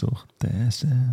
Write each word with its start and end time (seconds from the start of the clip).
parisuhteeseen. 0.00 1.10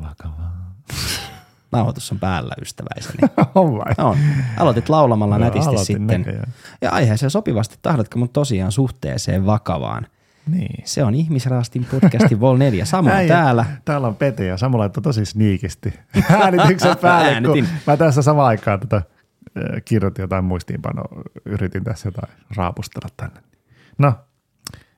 Vakavaa. 0.00 0.74
Nauhoitus 1.72 2.12
on 2.12 2.18
päällä, 2.18 2.54
ystäväiseni. 2.62 3.18
On 3.54 3.72
vai? 3.72 3.94
On. 3.98 4.16
Aloitit 4.56 4.88
laulamalla 4.88 5.38
Joo, 5.38 5.44
nätisti 5.44 5.84
sitten. 5.84 6.06
näköjään. 6.06 6.52
Ja 6.80 6.90
aiheeseen 6.90 7.30
sopivasti 7.30 7.78
tahdotko 7.82 8.18
mun 8.18 8.28
tosiaan 8.28 8.72
suhteeseen 8.72 9.46
vakavaan. 9.46 10.06
Niin. 10.46 10.82
Se 10.86 11.04
on 11.04 11.14
Ihmisraastin 11.14 11.84
podcastin 11.84 12.40
Vol 12.40 12.56
4. 12.56 12.84
Samoin 12.84 13.16
Äijä, 13.16 13.34
täällä. 13.34 13.64
Täällä 13.84 14.06
on 14.06 14.16
Pete 14.16 14.46
ja 14.46 14.56
Samu 14.56 14.78
laittoi 14.78 15.02
tosi 15.02 15.24
sniikisti 15.24 15.94
äänityksen 16.42 16.96
päälle, 16.98 17.40
kun 17.40 17.50
Äänitin. 17.50 17.68
mä 17.86 17.96
tässä 17.96 18.22
samaan 18.22 18.48
aikaan 18.48 18.80
tätä 18.80 18.96
äh, 18.96 19.02
kirjoitin 19.84 20.22
jotain 20.22 20.44
muistiinpanoa, 20.44 21.22
yritin 21.44 21.84
tässä 21.84 22.08
jotain 22.08 22.32
raapustella 22.56 23.08
tänne. 23.16 23.40
No, 23.98 24.12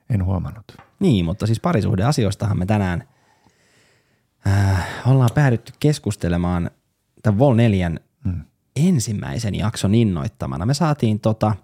en 0.09 0.25
huomannut. 0.25 0.65
Niin, 0.99 1.25
mutta 1.25 1.45
siis 1.45 1.59
parisuhdeasioistahan 1.59 2.59
me 2.59 2.65
tänään 2.65 3.07
äh, 4.47 4.87
ollaan 5.05 5.29
päädytty 5.35 5.73
keskustelemaan 5.79 6.71
tämän 7.21 7.39
Vol 7.39 7.53
4 7.53 7.91
Hmm. 8.23 8.41
ensimmäisen 8.75 9.55
jakson 9.55 9.95
innoittamana. 9.95 10.65
Me 10.65 10.73
saatiin 10.73 11.19
tota, 11.19 11.55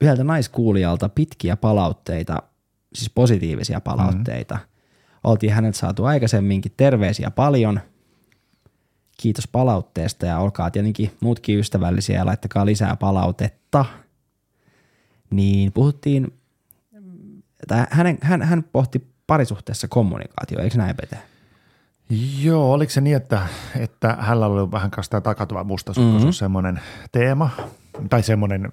yhdeltä 0.00 0.24
naiskuulijalta 0.24 1.08
pitkiä 1.08 1.56
palautteita, 1.56 2.42
siis 2.94 3.10
positiivisia 3.10 3.80
palautteita. 3.80 4.58
Oltiin 5.24 5.52
häneltä 5.52 5.78
saatu 5.78 6.04
aikaisemminkin 6.04 6.72
terveisiä 6.76 7.30
paljon. 7.30 7.80
Kiitos 9.20 9.48
palautteesta 9.48 10.26
ja 10.26 10.38
olkaa 10.38 10.70
tietenkin 10.70 11.10
muutkin 11.20 11.58
ystävällisiä 11.58 12.18
ja 12.18 12.26
laittakaa 12.26 12.66
lisää 12.66 12.96
palautetta. 12.96 13.84
Niin 15.30 15.72
puhuttiin, 15.72 16.32
tai 17.68 17.86
hänen, 17.90 18.18
hän, 18.22 18.42
hän 18.42 18.62
pohti 18.62 19.12
parisuhteessa 19.26 19.88
kommunikaatio, 19.88 20.58
eikö 20.60 20.78
näin 20.78 20.96
Pete? 20.96 21.18
Joo, 22.42 22.72
oliko 22.72 22.90
se 22.90 23.00
niin, 23.00 23.16
että, 23.16 23.46
että 23.76 24.16
hänellä 24.20 24.46
oli 24.46 24.70
vähän 24.70 24.90
kanssa 24.90 25.10
tämä 25.10 25.20
takatuva 25.20 25.64
mustasukkaisuus 25.64 26.14
Mhm. 26.20 26.24
mm-hmm. 26.24 26.32
semmoinen 26.32 26.80
teema, 27.12 27.50
tai 28.10 28.22
semmoinen 28.22 28.72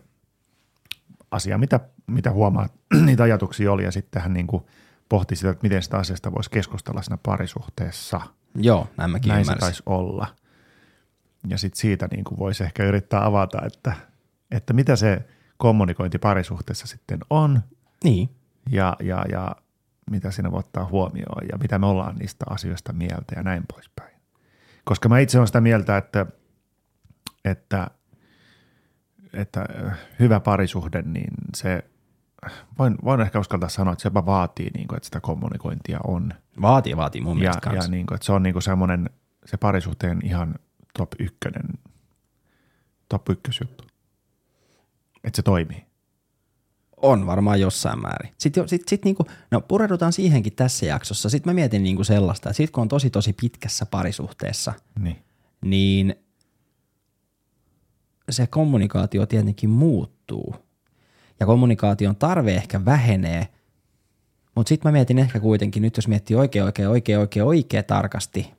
asia, 1.32 1.58
mitä, 1.58 1.80
mitä 2.08 2.32
huomaa, 2.32 2.70
niitä 3.06 3.24
ajatuksia 3.24 3.72
oli, 3.72 3.84
ja 3.84 3.92
sitten 3.92 4.22
hän 4.22 4.34
niin 4.34 4.48
kuin 4.48 4.64
pohti 5.10 5.36
sitä, 5.36 5.50
että 5.50 5.64
miten 5.64 5.84
sitä 5.84 5.98
asiasta 5.98 6.32
voisi 6.32 6.50
keskustella 6.50 7.02
siinä 7.02 7.18
parisuhteessa. 7.24 8.22
Joo, 8.56 8.88
näin 8.98 9.12
mäkin 9.12 9.30
Näin 9.30 9.46
se 9.46 9.52
ymmärsin. 9.52 9.60
taisi 9.68 9.84
olla. 9.86 10.28
Ja 11.48 11.58
sitten 11.58 11.80
siitä 11.82 12.08
niin 12.12 12.24
kuin 12.24 12.40
voisi 12.40 12.64
ehkä 12.64 12.84
yrittää 12.86 13.26
avata, 13.26 13.62
että, 13.66 13.94
että 14.52 14.74
mitä 14.74 14.96
se 14.96 15.22
kommunikointi 15.58 16.18
parisuhteessa 16.18 16.88
sitten 16.88 17.20
on, 17.30 17.62
Niin, 18.04 18.30
ja, 18.70 18.96
ja, 19.00 19.26
ja 19.32 19.56
mitä 20.12 20.32
siinä 20.32 20.52
voi 20.52 20.60
ottaa 20.60 20.86
huomioon 20.86 21.48
ja 21.52 21.58
mitä 21.58 21.80
me 21.80 21.86
ollaan 21.86 22.16
niistä 22.16 22.46
asioista 22.50 22.94
mieltä 22.94 23.34
ja 23.36 23.44
näin 23.44 23.64
poispäin. 23.74 24.20
Koska 24.84 25.10
mä 25.10 25.20
itse 25.20 25.38
olen 25.38 25.48
sitä 25.48 25.62
mieltä, 25.62 25.98
että, 25.98 26.26
että, 27.46 27.88
että 29.34 29.66
äh, 29.88 29.98
hyvä 30.20 30.40
parisuhde, 30.40 31.02
niin 31.02 31.34
se, 31.56 31.84
voin, 32.80 32.96
voin 33.04 33.22
ehkä 33.22 33.40
uskaltaa 33.40 33.70
sanoa, 33.70 33.94
että 33.94 34.02
se 34.02 34.08
jopa 34.08 34.26
vaatii, 34.26 34.70
niin 34.74 34.88
kuin, 34.88 34.98
että 34.98 35.06
sitä 35.08 35.20
kommunikointia 35.22 36.00
on. 36.08 36.34
vaatii, 36.62 36.98
vaatii 36.98 37.22
mun 37.22 37.38
Ja, 37.38 37.40
mielestä 37.40 37.70
ja 37.70 37.74
kanssa. 37.74 37.92
niin 37.92 38.06
kuin, 38.06 38.16
että 38.16 38.26
se 38.26 38.32
on 38.32 38.44
niin 38.44 38.54
kuin 38.54 38.64
semmoinen, 38.64 39.10
se 39.46 39.58
parisuhteen 39.58 40.20
ihan 40.24 40.56
top 40.98 41.12
ykkönen, 41.20 41.66
top 43.10 43.30
ykkösjuttu. 43.30 43.84
Että 45.24 45.36
se 45.36 45.42
toimii. 45.42 45.86
On 47.02 47.26
varmaan 47.26 47.62
jossain 47.62 48.02
määrin. 48.02 48.34
Sitten, 48.38 48.70
sit, 48.70 48.88
sit 48.88 49.06
niinku, 49.06 49.26
no 49.52 49.62
pureudutaan 49.62 50.14
siihenkin 50.14 50.56
tässä 50.56 50.86
jaksossa. 50.86 51.30
Sitten 51.30 51.50
mä 51.50 51.54
mietin 51.54 51.84
niinku 51.84 52.04
sellaista, 52.04 52.50
että 52.50 52.58
sit 52.58 52.72
kun 52.72 52.82
on 52.82 52.88
tosi 52.88 53.10
tosi 53.10 53.34
pitkässä 53.34 53.86
parisuhteessa, 53.86 54.74
Niin. 55.00 55.16
niin 55.66 56.16
se 58.30 58.48
kommunikaatio 58.48 59.26
tietenkin 59.26 59.70
muuttuu. 59.70 60.56
Ja 61.40 61.46
kommunikaation 61.46 62.16
tarve 62.16 62.56
ehkä 62.56 62.86
vähenee, 62.86 63.48
mutta 64.56 64.70
sitten 64.70 64.90
mä 64.90 64.94
mietin 64.94 65.20
ehkä 65.20 65.40
kuitenkin, 65.40 65.82
nyt 65.82 65.98
jos 65.98 66.08
miettii 66.08 66.36
oikein, 66.36 66.66
oikein, 66.66 66.88
oikein, 66.90 67.20
oikein, 67.20 67.46
oikein 67.46 67.86
tarkasti, 67.86 68.54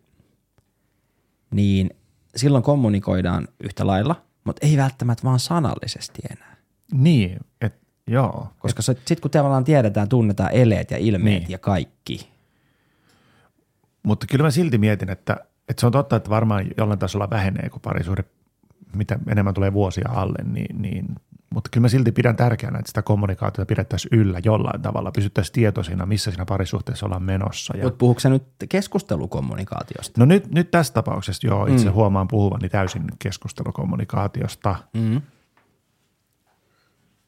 niin 1.51 1.91
silloin 2.37 2.65
kommunikoidaan 2.65 3.49
yhtä 3.65 3.87
lailla, 3.87 4.23
mutta 4.45 4.67
ei 4.67 4.77
välttämättä 4.77 5.25
vaan 5.25 5.39
sanallisesti 5.39 6.23
enää. 6.31 6.57
Niin, 6.93 7.37
että 7.61 7.80
joo. 8.11 8.49
Koska 8.59 8.83
sitten 8.83 9.17
kun 9.23 9.31
tavallaan 9.31 9.65
tiedetään, 9.65 10.09
tunnetaan 10.09 10.53
eleet 10.53 10.91
ja 10.91 10.97
ilmeet 10.99 11.41
Niin. 11.43 11.51
ja 11.51 11.59
kaikki. 11.59 12.29
Mutta 14.03 14.27
kyllä 14.27 14.43
mä 14.43 14.51
silti 14.51 14.79
mietin, 14.79 15.11
että, 15.11 15.37
että 15.69 15.81
se 15.81 15.87
on 15.87 15.93
totta, 15.93 16.17
että 16.17 16.31
varmaan 16.31 16.67
jollain 16.77 16.99
tasolla 16.99 17.31
vähenee, 17.31 17.69
kun 17.71 17.81
parisuhde, 17.81 18.25
mitä 18.97 19.19
enemmän 19.29 19.55
tulee 19.55 19.73
vuosia 19.73 20.09
alle, 20.13 20.39
niin, 20.45 20.83
niin 20.83 21.07
mutta 21.55 21.71
kyllä 21.73 21.85
mä 21.85 21.89
silti 21.89 22.13
pidän 22.13 22.37
tärkeänä, 22.37 22.79
että 22.79 22.89
sitä 22.89 23.03
kommunikaatiota 23.03 23.67
pidettäisiin 23.67 24.19
yllä 24.21 24.41
jollain 24.45 24.83
tavalla, 24.83 25.11
pysyttäisiin 25.13 25.53
tietoisina, 25.55 26.07
missä 26.07 26.31
siinä 26.31 26.45
parisuhteessa 26.47 27.07
ollaan 27.07 27.23
menossa. 27.23 27.77
Ja, 27.77 27.85
Mutta 27.85 27.99
puhuuko 27.99 28.21
se 28.21 28.29
nyt 28.29 28.43
keskustelukommunikaatiosta? 28.69 30.21
no 30.21 30.25
nyt, 30.25 30.51
nyt 30.55 30.71
tässä 30.71 30.93
tapauksessa 30.95 31.47
joo, 31.47 31.67
itse 31.67 31.85
Mm. 31.85 31.91
mm. 31.91 31.95
huomaan 31.95 32.29
puhuvani 32.29 32.69
täysin 32.69 33.05
keskustelukommunikaatiosta, 33.19 34.77
Mm. 34.95 35.21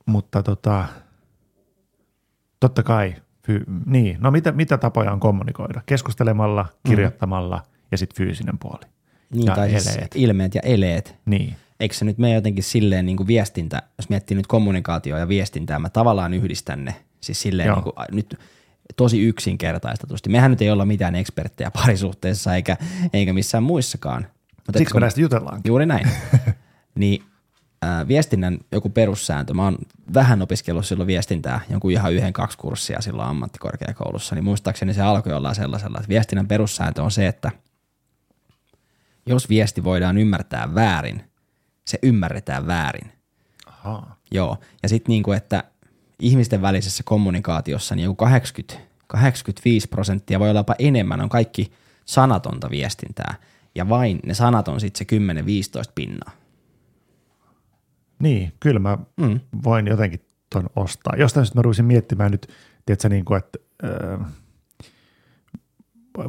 Mutta 0.07 0.43
tota, 0.43 0.85
totta 2.61 2.83
kai, 2.83 3.15
fy, 3.47 3.65
niin, 3.87 4.17
no 4.21 4.31
mitä, 4.31 4.53
mitä 4.53 4.79
tapoja 4.79 5.13
on 5.13 5.21
kommunikoida? 5.21 5.81
Keskustelemalla, 5.87 6.67
kirjoittamalla 6.89 7.63
ja 7.91 7.99
sitten 7.99 8.17
fyysinen 8.17 8.59
puoli. 8.59 8.87
Niin, 9.31 9.47
Ja 9.47 9.55
tai 9.55 9.71
siis 9.71 9.97
eleet. 9.97 10.11
ilmeet 10.15 10.55
ja 10.55 10.61
eleet. 10.65 11.17
Niin, 11.27 11.57
Eikö 11.81 11.95
se 11.95 12.05
nyt 12.05 12.19
mene 12.19 12.35
jotenkin 12.35 12.65
silleen 12.65 13.07
niin 13.07 13.17
kuin 13.17 13.27
viestintä, 13.27 13.83
jos 13.99 14.09
miettii 14.09 14.37
nyt 14.37 14.47
kommunikaatioa 14.47 15.19
ja 15.19 15.29
viestintää, 15.29 15.79
mä 15.79 15.89
tavallaan 15.89 16.35
yhdistän 16.35 16.85
ne. 16.85 16.95
Siis 17.21 17.43
silleen 17.43 17.67
Joo. 17.67 17.77
niin 17.77 17.83
kuin, 17.85 17.95
nyt 18.13 18.39
tosi 18.97 19.23
yksinkertaistetusti. 19.23 20.31
Mehän 20.31 20.51
nyt 20.51 20.63
ei 20.63 20.71
olla 20.71 20.85
mitään 20.85 21.15
eksperttejä 21.15 21.71
parisuhteessa 21.81 22.55
eikä, 22.55 22.77
eikä 23.13 23.33
missään 23.33 23.65
muissakaan. 23.65 24.27
Mutta 24.67 24.79
siksi 24.79 24.95
me 24.95 25.01
näistä 25.01 25.21
jutellaan. 25.21 25.61
Juuri 25.65 25.87
näin. 25.87 26.09
niin 26.95 27.25
ää, 27.83 28.09
viestinnän 28.09 28.59
joku 28.73 28.89
perussääntö, 28.89 29.55
mä 29.55 29.65
oon 29.65 29.79
vähän 30.15 30.43
opiskellut 30.43 30.87
silloin 30.87 31.07
viestintää, 31.07 31.61
jonkun 31.71 31.91
ihan 31.91 32.13
yhden, 32.13 32.33
kaksi 32.33 32.59
kurssia 32.59 33.01
silloin 33.01 33.29
ammattikorkeakoulussa, 33.29 34.35
niin 34.35 34.45
muistaakseni 34.45 34.95
se 34.95 35.03
alkoi 35.03 35.33
jollain 35.33 35.55
sellaisella, 35.55 35.99
että 35.99 36.09
viestinnän 36.09 36.49
perussääntö 36.49 37.03
on 37.03 37.11
se, 37.11 37.27
että 37.27 37.51
jos 39.27 39.49
viesti 39.49 39.85
voidaan 39.85 40.19
ymmärtää 40.19 40.75
väärin, 40.75 41.25
se 41.85 41.99
ymmärretään 42.03 42.67
väärin. 42.67 43.13
Ahaa. 43.67 44.17
Joo, 44.31 44.57
ja 44.83 44.89
sitten 44.89 45.13
niinku, 45.13 45.33
että 45.33 45.65
ihmisten 46.19 46.63
välisessä 46.63 47.03
kommunikaatiossa 47.07 47.95
niin 47.95 48.05
joku 48.05 48.17
80, 48.17 48.89
85 49.07 49.89
prosenttia 49.89 50.41
voi 50.41 50.51
olla 50.51 50.61
jopa 50.61 50.75
enemmän, 50.79 51.21
on 51.21 51.29
kaikki 51.29 51.73
sanatonta 52.05 52.71
viestintää, 52.71 53.35
ja 53.75 53.89
vain 53.89 54.21
ne 54.27 54.35
sanat 54.35 54.69
on 54.69 54.81
sitten 54.81 55.07
se 55.11 55.89
10-15 55.89 55.93
pinnaa. 55.95 56.42
Niin, 58.23 58.53
kyllä 58.61 58.81
mä 58.81 58.99
Mm. 59.17 59.27
mm. 59.27 59.41
voin 59.65 59.87
jotenkin 59.87 60.21
ton 60.51 60.67
ostaa. 60.77 61.13
Jostain 61.17 61.47
syystä 61.47 61.59
mä 61.59 61.63
ruvisin 61.63 61.85
miettimään 61.85 62.31
nyt, 62.31 62.47
tiedätkö, 62.87 63.09
niin 63.09 63.25
kuin, 63.25 63.39
että 63.39 63.59
äh, 63.85 64.27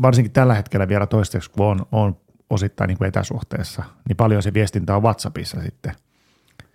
varsinkin 0.02 0.32
tällä 0.32 0.54
hetkellä 0.54 0.88
vielä 0.88 1.08
toistaiseksi, 1.08 1.52
kun 1.52 1.66
on, 1.66 1.80
on 1.92 2.18
osittain 2.50 2.88
niin 2.88 2.98
kuin 2.98 3.08
etäsuhteessa, 3.08 3.84
niin 4.08 4.18
paljon 4.18 4.44
se 4.44 4.54
viestintä 4.54 4.96
on 4.96 5.04
WhatsAppissa 5.04 5.62
sitten. 5.62 5.92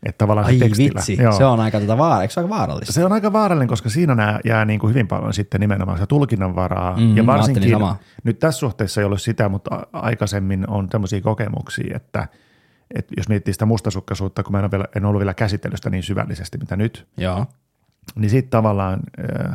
Että 0.03 0.19
tavallaan 0.19 0.47
Ai 0.47 0.53
se 0.59 0.65
tekstillä. 0.65 0.99
vitsi, 0.99 1.17
se 1.39 1.45
on 1.45 1.61
aika, 1.61 1.81
tota 1.81 1.99
vaara, 1.99 2.29
se 2.29 2.41
aika 2.41 2.49
vaarallista? 2.49 2.93
Se 2.93 3.05
on 3.05 3.13
aika 3.13 3.33
vaarallinen, 3.33 3.69
koska 3.69 3.89
siinä 3.89 4.15
nää 4.15 4.41
jää 4.45 4.65
niin 4.65 4.81
kuin 4.81 4.91
hyvin 4.91 5.09
paljon 5.09 5.35
sitten 5.35 5.61
nimenomaan 5.61 5.99
se 5.99 6.07
tulkinnan 6.07 6.57
varaa. 6.57 6.97
Mhm, 6.97 7.17
ja 7.17 7.27
varsinkin, 7.27 7.79
nyt 8.25 8.39
tässä 8.39 8.59
suhteessa 8.59 9.01
ei 9.01 9.05
ole 9.05 9.19
sitä, 9.19 9.49
mutta 9.49 9.87
aikaisemmin 9.93 10.71
on 10.71 10.89
tämmöisiä 10.89 11.21
kokemuksia, 11.21 11.97
että, 11.97 12.29
että 12.95 13.15
jos 13.17 13.29
miettii 13.29 13.55
sitä 13.55 13.67
mustasukkaisuutta, 13.67 14.43
kun 14.43 14.53
mä 14.53 14.59
en, 14.59 14.65
ole 14.65 14.71
vielä, 14.71 14.85
en 14.97 15.05
ollut 15.05 15.19
vielä 15.19 15.35
käsitellyt 15.35 15.77
sitä 15.77 15.91
niin 15.91 16.03
syvällisesti, 16.03 16.59
mitä 16.59 16.77
nyt, 16.77 17.07
Joo, 17.17 17.47
niin 18.15 18.31
sitten 18.31 18.51
tavallaan, 18.51 19.01
ö, 19.19 19.53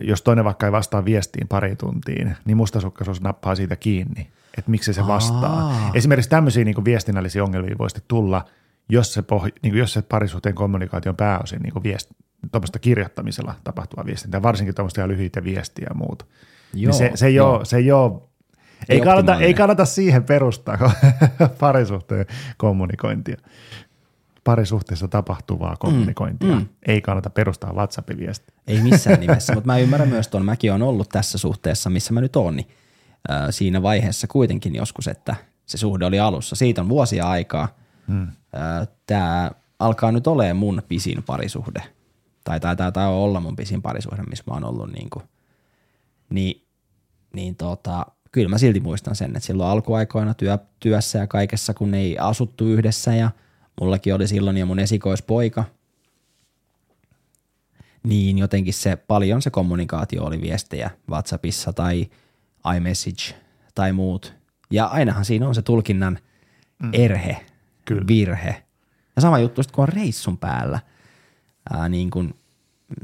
jos 0.00 0.22
toinen 0.22 0.44
vaikka 0.44 0.66
ei 0.66 0.72
vastaa 0.72 1.04
viestiin 1.04 1.48
pari 1.48 1.76
tuntiin, 1.76 2.36
niin 2.44 2.56
mustasukkaisuus 2.56 3.20
nappaa 3.20 3.54
siitä 3.54 3.76
kiinni, 3.76 4.30
että 4.58 4.70
miksi 4.70 4.92
se 4.92 5.06
vastaa. 5.06 5.60
Aa. 5.60 5.90
Esimerkiksi 5.94 6.30
tämmöisiä 6.30 6.64
niin 6.64 6.84
viestinnällisiä 6.84 7.44
ongelmia 7.44 7.78
voi 7.78 7.90
sitten 7.90 8.08
tulla, 8.08 8.44
jos 8.88 9.14
se, 9.14 9.20
poh- 9.20 9.58
niin 9.62 9.72
kuin 9.72 9.78
jos 9.78 9.92
se 9.92 10.02
parisuhteen 10.02 10.54
kommunikaation 10.54 11.16
pääosin 11.16 11.62
niin 11.62 11.82
viest, 11.82 12.10
tuommoista 12.52 12.78
kirjoittamisella 12.78 13.54
tapahtuvaa 13.64 14.06
viestintää, 14.06 14.42
varsinkin 14.42 14.74
tuommoista 14.74 15.08
lyhyitä 15.08 15.44
viestiä 15.44 15.86
ja 15.90 15.94
muuta. 15.94 16.24
joo, 16.74 16.90
niin 16.90 16.98
se, 16.98 17.10
se, 17.14 17.26
ei 17.26 17.34
joo. 17.34 17.56
ole, 17.56 17.64
se 17.64 17.76
ei 17.76 17.92
ole 17.92 18.20
ei, 18.88 19.00
kannata, 19.00 19.40
ei 19.40 19.54
kannata 19.54 19.84
siihen 19.84 20.24
perustaa 20.24 20.78
parisuhteen 21.60 22.26
kommunikointia. 22.56 23.36
parisuhteessa 24.44 25.08
tapahtuvaa 25.08 25.76
kommunikointia. 25.76 26.54
mm. 26.54 26.66
Ei 26.86 27.00
kannata 27.00 27.30
perustaa 27.30 27.72
WhatsAppin 27.72 28.18
viestiä. 28.18 28.54
Ei 28.66 28.80
missään 28.80 29.20
nimessä, 29.26 29.54
mutta 29.54 29.66
mä 29.66 29.78
ymmärrän 29.78 30.08
myös 30.08 30.28
tuon. 30.28 30.44
Mäkin 30.44 30.72
on 30.72 30.82
ollut 30.82 31.08
tässä 31.08 31.38
suhteessa, 31.38 31.90
missä 31.90 32.14
mä 32.14 32.20
nyt 32.20 32.36
oon, 32.36 32.56
niin 32.56 32.68
äh, 33.30 33.46
siinä 33.50 33.82
vaiheessa 33.82 34.26
kuitenkin 34.26 34.74
joskus, 34.74 35.08
että 35.08 35.36
se 35.66 35.78
suhde 35.78 36.04
oli 36.06 36.20
alussa. 36.20 36.56
Siitä 36.56 36.80
on 36.80 36.88
vuosia 36.88 37.28
aikaa. 37.30 37.68
Hmm. 38.08 38.22
Äh, 38.22 38.88
Tämä 39.06 39.50
alkaa 39.78 40.12
nyt 40.12 40.26
olemaan 40.26 40.56
mun 40.56 40.82
pisin 40.88 41.22
parisuhde. 41.22 41.82
Tai 42.44 42.60
taitaa 42.60 42.92
tai 42.92 43.08
olla 43.08 43.40
mun 43.40 43.56
pisin 43.56 43.82
parisuhde, 43.82 44.22
missä 44.22 44.44
mä 44.46 44.54
oon 44.54 44.64
ollut 44.64 44.92
niin 44.92 45.10
kuin. 45.10 45.24
Niin, 46.30 46.66
niin 47.34 47.56
tota, 47.56 48.06
kyllä 48.38 48.48
mä 48.48 48.58
silti 48.58 48.80
muistan 48.80 49.16
sen, 49.16 49.36
että 49.36 49.40
silloin 49.40 49.70
alkuaikoina 49.70 50.34
työ, 50.34 50.58
työssä 50.80 51.18
ja 51.18 51.26
kaikessa, 51.26 51.74
kun 51.74 51.94
ei 51.94 52.18
asuttu 52.18 52.64
yhdessä 52.64 53.14
ja 53.14 53.30
mullakin 53.80 54.14
oli 54.14 54.28
silloin 54.28 54.56
ja 54.56 54.66
mun 54.66 54.78
esikoispoika– 54.78 55.64
niin 58.02 58.38
jotenkin 58.38 58.74
se 58.74 58.96
paljon 58.96 59.42
se 59.42 59.50
kommunikaatio 59.50 60.24
oli 60.24 60.40
viestejä 60.40 60.90
WhatsAppissa 61.10 61.72
tai 61.72 62.06
iMessage 62.76 63.34
tai 63.74 63.92
muut. 63.92 64.34
Ja 64.70 64.86
ainahan 64.86 65.24
siinä 65.24 65.48
on 65.48 65.54
se 65.54 65.62
tulkinnan 65.62 66.18
mm. 66.82 66.90
erhe, 66.92 67.46
Kyllä. 67.84 68.06
virhe. 68.06 68.62
Ja 69.16 69.22
sama 69.22 69.38
juttu 69.38 69.62
kun 69.72 69.82
on 69.82 69.88
reissun 69.88 70.38
päällä, 70.38 70.80
ää, 71.70 71.88
niin 71.88 72.10
kuin 72.10 72.34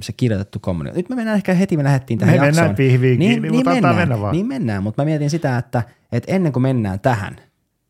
se 0.03 0.13
kirjoitettu 0.13 0.59
kommunikaatio. 0.59 0.99
Nyt 0.99 1.09
me 1.09 1.17
mennään 1.17 1.37
ehkä 1.37 1.55
heti, 1.55 1.77
me 1.77 1.85
lähdettiin 1.85 2.19
tähän 2.19 2.33
me 2.33 2.37
jaksoon. 2.37 2.55
mennään 2.55 2.77
pihviin 2.77 3.19
niin, 3.19 3.31
kiinni, 3.31 3.49
niin, 3.49 3.55
mutta 3.55 3.71
mennään, 3.71 3.97
mennä 3.97 4.21
vaan. 4.21 4.33
niin 4.33 4.47
mennään, 4.47 4.83
mutta 4.83 5.03
mä 5.03 5.07
mietin 5.07 5.31
sitä, 5.31 5.59
että, 5.59 5.83
että 6.13 6.33
ennen 6.33 6.53
kuin 6.53 6.63
mennään 6.63 7.01
tähän, 7.01 7.37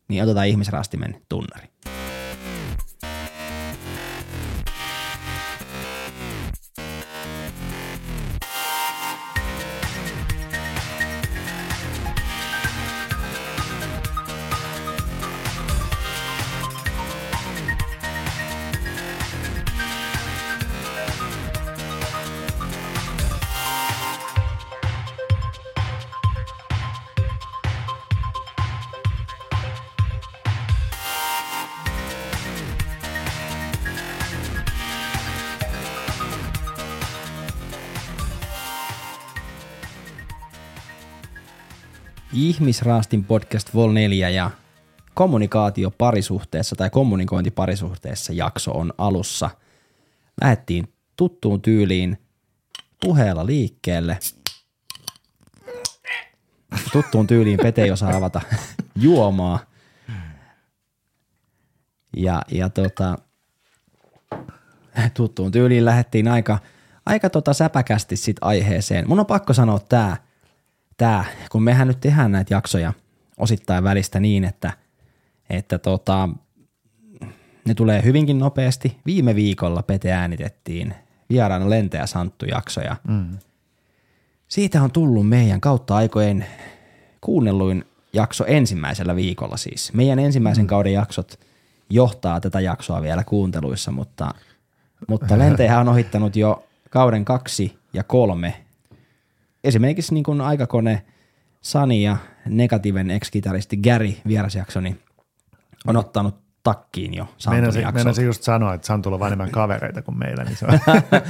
niin 0.07 0.23
otetaan 0.23 0.47
ihmisrastimen 0.47 1.15
tunnari. 1.29 1.67
Ihmisraastin 42.35 43.23
podcast 43.23 43.73
Vol 43.73 43.91
4 43.91 44.29
ja 44.29 44.51
kommunikaatio 45.13 45.91
parisuhteessa 45.91 46.75
tai 46.75 46.89
kommunikointi 46.89 47.51
parisuhteessa 47.51 48.33
jakso 48.33 48.71
on 48.71 48.93
alussa. 48.97 49.49
Lähettiin 50.41 50.93
tuttuun 51.15 51.61
tyyliin 51.61 52.17
puheella 53.01 53.45
liikkeelle. 53.45 54.19
Tuttuun 56.91 57.27
tyyliin 57.27 57.59
Pete 57.63 57.83
ei 57.83 57.91
osaa 57.91 58.15
avata 58.15 58.41
juomaa. 58.95 59.59
Ja, 62.17 62.41
ja 62.51 62.69
tota, 62.69 63.17
tuttuun 65.13 65.51
tyyliin 65.51 65.85
lähettiin 65.85 66.27
aika, 66.27 66.59
aika 67.05 67.29
tota 67.29 67.53
säpäkästi 67.53 68.15
sit 68.15 68.37
aiheeseen. 68.41 69.07
Mun 69.07 69.19
on 69.19 69.25
pakko 69.25 69.53
sanoa 69.53 69.79
tää, 69.79 70.17
tää, 70.97 71.25
kun 71.51 71.63
mehän 71.63 71.87
nyt 71.87 71.99
tehdään 71.99 72.31
näitä 72.31 72.53
jaksoja 72.53 72.93
osittain 73.37 73.83
välistä 73.83 74.19
niin, 74.19 74.43
että, 74.43 74.71
että 75.49 75.77
tota, 75.77 76.29
ne 77.67 77.73
tulee 77.73 78.03
hyvinkin 78.03 78.39
nopeasti. 78.39 78.97
Viime 79.05 79.35
viikolla 79.35 79.83
Pete 79.83 80.11
äänitettiin 80.11 80.93
vieraana 81.29 81.69
Lentäjä 81.69 82.05
Santtu 82.05 82.45
jaksoja. 82.45 82.95
Mm. 83.07 83.37
Siitä 84.47 84.83
on 84.83 84.91
tullut 84.91 85.29
meidän 85.29 85.61
kautta 85.61 85.95
aikojen 85.95 86.45
kuunnelluin 87.21 87.85
jakso 88.13 88.45
ensimmäisellä 88.45 89.15
viikolla 89.15 89.57
siis. 89.57 89.93
Meidän 89.93 90.19
ensimmäisen 90.19 90.65
mm. 90.65 90.67
kauden 90.67 90.93
jaksot 90.93 91.39
johtaa 91.89 92.41
tätä 92.41 92.59
jaksoa 92.59 93.01
vielä 93.01 93.23
kuunteluissa, 93.23 93.91
mutta, 93.91 94.33
mutta 95.07 95.37
Lentäjä 95.39 95.79
on 95.79 95.89
ohittanut 95.89 96.35
jo 96.35 96.67
kauden 96.89 97.25
kaksi 97.25 97.77
ja 97.93 98.03
kolme 98.03 98.64
esimerkiksi 99.65 100.13
niin 100.13 100.23
kuin 100.23 100.41
aikakone 100.41 101.01
Sani 101.61 102.03
ja 102.03 102.17
negatiivinen 102.49 103.15
ex-kitaristi 103.15 103.77
Gary 103.77 104.13
vierasjakso, 104.27 104.81
niin 104.81 104.99
on 105.87 105.97
ottanut 105.97 106.35
takkiin 106.63 107.13
jo 107.13 107.27
Santun. 107.37 107.73
Meinasin 107.93 108.25
just 108.25 108.43
sanoa, 108.43 108.73
että 108.73 108.87
Santulla 108.87 109.15
on 109.15 109.19
vaan 109.19 109.29
enemmän 109.29 109.51
kavereita 109.51 110.01
kuin 110.01 110.17
meillä, 110.17 110.43
niin 110.43 110.57
se 110.57 110.65
on 110.65 110.79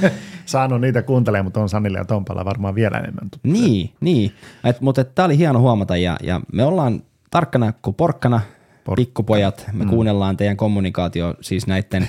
saanut 0.46 0.80
niitä 0.80 1.02
kuuntelemaan, 1.02 1.46
mutta 1.46 1.60
on 1.60 1.68
Sanille 1.68 1.98
ja 1.98 2.04
Tompalla 2.04 2.44
varmaan 2.44 2.74
vielä 2.74 2.98
enemmän 2.98 3.30
tuttuja. 3.30 3.52
Niin, 3.52 3.92
niin. 4.00 4.32
Et, 4.64 4.80
mutta 4.80 5.04
tämä 5.04 5.26
oli 5.26 5.38
hieno 5.38 5.60
huomata 5.60 5.96
ja, 5.96 6.16
ja 6.22 6.40
me 6.52 6.64
ollaan 6.64 7.02
tarkkana 7.30 7.72
kuin 7.72 7.94
porkkana, 7.94 8.40
Porkka. 8.84 8.96
pikkupojat, 8.96 9.66
me 9.72 9.84
mm. 9.84 9.90
kuunnellaan 9.90 10.36
teidän 10.36 10.56
kommunikaatio 10.56 11.34
siis 11.40 11.66
näiden, 11.66 12.08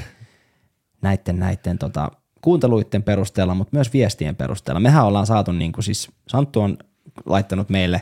näiden, 1.02 1.40
näiden 1.40 1.78
tota, 1.78 2.12
kuunteluiden 2.48 3.04
perusteella, 3.04 3.56
mutta 3.56 3.76
myös 3.76 3.94
viestien 3.94 4.36
perusteella. 4.36 4.80
Mehän 4.80 5.06
ollaan 5.06 5.26
saatu, 5.26 5.52
niin 5.52 5.72
kuin 5.72 5.84
siis 5.84 6.12
Santtu 6.28 6.62
on 6.62 6.78
laittanut 7.26 7.70
meille 7.70 8.02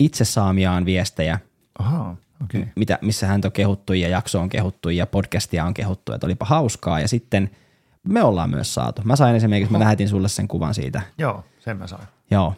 itse 0.00 0.24
saamiaan 0.24 0.84
viestejä, 0.84 1.38
Aha, 1.78 2.16
okay. 2.44 2.66
mitä, 2.76 2.98
missä 3.02 3.26
hän 3.26 3.40
on 3.44 3.52
kehuttu 3.52 3.92
ja 3.92 4.08
jakso 4.08 4.40
on 4.40 4.48
kehuttu 4.48 4.90
ja 4.90 5.06
podcastia 5.06 5.64
on 5.64 5.74
kehuttu, 5.74 6.12
että 6.12 6.26
olipa 6.26 6.44
hauskaa 6.44 7.00
ja 7.00 7.08
sitten 7.08 7.50
me 8.08 8.22
ollaan 8.22 8.50
myös 8.50 8.74
saatu. 8.74 9.02
Mä 9.04 9.16
sain 9.16 9.36
esimerkiksi, 9.36 9.74
Oho. 9.74 9.78
mä 9.78 9.84
lähetin 9.84 10.08
sulle 10.08 10.28
sen 10.28 10.48
kuvan 10.48 10.74
siitä. 10.74 11.02
Joo, 11.18 11.44
sen 11.58 11.76
mä 11.76 11.86
sain. 11.86 12.04
Joo. 12.30 12.54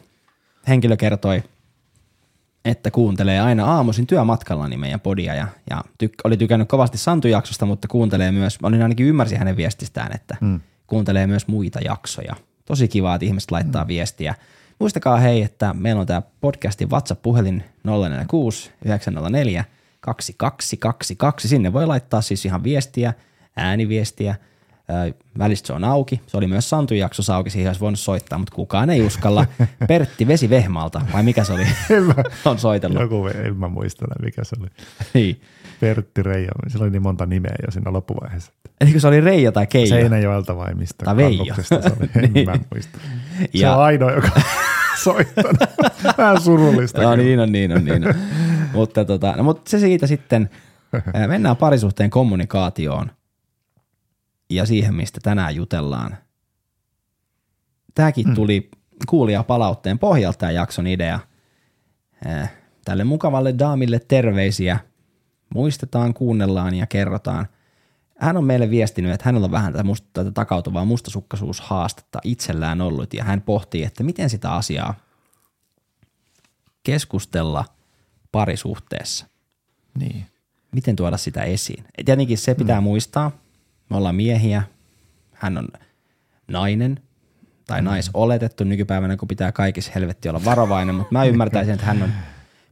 Henkilö 0.68 0.96
kertoi, 0.96 1.42
että 2.64 2.90
kuuntelee 2.90 3.40
aina 3.40 3.64
aamuisin 3.64 4.06
työmatkallani 4.06 4.76
meidän 4.76 5.00
podia 5.00 5.34
ja, 5.34 5.46
ja 5.70 5.84
tyk- 6.04 6.20
oli 6.24 6.36
tykännyt 6.36 6.68
kovasti 6.68 6.98
Santu-jaksosta, 6.98 7.66
mutta 7.66 7.88
kuuntelee 7.88 8.32
myös, 8.32 8.60
mä 8.60 8.68
olin 8.68 8.82
ainakin 8.82 9.06
ymmärsin 9.06 9.38
hänen 9.38 9.56
viestistään, 9.56 10.12
että 10.14 10.36
mm. 10.40 10.60
Kuuntelee 10.90 11.26
myös 11.26 11.46
muita 11.48 11.80
jaksoja. 11.84 12.34
Tosi 12.64 12.88
kiva, 12.88 13.14
että 13.14 13.24
ihmiset 13.24 13.50
laittaa 13.50 13.84
mm. 13.84 13.88
viestiä. 13.88 14.34
Muistakaa 14.78 15.16
hei, 15.16 15.42
että 15.42 15.74
meillä 15.74 16.00
on 16.00 16.06
tämä 16.06 16.22
podcastin 16.40 16.90
WhatsApp-puhelin 16.90 17.64
046 17.84 18.70
904 18.84 19.64
2222. 20.00 21.48
Sinne 21.48 21.72
voi 21.72 21.86
laittaa 21.86 22.20
siis 22.20 22.46
ihan 22.46 22.64
viestiä, 22.64 23.14
ääniviestiä– 23.56 24.34
välistä 25.38 25.66
se 25.66 25.72
on 25.72 25.84
auki. 25.84 26.20
Se 26.26 26.36
oli 26.36 26.46
myös 26.46 26.70
Santun 26.70 26.98
jaksossa 26.98 27.36
auki, 27.36 27.50
siihen 27.50 27.68
olisi 27.68 27.80
voinut 27.80 28.00
soittaa, 28.00 28.38
mutta 28.38 28.54
kukaan 28.54 28.90
ei 28.90 29.02
uskalla. 29.02 29.46
Pertti 29.88 30.26
Vesi 30.26 30.50
Vehmalta, 30.50 31.00
vai 31.12 31.22
mikä 31.22 31.44
se 31.44 31.52
oli? 31.52 31.66
on 32.44 32.58
soitellut. 32.58 33.00
Joku, 33.00 33.26
en 33.26 33.56
mä 33.56 33.68
muista, 33.68 34.06
mikä 34.22 34.44
se 34.44 34.56
oli. 34.60 34.68
niin. 35.14 35.40
Pertti 35.80 36.22
Reijo, 36.22 36.50
sillä 36.68 36.82
oli 36.82 36.90
niin 36.90 37.02
monta 37.02 37.26
nimeä 37.26 37.54
jo 37.66 37.70
siinä 37.70 37.92
loppuvaiheessa. 37.92 38.52
Eikö 38.80 39.00
se 39.00 39.08
oli 39.08 39.20
Reijo 39.20 39.52
tai 39.52 39.66
Keijo? 39.66 39.86
Seinäjoelta 39.86 40.56
vai 40.56 40.74
mistä? 40.74 41.04
Tai 41.04 41.16
Veijo. 41.16 41.54
Se 41.62 41.74
oli. 41.74 42.10
En 42.24 42.32
niin. 42.32 42.50
mä 42.50 42.56
muista. 42.74 42.98
Se 43.38 43.48
ja. 43.54 43.76
on 43.76 43.82
ainoa, 43.82 44.12
joka 44.12 44.30
soittanut. 45.04 45.60
Vähän 46.18 46.40
surullista. 46.40 47.02
no 47.02 47.16
niin 47.16 47.40
on, 47.40 47.52
niin 47.52 47.72
on, 47.72 47.84
niin 47.84 48.08
on. 48.08 48.14
mutta, 48.74 49.04
tota, 49.04 49.34
no, 49.36 49.42
mutta 49.42 49.70
se 49.70 49.78
siitä 49.78 50.06
sitten, 50.06 50.50
mennään 51.28 51.56
parisuhteen 51.56 52.10
kommunikaatioon 52.10 53.10
ja 54.50 54.66
siihen, 54.66 54.94
mistä 54.94 55.20
tänään 55.22 55.56
jutellaan. 55.56 56.16
Tämäkin 57.94 58.28
mm. 58.28 58.34
tuli 58.34 58.70
kuulia 59.08 59.42
palautteen 59.42 59.98
pohjalta 59.98 60.38
tämä 60.38 60.52
jakson 60.52 60.86
idea. 60.86 61.20
Tälle 62.84 63.04
mukavalle 63.04 63.54
daamille 63.58 64.00
terveisiä. 64.08 64.78
Muistetaan, 65.54 66.14
kuunnellaan 66.14 66.74
ja 66.74 66.86
kerrotaan. 66.86 67.46
Hän 68.18 68.36
on 68.36 68.44
meille 68.44 68.70
viestinyt, 68.70 69.12
että 69.12 69.24
hänellä 69.24 69.44
on 69.44 69.50
vähän 69.50 69.72
tätä, 69.72 69.84
musta, 69.84 70.06
tätä 70.12 70.30
takautuvaa 70.30 70.84
mustasukkaisuushaastetta 70.84 72.18
itsellään 72.24 72.80
ollut 72.80 73.14
ja 73.14 73.24
hän 73.24 73.40
pohtii, 73.40 73.84
että 73.84 74.02
miten 74.02 74.30
sitä 74.30 74.52
asiaa 74.52 74.94
keskustella 76.82 77.64
parisuhteessa. 78.32 79.26
Niin. 79.98 80.26
Miten 80.72 80.96
tuoda 80.96 81.16
sitä 81.16 81.42
esiin. 81.42 81.84
Et 81.98 82.04
tietenkin 82.04 82.38
se 82.38 82.54
pitää 82.54 82.80
mm. 82.80 82.84
muistaa, 82.84 83.30
me 83.90 83.96
ollaan 83.96 84.14
miehiä, 84.14 84.62
hän 85.32 85.58
on 85.58 85.68
nainen 86.48 87.00
tai 87.66 87.80
mm. 87.80 87.84
naisoletettu 87.84 88.64
nykypäivänä, 88.64 89.16
kun 89.16 89.28
pitää 89.28 89.52
kaikissa 89.52 89.92
helvetti 89.94 90.28
olla 90.28 90.44
varovainen, 90.44 90.94
mutta 90.94 91.12
mä 91.12 91.24
ymmärtäisin, 91.24 91.74
että 91.74 91.86
hän 91.86 92.02
on 92.02 92.12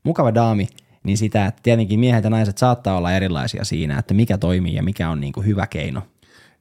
mukava 0.02 0.34
daami 0.34 0.68
niin 1.04 1.18
sitä, 1.18 1.46
että 1.46 1.60
tietenkin 1.62 2.00
miehet 2.00 2.24
ja 2.24 2.30
naiset 2.30 2.58
saattaa 2.58 2.96
olla 2.96 3.12
erilaisia 3.12 3.64
siinä, 3.64 3.98
että 3.98 4.14
mikä 4.14 4.38
toimii 4.38 4.74
ja 4.74 4.82
mikä 4.82 5.10
on 5.10 5.20
niin 5.20 5.32
kuin 5.32 5.46
hyvä 5.46 5.66
keino. 5.66 6.02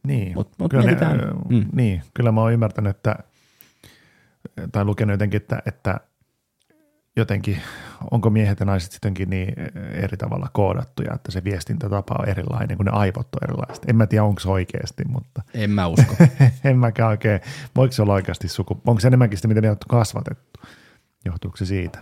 Niin, 0.03 0.33
Mut- 0.37 0.51
mut 0.59 0.71
kyllä, 0.71 0.83
mietitään. 0.85 1.17
ne, 1.17 1.23
Mm. 1.57 1.65
niin, 1.73 2.01
kyllä 2.13 2.31
mä 2.31 2.41
oon 2.41 2.53
ymmärtänyt, 2.53 2.89
että, 2.97 3.15
tai 4.71 4.85
lukenut 4.85 5.13
jotenkin, 5.13 5.37
että, 5.41 5.61
että 5.65 5.99
jotenkin, 7.15 7.61
onko 8.11 8.29
miehet 8.29 8.59
ja 8.59 8.65
naiset 8.65 8.91
sittenkin 8.91 9.29
niin 9.29 9.53
eri 9.91 10.17
tavalla 10.17 10.49
koodattuja, 10.53 11.13
että 11.13 11.31
se 11.31 11.43
viestintätapa 11.43 12.15
on 12.19 12.29
erilainen, 12.29 12.77
kun 12.77 12.85
ne 12.85 12.91
aivot 12.91 13.27
on 13.35 13.49
erilaiset. 13.49 13.89
En 13.89 13.95
mä 13.95 14.07
tiedä, 14.07 14.23
onko 14.23 14.39
se 14.39 14.49
oikeasti, 14.49 15.03
mutta 15.07 15.41
En 15.53 15.71
mä 15.71 15.87
usko. 15.87 16.15
en 16.63 16.77
mäkään 16.77 17.09
oikein, 17.09 17.39
voiko 17.75 17.91
se 17.91 18.01
olla 18.01 18.13
oikeasti 18.13 18.47
suku, 18.47 18.81
onko 18.85 18.99
se 18.99 19.07
enemmänkin 19.07 19.37
sitä, 19.37 19.47
miten 19.47 19.63
ne 19.63 19.69
on 19.71 19.77
kasvatettu? 19.89 20.59
Johtuuko 21.25 21.57
se 21.57 21.65
siitä? 21.65 21.99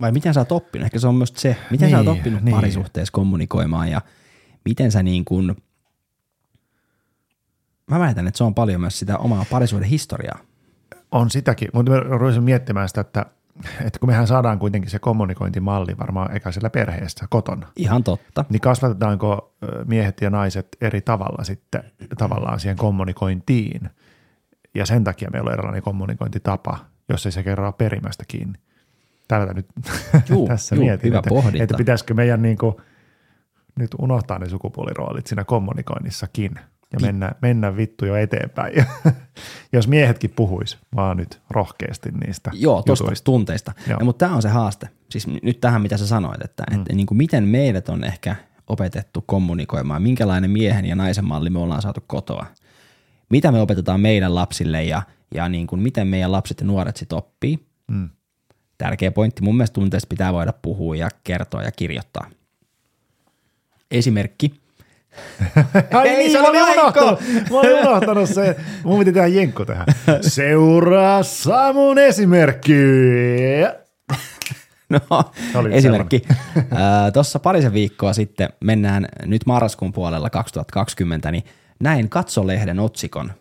Vai 0.00 0.12
miten 0.12 0.34
sä 0.34 0.40
oot 0.40 0.52
oppinut? 0.52 0.84
Ehkä 0.84 0.98
se 0.98 1.08
on 1.08 1.14
myös 1.14 1.32
se, 1.36 1.56
miten 1.70 1.90
sä 1.90 1.96
oot 1.96 2.06
Niin, 2.06 2.16
oppinut 2.18 2.42
niin. 2.42 2.54
parisuhteessa 2.54 3.12
kommunikoimaan 3.12 3.88
ja 3.90 4.00
miten 4.64 4.92
sä 4.92 5.02
niin 5.02 5.24
kuin, 5.24 5.56
mä 7.90 7.98
väitän, 7.98 8.28
että 8.28 8.38
se 8.38 8.44
on 8.44 8.54
paljon 8.54 8.80
myös 8.80 8.98
sitä 8.98 9.18
omaa 9.18 9.44
parisuuden 9.50 9.88
historiaa. 9.88 10.38
On 11.10 11.30
sitäkin, 11.30 11.68
mutta 11.72 11.92
mä 11.92 12.00
rupesin 12.00 12.42
miettimään 12.42 12.88
sitä, 12.88 13.00
että, 13.00 13.26
että 13.84 13.98
kun 13.98 14.08
mehän 14.08 14.26
saadaan 14.26 14.58
kuitenkin 14.58 14.90
se 14.90 14.98
kommunikointimalli 14.98 15.98
varmaan 15.98 16.36
eka 16.36 16.52
siellä 16.52 16.70
perheessä 16.70 17.26
kotona, 17.30 17.66
Ihan 17.76 18.04
totta. 18.04 18.44
niin 18.50 18.60
kasvatetaanko 18.60 19.54
miehet 19.86 20.20
ja 20.20 20.30
naiset 20.30 20.68
eri 20.80 21.00
tavalla 21.00 21.44
sitten 21.44 21.82
tavallaan 22.18 22.60
siihen 22.60 22.76
kommunikointiin? 22.76 23.90
Ja 24.74 24.86
sen 24.86 25.04
takia 25.04 25.30
meillä 25.32 25.48
on 25.48 25.52
erilainen 25.54 25.82
kommunikointitapa, 25.82 26.78
jos 27.08 27.26
ei 27.26 27.32
se 27.32 27.42
kerran 27.42 27.74
perimästä 27.74 28.24
kiinni. 28.28 28.58
Tätä 29.28 29.54
nyt 29.54 29.66
Juu, 30.28 30.48
tässä 30.48 30.74
juu, 30.74 30.84
mietin, 30.84 31.08
hyvä 31.08 31.18
että, 31.18 31.28
pohdinta. 31.28 31.62
että 31.62 31.76
pitäisikö 31.76 32.14
meidän 32.14 32.42
niin 32.42 32.58
kuin, 32.58 32.74
nyt 33.78 33.90
unohtaa 33.98 34.38
ne 34.38 34.48
sukupuoliroolit 34.48 35.26
siinä 35.26 35.44
kommunikoinnissakin 35.44 36.54
ja 36.92 36.98
mennä, 37.00 37.32
mennä 37.42 37.76
vittu 37.76 38.06
jo 38.06 38.16
eteenpäin. 38.16 38.86
jos 39.72 39.88
miehetkin 39.88 40.30
puhuis 40.30 40.78
vaan 40.96 41.16
nyt 41.16 41.40
rohkeasti 41.50 42.10
niistä 42.10 42.50
Joo, 42.54 42.82
tuosta 42.82 43.12
tunteista. 43.24 43.72
Joo. 43.86 43.98
Ja, 43.98 44.04
mutta 44.04 44.26
tämä 44.26 44.36
on 44.36 44.42
se 44.42 44.48
haaste. 44.48 44.88
Siis 45.10 45.26
nyt 45.42 45.60
tähän, 45.60 45.82
mitä 45.82 45.96
sä 45.96 46.06
sanoit, 46.06 46.44
että, 46.44 46.64
mm. 46.70 46.78
että 46.78 46.94
niin 46.94 47.06
kuin 47.06 47.18
miten 47.18 47.44
meidät 47.44 47.88
on 47.88 48.04
ehkä 48.04 48.36
opetettu 48.66 49.24
kommunikoimaan, 49.26 50.02
minkälainen 50.02 50.50
miehen 50.50 50.84
ja 50.84 50.96
naisen 50.96 51.24
malli 51.24 51.50
me 51.50 51.58
ollaan 51.58 51.82
saatu 51.82 52.04
kotoa. 52.06 52.46
Mitä 53.30 53.52
me 53.52 53.60
opetetaan 53.60 54.00
meidän 54.00 54.34
lapsille 54.34 54.84
ja, 54.84 55.02
ja 55.34 55.48
niin 55.48 55.66
kuin 55.66 55.82
miten 55.82 56.06
meidän 56.06 56.32
lapset 56.32 56.60
ja 56.60 56.66
nuoret 56.66 56.96
sit 56.96 57.12
oppii. 57.12 57.66
Mm. 57.90 58.10
Tärkeä 58.78 59.10
pointti. 59.10 59.42
Mun 59.42 59.56
mielestä 59.56 59.74
tunteista 59.74 60.06
pitää 60.08 60.32
voida 60.32 60.52
puhua 60.62 60.96
ja 60.96 61.08
kertoa 61.24 61.62
ja 61.62 61.72
kirjoittaa. 61.72 62.30
Esimerkki. 63.90 64.54
Ai 65.92 66.08
Ei, 66.08 66.18
niin, 66.18 66.32
se 66.32 66.40
mä 66.40 66.48
oli 66.48 66.62
olin 66.62 66.78
unohtanut, 66.80 67.20
mä 67.50 67.58
olin 67.58 67.86
unohtanut 67.86 68.28
se. 68.28 68.56
Mun 68.84 68.98
piti 68.98 69.12
tehdä 69.12 69.26
jenkku 69.26 69.64
tähän. 69.64 69.86
Seuraa 70.20 71.22
Samun 71.22 71.98
esimerkki. 71.98 72.74
No, 74.90 75.00
esimerkki. 75.70 76.22
Tuossa 77.12 77.38
parisen 77.38 77.72
viikkoa 77.72 78.12
sitten 78.12 78.48
mennään 78.64 79.08
nyt 79.24 79.46
marraskuun 79.46 79.92
puolella 79.92 80.30
2020, 80.30 81.30
niin 81.30 81.44
näin 81.80 82.08
Katsolehden 82.08 82.80
otsikon 82.80 83.32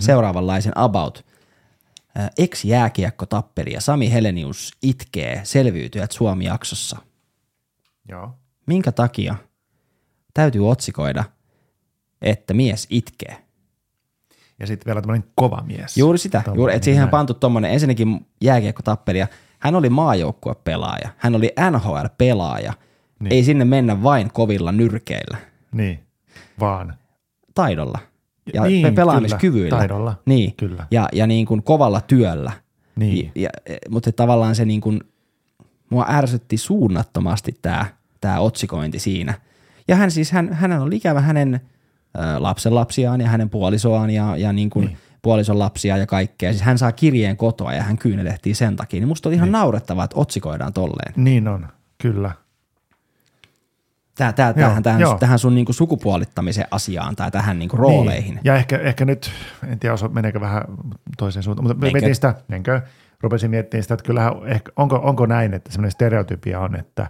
seuraavanlaisen 0.00 0.72
About. 0.78 1.24
Ää, 2.14 2.30
Ex-jääkiekko 2.38 3.26
tappeli 3.26 3.72
ja 3.72 3.80
Sami 3.80 4.12
Helenius 4.12 4.72
itkee 4.82 5.40
selviytyjät 5.44 6.12
Suomi-jaksossa. 6.12 6.96
Joo. 8.08 8.30
Minkä 8.66 8.92
takia 8.92 9.34
täytyy 10.34 10.70
otsikoida, 10.70 11.24
että 12.22 12.54
mies 12.54 12.86
itkee? 12.90 13.36
Ja 14.58 14.66
sitten 14.66 14.86
vielä 14.86 15.00
tämmöinen 15.00 15.28
kova 15.34 15.62
mies. 15.66 15.96
Juuri 15.96 16.18
sitä. 16.18 16.38
Tommonen 16.38 16.58
Juuri, 16.58 16.74
että 16.74 16.84
siihen 16.84 17.04
on 17.04 17.08
pantu 17.08 17.34
tuommoinen 17.34 17.70
ensinnäkin 17.70 18.26
jääkiekkotappelija. 18.40 19.26
Hän 19.58 19.74
oli 19.74 19.90
maajoukkuepelaaja. 19.90 21.08
Hän 21.16 21.34
oli 21.34 21.52
NHL-pelaaja. 21.70 22.72
Niin. 23.20 23.32
Ei 23.32 23.44
sinne 23.44 23.64
mennä 23.64 24.02
vain 24.02 24.32
kovilla 24.32 24.72
nyrkeillä. 24.72 25.38
Niin, 25.72 26.06
vaan. 26.60 26.98
Taidolla. 27.54 27.98
Ja 28.54 28.62
Niin, 28.62 28.94
pelaamiskyvyillä. 28.94 29.68
kyllä, 29.68 29.78
taidolla, 29.78 30.14
Niin. 30.26 30.54
kyllä. 30.56 30.86
Ja, 30.90 31.08
ja 31.12 31.26
niin 31.26 31.46
kuin 31.46 31.62
kovalla 31.62 32.00
työllä. 32.00 32.52
Niin. 32.96 33.32
Ja, 33.34 33.50
ja, 33.68 33.76
mutta 33.90 34.12
tavallaan 34.12 34.54
se 34.54 34.64
niin 34.64 34.80
kuin, 34.80 35.00
mua 35.90 36.06
ärsytti 36.08 36.56
suunnattomasti 36.56 37.54
tämä, 37.62 37.86
tämä 38.20 38.40
otsikointi 38.40 38.98
siinä. 38.98 39.34
Ja 39.88 39.96
hän 39.96 40.10
siis, 40.10 40.32
hän, 40.32 40.52
hänellä 40.52 40.84
oli 40.84 40.96
ikävä 40.96 41.20
hänen 41.20 41.54
ö, 41.54 42.20
lapsenlapsiaan 42.38 43.20
ja 43.20 43.28
hänen 43.28 43.50
puolisoaan 43.50 44.10
ja, 44.10 44.36
ja 44.36 44.52
niin 44.52 44.70
kuin 44.70 44.86
niin. 44.86 44.96
puolison 45.22 45.58
lapsia 45.58 45.96
ja 45.96 46.06
kaikkea. 46.06 46.50
Siis 46.52 46.62
hän 46.62 46.78
saa 46.78 46.92
kirjeen 46.92 47.36
kotoa 47.36 47.72
ja 47.74 47.82
hän 47.82 47.98
kyynelehtii 47.98 48.54
sen 48.54 48.76
takia. 48.76 49.00
Niin 49.00 49.08
musta 49.08 49.28
oli 49.28 49.36
ihan 49.36 49.46
niin. 49.46 49.52
naurettavaa, 49.52 50.04
että 50.04 50.20
otsikoidaan 50.20 50.72
tolleen. 50.72 51.12
Niin 51.16 51.48
on, 51.48 51.66
kyllä. 52.02 52.30
Tää, 54.16 54.32
tää, 54.32 54.46
Joo, 54.56 54.68
tähän, 54.68 54.82
tähän, 54.82 55.00
joo. 55.00 55.18
tähän 55.18 55.38
sun 55.38 55.54
niinku 55.54 55.72
sukupuolittamisen 55.72 56.66
asiaan 56.70 57.16
tai 57.16 57.30
tähän 57.30 57.58
niinku 57.58 57.76
rooleihin. 57.76 58.34
Niin. 58.34 58.40
Ja 58.44 58.56
ehkä, 58.56 58.78
ehkä 58.78 59.04
nyt, 59.04 59.30
en 59.68 59.78
tiedä, 59.78 59.92
osa- 59.94 60.08
meneekö 60.08 60.40
vähän 60.40 60.62
toiseen 61.18 61.42
suuntaan, 61.42 61.68
mutta 61.68 61.80
Menkö? 61.80 61.98
mietin 61.98 62.14
sitä, 62.14 62.34
menkö, 62.48 62.80
rupesin 63.20 63.50
miettimään 63.50 63.82
sitä, 63.82 63.94
että 63.94 64.04
kyllähän, 64.04 64.32
ehkä, 64.44 64.72
onko, 64.76 65.00
onko 65.02 65.26
näin, 65.26 65.54
että 65.54 65.72
semmoinen 65.72 65.90
stereotypia 65.90 66.60
on, 66.60 66.76
että, 66.76 67.08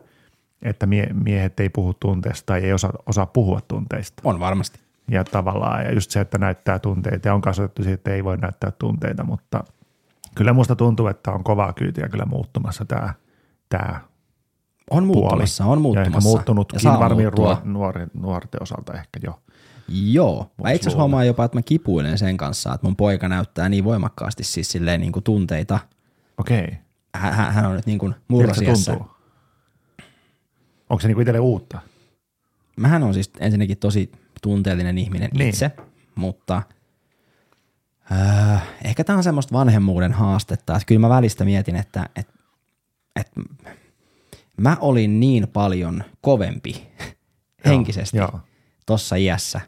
että 0.63 0.87
mie, 0.87 1.07
miehet 1.25 1.61
ei 1.61 1.69
puhu 1.69 1.95
tunteista 1.95 2.47
tai 2.47 2.61
ei 2.65 2.73
osaa, 2.73 2.93
osaa 3.07 3.27
puhua 3.27 3.61
tunteista. 3.69 4.23
On 4.25 4.41
varmasti. 4.41 4.81
Ja 5.11 5.25
tavallaan, 5.25 5.85
ja 5.85 5.93
just 5.93 6.11
se, 6.11 6.21
että 6.21 6.39
näyttää 6.39 6.79
tunteita, 6.79 7.29
ja 7.29 7.35
on 7.35 7.41
kasvatettu 7.41 7.83
siihen, 7.83 7.95
että 7.95 8.11
ei 8.11 8.25
voi 8.25 8.37
näyttää 8.37 8.71
tunteita, 8.71 9.25
mutta 9.25 9.65
kyllä 10.35 10.53
musta 10.53 10.77
tuntuu, 10.77 11.07
että 11.07 11.33
on 11.33 11.45
kovaa 11.45 11.73
kyytiä 11.73 12.09
kyllä 12.09 12.25
muuttumassa 12.25 12.85
tämä, 12.85 13.15
tämä 13.69 14.01
On 14.91 15.07
muuttumassa, 15.07 15.65
on 15.65 15.71
Ja 15.71 15.77
ehkä 15.79 16.11
muuttumassa. 16.11 16.29
muuttunutkin 16.29 16.81
varmaan 16.85 17.17
muuttua. 17.23 17.55
ruo- 17.55 17.67
nuori, 17.69 18.07
nuorten 18.15 18.63
osalta 18.63 18.93
ehkä 18.95 19.21
jo. 19.25 19.43
Joo. 19.89 20.51
Mä 20.63 20.71
itse 20.71 20.83
asiassa 20.89 20.99
huomaan 20.99 21.27
jopa, 21.27 21.45
että 21.45 21.59
mä 21.59 21.63
kipuilen 21.63 22.19
sen 22.19 22.37
kanssa, 22.37 22.75
että 22.75 22.87
mun 22.87 22.97
poika 22.97 23.29
näyttää 23.29 23.69
niin 23.69 23.85
voimakkaasti 23.85 24.45
siis 24.45 24.71
silleen 24.73 25.01
niin 25.01 25.13
kuin 25.13 25.23
tunteita. 25.23 25.79
Okei. 26.39 26.69
Hän, 27.15 27.33
hän- 27.35 27.53
hän 27.53 27.67
on 27.67 27.77
nyt 27.77 27.87
niin 27.87 27.99
kuin 27.99 28.11
Miltä 28.11 28.25
se 28.55 28.61
murrosiässä. 28.61 28.93
tuntuu? 28.93 29.13
Onko 30.91 31.01
se 31.01 31.09
niinku 31.09 31.21
itselle 31.21 31.41
uutta? 31.41 31.79
Mähän 32.77 33.03
on 33.03 33.15
siis 33.15 33.31
ensinnäkin 33.41 33.79
tosi 33.79 34.13
tunteellinen 34.43 34.99
ihminen 34.99 35.31
Niin. 35.33 35.39
niin. 35.39 35.49
itse, 35.49 35.71
mutta 36.15 36.63
äh, 38.13 38.63
ehkä 38.85 39.05
tämä 39.05 39.17
on 39.17 39.23
semmoista 39.25 39.53
vanhemmuuden 39.59 40.13
haastetta, 40.13 40.77
että 40.77 40.87
kyllä 40.87 41.01
mä 41.01 41.09
välistä 41.09 41.45
mietin, 41.45 41.77
että, 41.77 42.09
että, 42.17 42.33
että 43.17 43.41
mä 44.61 44.77
olin 44.81 45.21
niin 45.21 45.49
paljon 45.49 46.05
kovempi 46.21 46.89
henkisesti 47.65 48.19
tuossa 48.87 49.17
iässä, 49.17 49.61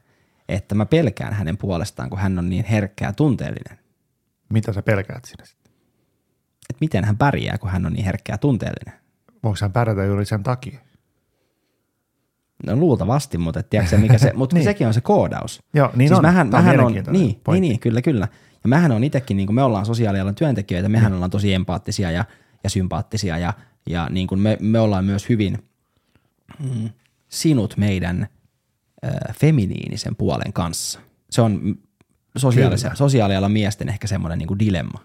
että 0.49 0.75
mä 0.75 0.87
pelkään 0.87 1.33
hänen 1.33 1.57
puolestaan, 1.57 2.11
kun 2.11 2.19
hän 2.19 2.39
on 2.39 2.51
niin 2.51 2.65
herkkä 2.65 3.05
ja 3.05 3.13
tunteellinen. 3.13 3.79
Mitä 4.53 4.73
sä 4.73 4.83
pelkäät 4.83 5.25
siinä 5.25 5.45
sitten? 5.45 5.73
Että 6.71 6.81
miten 6.81 7.05
hän 7.05 7.19
pärjää, 7.19 7.59
kun 7.59 7.71
hän 7.71 7.87
on 7.87 7.93
niin 7.93 8.05
herkkä 8.05 8.33
ja 8.33 8.39
tunteellinen. 8.39 9.01
Voiko 9.43 9.59
hän 9.61 9.73
pärjätä 9.73 10.05
juuri 10.05 10.25
sen 10.25 10.43
takia? 10.43 10.81
No 12.67 12.77
luultavasti, 12.77 13.39
mutta 13.39 13.61
et 13.61 13.71
tiedätkö, 13.71 13.99
mikä 13.99 14.19
se, 14.19 14.33
mutta 14.37 14.57
Niin. 14.57 14.65
sekin 14.65 14.87
on 14.87 14.95
se 14.95 15.01
koodaus. 15.01 15.63
Joo, 15.75 15.91
niin 15.97 16.09
siis 16.09 16.19
on. 16.19 16.25
Mähän, 16.25 16.47
on 16.47 16.51
mähän 16.51 16.71
on, 16.71 16.77
mielenkiintoinen 16.77 17.23
niin, 17.23 17.41
niin, 17.49 17.61
niin, 17.61 17.81
kyllä, 17.81 18.03
kyllä. 18.03 18.29
Ja 18.65 18.69
mähän 18.69 18.93
on 18.93 19.05
itsekin, 19.05 19.37
niin 19.37 19.47
kuin 19.47 19.55
me 19.55 19.63
ollaan 19.63 19.87
sosiaalialan 19.87 20.35
työntekijöitä, 20.35 20.89
mehän 20.89 21.13
mm. 21.13 21.15
ollaan 21.15 21.31
tosi 21.31 21.55
empaattisia 21.55 22.11
ja, 22.11 22.25
ja 22.65 22.71
sympaattisia 22.71 23.39
ja, 23.39 23.53
ja 23.87 24.09
niin 24.11 24.27
kuin 24.27 24.41
me, 24.41 24.57
me 24.61 24.81
ollaan 24.81 25.05
myös 25.05 25.29
hyvin 25.29 25.59
mm, 26.59 26.91
sinut 27.29 27.77
meidän 27.77 28.29
ö, 29.05 29.09
feminiinisen 29.33 30.17
puolen 30.17 30.53
kanssa. 30.53 31.01
Se 31.31 31.43
on 31.43 31.79
sosiaalisen, 32.37 32.97
sosiaalialan 32.97 33.53
miesten 33.53 33.89
ehkä 33.89 34.07
semmoinen 34.07 34.39
niin 34.39 34.47
kuin 34.49 34.59
dilemma. 34.59 34.99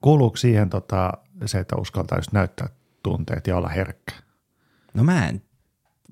Kuuluuko 0.00 0.36
siihen 0.36 0.70
tota, 0.70 1.12
se, 1.46 1.58
että 1.58 1.76
uskaltaa 1.76 2.18
just 2.18 2.32
näyttää 2.32 2.68
tunteet 3.02 3.46
ja 3.46 3.56
olla 3.56 3.68
herkkä? 3.68 4.14
No 4.94 5.04
mä 5.04 5.28
en, 5.28 5.42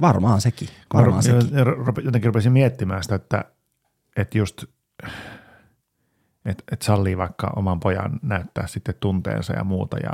varmaan 0.00 0.40
sekin, 0.40 0.68
Mä 0.94 1.00
varmaan 1.00 1.22
ru- 1.22 1.40
sekin. 1.40 2.04
jotenkin 2.04 2.28
rupesin 2.28 2.52
miettimään 2.52 3.02
sitä, 3.02 3.14
että, 3.14 3.44
että 4.16 4.38
just 4.38 4.64
että 6.44 6.64
et 6.72 6.82
sallii 6.82 7.16
vaikka 7.16 7.52
oman 7.56 7.80
pojan 7.80 8.20
näyttää 8.22 8.66
sitten 8.66 8.94
tunteensa 9.00 9.52
ja 9.52 9.64
muuta 9.64 9.98
ja 9.98 10.10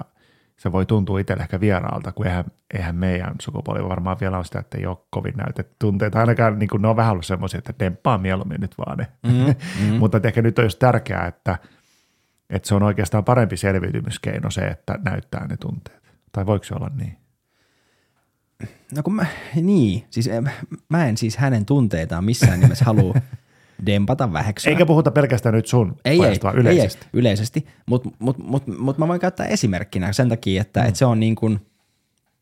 se 0.59 0.73
voi 0.73 0.87
tuntua 0.87 1.19
itselle 1.19 1.43
ehkä 1.43 1.61
vieraalta, 1.61 2.13
kun 2.13 2.27
eihän, 2.27 2.45
eihän 2.75 2.97
meidän 2.97 3.35
sukupolvi 3.41 3.89
varmaan 3.89 4.17
vielä 4.21 4.37
ole 4.37 4.45
sitä, 4.45 4.59
että 4.59 4.79
ei 4.79 4.87
ole 4.87 4.99
kovin 5.11 5.35
näytetty 5.37 5.77
tunteita. 5.79 6.21
Ainakaan 6.21 6.59
niin 6.59 6.69
kuin, 6.69 6.83
ne 6.83 6.89
on 6.89 6.97
vähän 6.97 7.13
ollut 7.13 7.27
semmoisia, 7.27 7.59
että 7.59 7.75
demppaa 7.79 8.19
mieluummin 8.19 8.61
nyt 8.61 8.75
vaan 8.79 8.99
ne. 8.99 9.07
Mm, 9.23 9.55
mm. 9.91 9.95
Mutta 9.95 10.21
ehkä 10.25 10.43
nyt 10.43 10.59
on 10.59 10.65
just 10.65 10.79
tärkeää, 10.79 11.27
että, 11.27 11.59
että 12.51 12.69
se 12.69 12.75
on 12.75 12.83
oikeastaan 12.83 13.25
parempi 13.25 13.57
selviytymiskeino 13.57 14.51
se, 14.51 14.61
että 14.61 14.99
näyttää 15.05 15.47
ne 15.47 15.57
tunteet. 15.57 16.03
Tai 16.33 16.47
voiko 16.47 16.65
se 16.65 16.75
olla 16.75 16.91
niin? 16.95 17.17
no 18.97 19.03
kun 19.03 19.15
mä, 19.15 19.27
niin, 19.55 20.05
siis 20.11 20.27
em, 20.27 20.45
mä 20.89 21.07
en 21.07 21.17
siis 21.17 21.37
hänen 21.37 21.67
tunteitaan 21.67 22.25
missään 22.25 22.61
nimessä 22.61 22.85
halua 22.85 23.15
dempata 23.87 24.33
väheksyä. 24.33 24.71
Eikä 24.71 24.87
puhuta 24.87 25.11
pelkästään 25.11 25.55
nyt 25.55 25.67
sun 25.67 25.97
ei, 26.05 26.25
ei, 26.25 26.41
yleisesti. 26.55 27.01
Ei, 27.05 27.09
ei, 27.09 27.11
yleisesti, 27.13 27.67
mutta 27.87 28.11
mut, 28.19 28.39
mut, 28.39 28.67
mut 28.67 28.99
mä 28.99 29.09
voin 29.09 29.21
käyttää 29.21 29.47
esimerkkinä 29.47 30.13
sen 30.13 30.29
takia, 30.29 30.61
että 30.61 30.83
mm. 30.83 30.89
et 30.89 30.97
se 30.97 31.05
on 31.07 31.21
niin 31.21 31.35
kuin, 31.35 31.53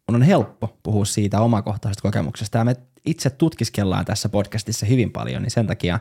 mun 0.08 0.14
on 0.14 0.22
helppo 0.22 0.78
puhua 0.82 1.04
siitä 1.04 1.40
omakohtaisesta 1.40 2.02
kokemuksesta 2.02 2.58
ja 2.58 2.64
me 2.64 2.76
itse 3.06 3.30
tutkiskellaan 3.30 4.04
tässä 4.04 4.28
podcastissa 4.28 4.86
hyvin 4.86 5.12
paljon, 5.12 5.42
niin 5.42 5.50
sen 5.50 5.66
takia 5.66 6.00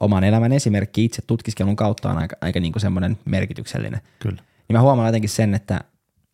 oman 0.00 0.24
elämän 0.24 0.52
esimerkki 0.52 1.04
itse 1.04 1.22
tutkiskelun 1.26 1.76
kautta 1.76 2.10
on 2.10 2.18
aika, 2.18 2.36
aika 2.40 2.60
niin 2.60 2.72
kuin 2.72 2.80
semmoinen 2.80 3.18
merkityksellinen. 3.24 4.00
Kyllä. 4.18 4.42
Niin 4.68 4.76
mä 4.76 4.80
huomaan 4.80 5.08
jotenkin 5.08 5.30
sen, 5.30 5.54
että, 5.54 5.76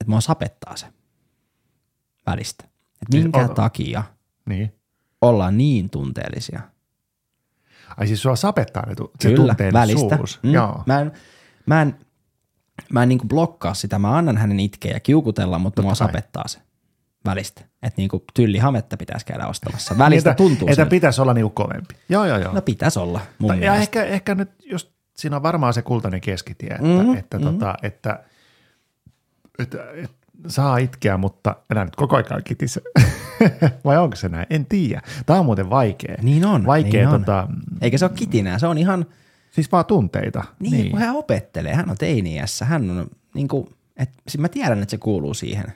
että 0.00 0.06
mua 0.06 0.20
sapettaa 0.20 0.76
se 0.76 0.86
välistä. 2.26 2.64
Että 2.64 3.06
Siis 3.10 3.22
minkä 3.24 3.44
ota- 3.44 3.54
takia 3.54 4.04
Niin. 4.48 4.74
ollaan 5.22 5.58
niin 5.58 5.90
tunteellisia. 5.90 6.60
Ai 7.98 8.06
siis 8.06 8.22
sua 8.22 8.36
sapettaa 8.36 8.86
ne 8.86 8.94
se 9.20 9.28
Kyllä, 9.34 9.54
välistä. 9.72 10.18
Mm. 10.42 10.52
Joo. 10.52 10.82
Mä 10.86 11.00
en, 11.00 11.12
mä 11.66 11.82
en, 11.82 11.94
mä 12.92 13.02
en 13.02 13.08
niinku 13.08 13.26
blokkaa 13.26 13.74
sitä. 13.74 13.98
Mä 13.98 14.16
annan 14.16 14.36
hänen 14.36 14.60
itkeä 14.60 14.92
ja 14.92 15.00
kiukutella, 15.00 15.58
mutta 15.58 15.82
mua 15.82 15.90
kai. 15.90 15.96
sapettaa 15.96 16.48
se 16.48 16.58
välistä. 17.24 17.60
Että 17.60 17.94
niinku 17.96 18.24
tyllihametta 18.34 18.96
pitäisi 18.96 19.26
käydä 19.26 19.46
ostamassa. 19.46 19.98
Välistä 19.98 20.30
Niin, 20.30 20.32
että- 20.32 20.34
tuntuu 20.44 20.68
Että 20.68 20.86
pitäisi 20.86 21.20
olla 21.20 21.34
niinku 21.34 21.50
kovempi. 21.50 21.94
Joo, 22.08 22.24
joo, 22.24 22.38
joo. 22.38 22.52
No 22.52 22.62
pitäisi 22.62 22.98
olla 22.98 23.20
mun 23.38 23.62
ja 23.62 23.74
ehkä, 23.74 24.04
ehkä 24.04 24.34
nyt 24.34 24.50
just 24.70 24.88
siinä 25.16 25.36
on 25.36 25.42
varmaan 25.42 25.74
se 25.74 25.82
kultainen 25.82 26.20
keskitie, 26.20 26.68
että, 26.70 26.82
Mhm, 27.02 27.14
että, 27.14 27.38
tota, 27.38 27.74
että, 27.82 28.20
että, 29.58 29.78
että 29.94 30.16
saa 30.46 30.76
itkeä, 30.78 31.16
mutta 31.16 31.56
enää 31.70 31.84
nyt 31.84 31.96
koko 31.96 32.16
ajan 32.16 32.42
kitise. 32.44 32.80
Vai 33.84 33.98
onko 33.98 34.16
se 34.16 34.28
näin? 34.28 34.46
En 34.50 34.66
tiedä. 34.66 35.02
Tämä 35.26 35.38
on 35.38 35.44
muuten 35.44 35.70
vaikea. 35.70 36.16
Niin 36.22 36.44
on, 36.44 36.66
Vaikea, 36.66 36.90
niin 37.00 37.08
on. 37.14 37.20
tota, 37.20 37.48
Eikä 37.80 37.98
se 37.98 38.04
ole 38.04 38.12
kitinää, 38.14 38.58
se 38.58 38.66
on 38.66 38.78
ihan, 38.78 39.06
siis 39.50 39.72
vaan 39.72 39.84
tunteita. 39.86 40.44
niin, 40.58 40.72
niin. 40.72 40.90
kun 40.90 41.00
hän 41.00 41.16
opettelee, 41.16 41.74
hän 41.74 41.90
on 41.90 41.96
teiniässä, 41.96 42.64
hän 42.64 42.90
on 42.90 43.10
niin 43.34 43.48
kuin, 43.48 43.66
et, 43.96 44.10
siis 44.28 44.38
mä 44.38 44.48
tiedän, 44.48 44.82
että 44.82 44.90
se 44.90 44.98
kuuluu 44.98 45.34
siihen. 45.34 45.72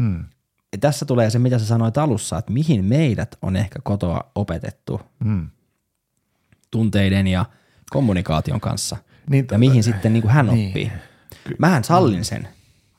Hmm. 0.00 0.24
Ja 0.72 0.78
tässä 0.80 1.04
tulee 1.06 1.30
se, 1.30 1.38
mitä 1.38 1.58
sä 1.58 1.66
sanoit 1.66 1.98
alussa, 1.98 2.38
että 2.38 2.52
mihin 2.52 2.84
meidät 2.84 3.36
on 3.42 3.56
ehkä 3.56 3.78
kotoa 3.82 4.30
opetettu 4.34 5.00
Hmm. 5.24 5.48
tunteiden 6.70 7.26
ja 7.26 7.44
kommunikaation 7.90 8.60
kanssa. 8.60 8.96
Niin, 9.30 9.46
ja 9.50 9.58
mihin 9.58 9.82
sitten 9.82 10.12
niin 10.12 10.22
kuin 10.22 10.32
hän 10.32 10.46
niin. 10.46 10.68
oppii. 10.68 10.92
Mähän 11.58 11.84
sallin 11.84 12.24
sen. 12.24 12.48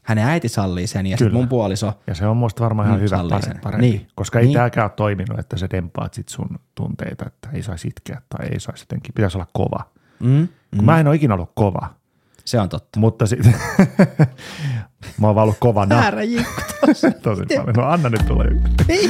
Hänen 0.08 0.26
äiti 0.28 0.50
sallii 0.50 0.88
sen 0.88 1.06
ja 1.08 1.18
sitten 1.18 1.34
mun 1.34 1.48
puoliso. 1.48 1.94
Ja 2.08 2.16
se 2.16 2.28
on 2.28 2.38
musta 2.38 2.64
varmaan 2.64 2.88
ihan 2.88 3.00
Mm, 3.00 3.04
hyvä 3.04 3.18
sallii 3.18 3.38
pare- 3.38 3.46
sen. 3.46 3.60
parempi, 3.64 3.90
Niin. 3.90 4.08
koska 4.16 4.40
ei 4.40 4.46
Niin. 4.46 4.54
tämäkään 4.54 4.86
ole 4.86 4.92
toiminut, 4.96 5.40
että 5.40 5.58
sä 5.58 5.68
dempaat 5.72 6.14
sit 6.14 6.30
sun 6.30 6.50
tunteita, 6.76 7.26
että 7.28 7.50
ei 7.54 7.64
saisi 7.64 7.88
itkeä 7.88 8.22
tai 8.30 8.48
ei 8.52 8.60
saisi 8.60 8.82
jotenkin, 8.84 9.14
pitäisi 9.14 9.38
olla 9.38 9.48
kova. 9.54 9.80
Mm, 10.20 10.48
Kun 10.76 10.86
Mä 10.86 11.00
en 11.00 11.08
ole 11.08 11.16
ikinä 11.16 11.34
ollut 11.34 11.52
kova, 11.56 11.94
se 12.46 12.60
on 12.60 12.70
totta. 12.70 13.00
mutta 13.00 13.26
sitten 13.26 13.56
mä 15.20 15.28
oon 15.28 15.36
vaan 15.36 15.44
ollut 15.44 15.58
kovana 15.60 15.96
Väärä 15.96 16.24
jikku. 16.24 16.62
tosi 17.24 17.42
paljon. 17.58 17.74
No 17.78 17.84
anna 17.84 18.10
nyt 18.10 18.26
tulla 18.26 18.44
joku. 18.44 18.62
Ei. 18.90 19.10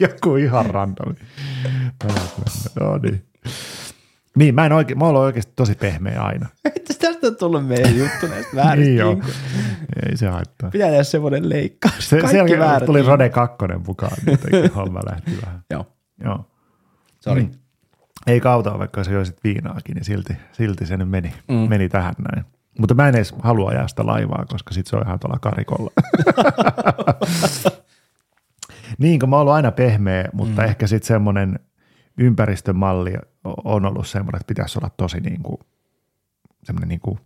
joku 0.00 0.36
ihan 0.36 0.66
random. 0.66 1.14
No 2.80 2.98
niin. 3.02 3.24
Niin, 4.36 4.54
mä 4.54 4.66
en 4.66 4.72
oikein, 4.72 4.98
mä 4.98 5.04
ollut 5.04 5.22
oikeasti 5.22 5.52
tosi 5.56 5.74
pehmeä 5.74 6.22
aina. 6.22 6.46
Että 6.76 6.94
tästä 6.94 7.26
on 7.26 7.36
tullut 7.36 7.66
meidän 7.68 7.96
juttu 7.98 8.26
näistä 8.26 8.56
vääristä 8.56 8.84
niin 8.88 8.96
joo. 8.96 9.16
Ei 10.10 10.16
se 10.16 10.28
haittaa. 10.28 10.70
Pitää 10.70 10.88
tehdä 10.88 11.02
semmoinen 11.04 11.48
leikkaus. 11.48 12.10
Se, 12.10 12.18
Kaikki 12.20 12.36
jälkeen 12.36 12.58
väärät 12.58 12.86
tuli. 12.86 13.02
Rode 13.02 13.28
2 13.28 13.56
mukaan, 13.86 14.16
niin 14.26 14.72
homma 14.74 15.00
lähti 15.10 15.38
vähän. 15.46 15.60
Joo, 15.70 15.86
Joo. 16.24 16.44
sori. 17.20 17.42
Mm. 17.42 17.50
Ei 18.26 18.40
kautaa, 18.40 18.78
vaikka 18.78 19.04
se 19.04 19.12
joisit 19.12 19.36
viinaakin, 19.44 19.94
niin 19.94 20.04
silti, 20.04 20.36
silti 20.52 20.86
se 20.86 20.96
nyt 20.96 21.08
meni, 21.10 21.32
Mm. 21.48 21.54
mm. 21.54 21.68
meni 21.68 21.88
tähän 21.88 22.14
näin. 22.32 22.44
Mutta 22.78 22.94
mä 22.94 23.08
en 23.08 23.14
edes 23.14 23.34
halua 23.42 23.70
ajaa 23.70 23.88
sitä 23.88 24.06
laivaa, 24.06 24.44
koska 24.48 24.74
sit 24.74 24.86
se 24.86 24.96
on 24.96 25.02
ihan 25.06 25.18
tuolla 25.20 25.38
karikolla. 25.38 25.90
niin, 28.98 29.20
kun 29.20 29.28
mä 29.28 29.36
oon 29.36 29.40
ollut 29.40 29.54
aina 29.54 29.72
pehmeä, 29.72 30.28
mutta 30.32 30.62
mm. 30.62 30.68
ehkä 30.68 30.86
sitten 30.86 31.06
semmoinen 31.08 31.58
ympäristömalli 32.18 33.14
on 33.44 33.84
ollut 33.84 34.06
semmoinen, 34.06 34.40
että 34.40 34.48
pitäisi 34.48 34.78
olla 34.78 34.90
tosi 34.96 35.20
niin 35.20 35.42
kuin, 35.42 35.58
semmoinen 36.64 36.88
niin 36.88 37.00
kuin, 37.00 37.20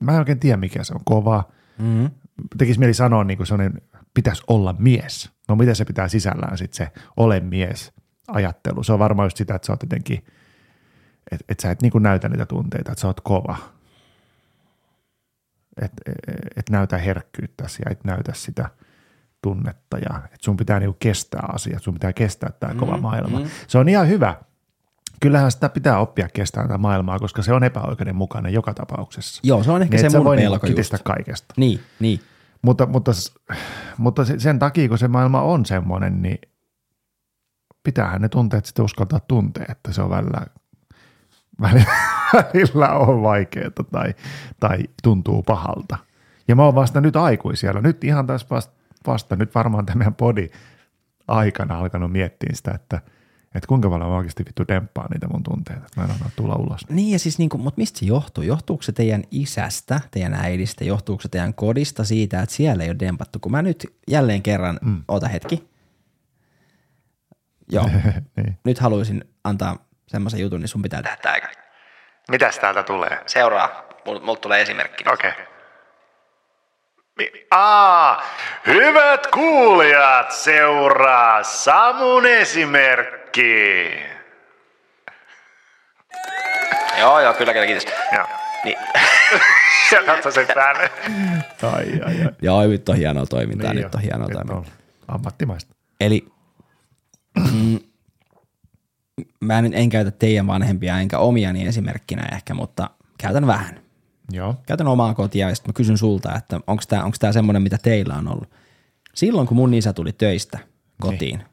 mä 0.00 0.12
en 0.12 0.18
oikein 0.18 0.40
tiedä 0.40 0.56
mikä 0.56 0.84
se 0.84 0.94
on, 0.94 1.00
kova. 1.04 1.44
Mm-hmm. 1.78 2.10
Tekisi 2.58 2.78
mieli 2.78 2.94
sanoa 2.94 3.24
niin 3.24 3.36
kuin 3.36 3.46
semmoinen, 3.46 3.82
pitäisi 4.14 4.42
olla 4.46 4.74
mies. 4.78 5.30
No 5.48 5.56
mitä 5.56 5.74
se 5.74 5.84
pitää 5.84 6.08
sisällään 6.08 6.58
sitten 6.58 6.86
se 6.86 6.92
ole 7.16 7.40
mies 7.40 7.92
ajattelu. 8.28 8.82
Se 8.82 8.92
on 8.92 8.98
varmaan 8.98 9.26
just 9.26 9.36
sitä, 9.36 9.54
että 9.54 9.66
sä 9.66 9.72
oot 9.72 9.82
jotenkin, 9.82 10.24
että 11.30 11.44
et 11.48 11.60
sä 11.60 11.70
et 11.70 11.82
niin 11.82 11.92
kuin 11.92 12.02
näytä 12.02 12.28
niitä 12.28 12.46
tunteita, 12.46 12.92
että 12.92 13.00
sä 13.00 13.06
oot 13.06 13.20
kova. 13.20 13.56
Että 15.82 16.02
et 16.56 16.70
näytä 16.70 16.98
herkkyyttäsi 16.98 17.82
ja 17.84 17.90
et 17.90 18.04
näytä 18.04 18.32
sitä 18.34 18.70
tunnetta 19.42 19.98
ja 19.98 20.16
että 20.24 20.38
sun 20.40 20.56
pitää 20.56 20.80
niinku 20.80 20.96
kestää 21.00 21.44
asiat, 21.52 21.82
sun 21.82 21.94
pitää 21.94 22.12
kestää 22.12 22.50
tämä 22.60 22.74
kova 22.74 22.96
Mm, 22.96 23.02
maailma. 23.02 23.38
mm. 23.40 23.46
Se 23.68 23.78
on 23.78 23.88
ihan 23.88 24.08
hyvä. 24.08 24.34
Kyllähän 25.20 25.50
sitä 25.50 25.68
pitää 25.68 25.98
oppia 25.98 26.28
kestämään 26.32 26.68
tätä 26.68 26.78
maailmaa, 26.78 27.18
koska 27.18 27.42
se 27.42 27.52
on 27.52 27.64
epäoikeudenmukainen 27.64 28.52
joka 28.52 28.74
tapauksessa. 28.74 29.40
Joo, 29.44 29.62
se 29.62 29.70
on 29.70 29.82
ehkä 29.82 29.96
Niin, 29.96 30.10
se 30.10 30.18
mun 30.18 30.24
voi 30.24 30.36
pelko 30.36 30.48
niinku 30.50 30.66
just. 30.66 30.74
kitistä 30.76 30.98
kaikesta. 31.04 31.54
Niin, 31.56 31.80
niin. 32.00 32.20
Mutta, 32.62 32.86
mutta, 32.86 33.12
mutta 33.98 34.24
se- 34.24 34.38
sen 34.38 34.58
takia, 34.58 34.88
kun 34.88 34.98
se 34.98 35.08
maailma 35.08 35.42
on 35.42 35.66
semmoinen, 35.66 36.22
niin 36.22 36.38
pitäähän 37.82 38.20
ne 38.22 38.28
tunteet 38.28 38.64
sitten 38.64 38.84
uskaltaa 38.84 39.20
tuntea, 39.20 39.64
että 39.68 39.92
se 39.92 40.02
on 40.02 40.10
välillä, 40.10 40.46
välillä, 41.60 41.92
välillä 42.34 42.88
on 42.88 43.22
vaikeaa 43.22 43.70
tai, 43.92 44.14
tai 44.60 44.78
tuntuu 45.02 45.42
pahalta. 45.42 45.96
Ja 46.48 46.56
mä 46.56 46.64
oon 46.64 46.74
vasta 46.74 47.00
nyt 47.00 47.16
aikuisiellä, 47.16 47.80
nyt 47.80 48.04
ihan 48.04 48.26
taas 48.26 48.50
vasta, 48.50 48.74
vasta 49.06 49.36
nyt 49.36 49.54
varmaan 49.54 49.86
tämän 49.86 49.98
meidän 49.98 50.14
podi 50.14 50.48
aikana 51.28 51.78
alkanut 51.78 52.12
miettiä 52.12 52.50
sitä, 52.52 52.70
että, 52.70 52.96
että 53.54 53.66
kuinka 53.68 53.90
paljon 53.90 54.10
mä 54.10 54.16
oikeasti 54.16 54.44
vittu 54.44 54.64
demppaa 54.68 55.08
niitä 55.12 55.28
mun 55.28 55.42
tunteita, 55.42 55.86
että 55.86 56.00
mä 56.00 56.04
en 56.04 56.10
anna 56.10 56.30
tulla 56.36 56.54
ulos. 56.54 56.88
Niin 56.88 57.12
ja 57.12 57.18
siis 57.18 57.38
niinku, 57.38 57.58
mutta 57.58 57.78
mistä 57.78 57.98
se 57.98 58.06
johtuu? 58.06 58.44
Johtuuko 58.44 58.82
se 58.82 58.92
teidän 58.92 59.22
isästä, 59.30 60.00
teidän 60.10 60.34
äidistä, 60.34 60.84
johtuuko 60.84 61.22
se 61.22 61.28
teidän 61.28 61.54
kodista 61.54 62.04
siitä, 62.04 62.42
että 62.42 62.54
siellä 62.54 62.84
ei 62.84 62.90
ole 62.90 62.98
dempattu? 62.98 63.38
Kun 63.38 63.52
mä 63.52 63.62
nyt 63.62 63.86
jälleen 64.08 64.42
kerran, 64.42 64.78
mm. 64.82 65.02
ota 65.08 65.28
hetki. 65.28 65.70
Joo, 67.72 67.90
niin. 68.36 68.58
nyt 68.64 68.78
haluaisin 68.78 69.24
antaa 69.44 69.76
semmoisen 70.06 70.40
jutun, 70.40 70.60
niin 70.60 70.68
sun 70.68 70.82
pitää 70.82 71.02
tehdä 71.02 71.16
tää. 71.16 71.50
Mitäs 72.30 72.58
täältä 72.58 72.82
tulee? 72.82 73.22
Seuraa, 73.26 73.82
mulla 74.06 74.20
mul 74.20 74.34
tulee 74.34 74.62
esimerkki. 74.62 75.04
Okei. 75.12 75.30
Okay. 75.30 75.49
Aa, 77.50 78.22
hyvät 78.66 79.26
kuulijat, 79.26 80.32
seuraa 80.32 81.42
Samun 81.42 82.26
esimerkki. 82.26 83.90
Joo, 86.98 87.20
joo, 87.20 87.34
kyllä, 87.34 87.52
kyllä, 87.52 87.66
kiitos. 87.66 87.86
Joo. 88.16 88.26
Niin. 88.64 88.76
Sieltä 89.88 90.30
sen 90.30 90.46
päälle. 90.54 90.90
Ai, 91.62 92.00
ai, 92.06 92.22
ai. 92.22 92.30
joo, 92.42 92.66
nyt 92.66 92.88
on 92.88 92.96
hienoa 92.96 93.26
toimintaa, 93.26 93.72
Niin 93.72 93.82
nyt 93.82 93.92
jo. 93.92 93.96
on 93.98 94.02
hienoa 94.02 94.28
Nyt 94.28 94.32
toimintaa. 94.36 94.56
on 94.56 95.14
Ammattimaista. 95.14 95.74
Eli 96.00 96.26
mm, 97.52 97.78
mä 99.40 99.58
en, 99.58 99.74
en 99.74 99.88
käytä 99.88 100.10
teidän 100.10 100.46
vanhempia 100.46 100.98
enkä 100.98 101.18
omiani 101.18 101.66
esimerkkinä 101.66 102.22
ehkä, 102.32 102.54
mutta 102.54 102.90
käytän 103.18 103.46
vähän. 103.46 103.80
Joo. 104.30 104.54
Käytän 104.66 104.88
omaa 104.88 105.14
kotia 105.14 105.48
ja 105.48 105.54
sitten 105.54 105.70
mä 105.70 105.76
kysyn 105.76 105.98
sulta, 105.98 106.36
että 106.36 106.60
onko 106.66 106.82
tämä 106.88 107.04
onks 107.04 107.18
tää 107.18 107.32
semmoinen, 107.32 107.62
mitä 107.62 107.78
teillä 107.78 108.14
on 108.14 108.28
ollut. 108.28 108.50
Silloin 109.14 109.46
kun 109.46 109.56
mun 109.56 109.74
isä 109.74 109.92
tuli 109.92 110.12
töistä 110.12 110.58
kotiin, 111.00 111.38
niin, 111.38 111.48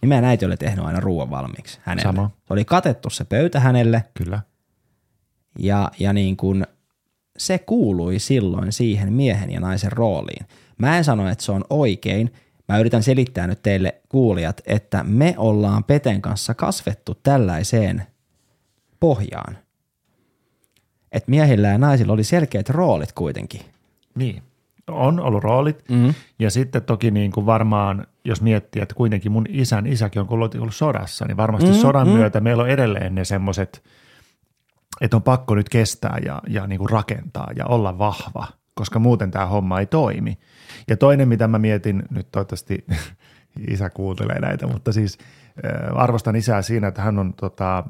niin 0.00 0.08
meidän 0.08 0.24
äiti 0.24 0.44
oli 0.44 0.56
tehnyt 0.56 0.84
aina 0.84 1.00
ruoan 1.00 1.30
valmiiksi 1.30 1.78
hänelle. 1.82 2.08
Sama. 2.08 2.30
Se 2.46 2.52
oli 2.52 2.64
katettu 2.64 3.10
se 3.10 3.24
pöytä 3.24 3.60
hänelle 3.60 4.04
Kyllä. 4.14 4.40
ja, 5.58 5.90
ja 5.98 6.12
niin 6.12 6.36
kuin 6.36 6.66
se 7.38 7.58
kuului 7.58 8.18
silloin 8.18 8.72
siihen 8.72 9.12
miehen 9.12 9.50
ja 9.50 9.60
naisen 9.60 9.92
rooliin. 9.92 10.46
Mä 10.78 10.98
en 10.98 11.04
sano, 11.04 11.28
että 11.28 11.44
se 11.44 11.52
on 11.52 11.64
oikein. 11.70 12.32
Mä 12.68 12.78
yritän 12.78 13.02
selittää 13.02 13.46
nyt 13.46 13.62
teille 13.62 13.94
kuulijat, 14.08 14.60
että 14.66 15.04
me 15.04 15.34
ollaan 15.36 15.84
Peten 15.84 16.22
kanssa 16.22 16.54
kasvettu 16.54 17.14
tällaiseen 17.14 18.02
pohjaan. 19.00 19.58
Että 21.16 21.30
miehillä 21.30 21.68
ja 21.68 21.78
naisilla 21.78 22.12
oli 22.12 22.24
selkeät 22.24 22.70
roolit 22.70 23.12
kuitenkin. 23.12 23.60
Niin. 24.14 24.42
On 24.86 25.20
ollut 25.20 25.44
roolit. 25.44 25.84
Mm. 25.88 26.14
Ja 26.38 26.50
sitten 26.50 26.82
toki 26.82 27.10
niin 27.10 27.32
kuin 27.32 27.46
varmaan, 27.46 28.06
jos 28.24 28.42
miettii, 28.42 28.82
että 28.82 28.94
kuitenkin 28.94 29.32
mun 29.32 29.46
isän 29.48 29.86
isäkin 29.86 30.22
on 30.22 30.26
ollut, 30.30 30.54
sodassa, 30.70 31.24
niin 31.24 31.36
varmasti 31.36 31.70
mm, 31.70 31.74
sodan 31.76 32.08
mm. 32.08 32.12
myötä 32.12 32.40
meillä 32.40 32.62
on 32.62 32.68
edelleen 32.68 33.14
ne 33.14 33.24
semmoiset, 33.24 33.82
että 35.00 35.16
on 35.16 35.22
pakko 35.22 35.54
nyt 35.54 35.68
kestää 35.68 36.18
ja, 36.24 36.42
ja 36.48 36.66
niin 36.66 36.78
kuin 36.78 36.90
rakentaa 36.90 37.50
ja 37.56 37.66
olla 37.66 37.98
vahva, 37.98 38.46
koska 38.74 38.98
muuten 38.98 39.30
tämä 39.30 39.46
homma 39.46 39.80
ei 39.80 39.86
toimi. 39.86 40.38
Ja 40.88 40.96
toinen, 40.96 41.28
mitä 41.28 41.48
mä 41.48 41.58
mietin, 41.58 42.02
nyt 42.10 42.28
toivottavasti 42.32 42.84
isä 43.72 43.90
kuuntelee 43.90 44.40
näitä, 44.40 44.66
mutta 44.66 44.92
siis 44.92 45.18
äh, 45.64 46.02
arvostan 46.02 46.36
isää 46.36 46.62
siinä, 46.62 46.88
että 46.88 47.02
hän 47.02 47.18
on 47.18 47.34
tota, 47.34 47.84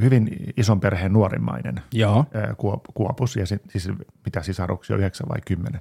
hyvin 0.00 0.28
ison 0.56 0.80
perheen 0.80 1.12
nuorimmainen 1.12 1.80
Joo. 1.92 2.18
äh, 2.18 2.50
kuop- 2.50 2.92
kuopus, 2.94 3.36
ja 3.36 3.46
si- 3.46 3.60
siis 3.68 3.88
mitä 4.24 4.42
sisaruksia, 4.42 4.96
yhdeksän 4.96 5.28
vai 5.28 5.38
kymmenen. 5.46 5.80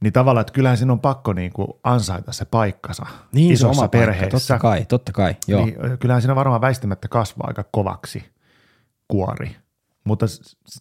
Niin 0.00 0.12
tavallaan, 0.12 0.40
että 0.40 0.52
kyllähän 0.52 0.76
siinä 0.78 0.92
on 0.92 1.00
pakko 1.00 1.32
niin 1.32 1.52
kuin 1.52 1.68
ansaita 1.84 2.32
se 2.32 2.44
paikkansa 2.44 3.06
Niin, 3.32 3.48
se 3.48 3.52
isossa 3.52 3.68
oma 3.82 3.88
paikka, 3.88 3.98
perheessä. 3.98 4.30
totta 4.30 4.58
kai, 4.58 4.84
totta 4.84 5.12
kai, 5.12 5.36
joo. 5.48 5.64
Niin, 5.64 5.76
kyllähän 6.00 6.22
siinä 6.22 6.34
varmaan 6.36 6.60
väistämättä 6.60 7.08
kasvaa 7.08 7.46
aika 7.48 7.64
kovaksi 7.70 8.24
kuori. 9.08 9.56
Mutta 10.04 10.26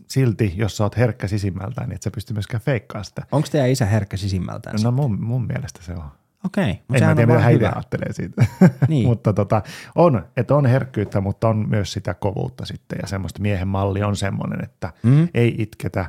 silti, 0.07 0.53
jos 0.55 0.77
sä 0.77 0.83
oot 0.83 0.97
herkkä 0.97 1.27
sisimmältään, 1.27 1.89
niin 1.89 1.95
et 1.95 2.01
sä 2.01 2.11
pysty 2.11 2.33
myöskään 2.33 2.61
feikkaamaan 2.61 3.05
sitä. 3.05 3.23
Onko 3.31 3.47
teidän 3.51 3.69
isä 3.69 3.85
herkkä 3.85 4.17
sisimmältään? 4.17 4.75
No 4.83 4.91
mun, 4.91 5.21
mun 5.23 5.47
mielestä 5.47 5.79
se 5.83 5.93
on. 5.93 6.09
Okei, 6.45 6.73
mutta 6.87 7.03
En 7.03 7.03
mä 7.09 7.15
tiedä, 7.15 7.15
mitä 7.15 7.27
vaan 7.27 7.43
hän 7.43 7.53
itse 7.53 7.65
hyvä. 7.65 7.73
ajattelee 7.75 8.13
siitä. 8.13 8.45
Niin. 8.87 9.07
mutta 9.07 9.33
tota, 9.33 9.61
on, 9.95 10.25
että 10.37 10.55
on 10.55 10.65
herkkyyttä, 10.65 11.21
mutta 11.21 11.47
on 11.49 11.69
myös 11.69 11.91
sitä 11.93 12.13
kovuutta 12.13 12.65
sitten. 12.65 12.99
Ja 13.01 13.07
semmoista 13.07 13.41
miehen 13.41 13.67
malli 13.67 14.03
on 14.03 14.15
semmoinen, 14.15 14.63
että 14.63 14.93
Mm. 15.03 15.27
ei 15.33 15.55
itketä 15.57 16.05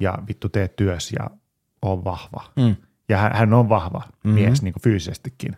ja 0.00 0.14
vittu 0.28 0.48
tee 0.48 0.68
työs 0.68 1.12
ja 1.12 1.30
on 1.82 2.04
vahva. 2.04 2.44
Mm. 2.56 2.76
Ja 3.08 3.18
hän, 3.18 3.32
hän 3.34 3.52
on 3.54 3.68
vahva 3.68 4.02
Mhm. 4.24 4.34
mies 4.34 4.62
niin 4.62 4.72
kuin 4.72 4.82
fyysisestikin. 4.82 5.56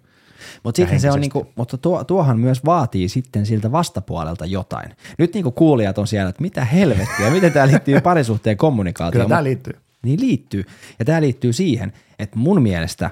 Mutta 0.65 0.77
sitten 0.77 1.01
se 1.01 1.11
on 1.11 1.21
niinku, 1.21 1.53
mutta 1.57 1.79
tuo, 1.79 2.05
tuohan 2.05 2.39
myös 2.41 2.65
vaatii 2.65 3.09
sitten 3.09 3.47
siltä 3.47 3.73
vastapuolelta 3.73 4.47
jotain. 4.47 4.91
Nyt 5.19 5.35
niinku 5.35 5.51
kuulijat 5.51 5.99
on 5.99 6.07
siellä, 6.07 6.29
että 6.31 6.43
mitä 6.43 6.65
helvettiä, 6.65 7.31
miten 7.33 7.53
tämä 7.53 7.67
liittyy 7.67 8.01
parisuhteen 8.01 8.57
kommunikaatioon. 8.57 9.13
Kyllä 9.27 9.29
tämä 9.29 9.41
Mut- 9.41 9.45
liittyy. 9.45 9.73
Niin 10.03 10.21
liittyy. 10.21 10.65
Ja 10.99 11.05
tämä 11.05 11.21
liittyy 11.21 11.53
siihen, 11.53 11.93
että 12.19 12.39
mun 12.39 12.63
mielestä 12.63 13.11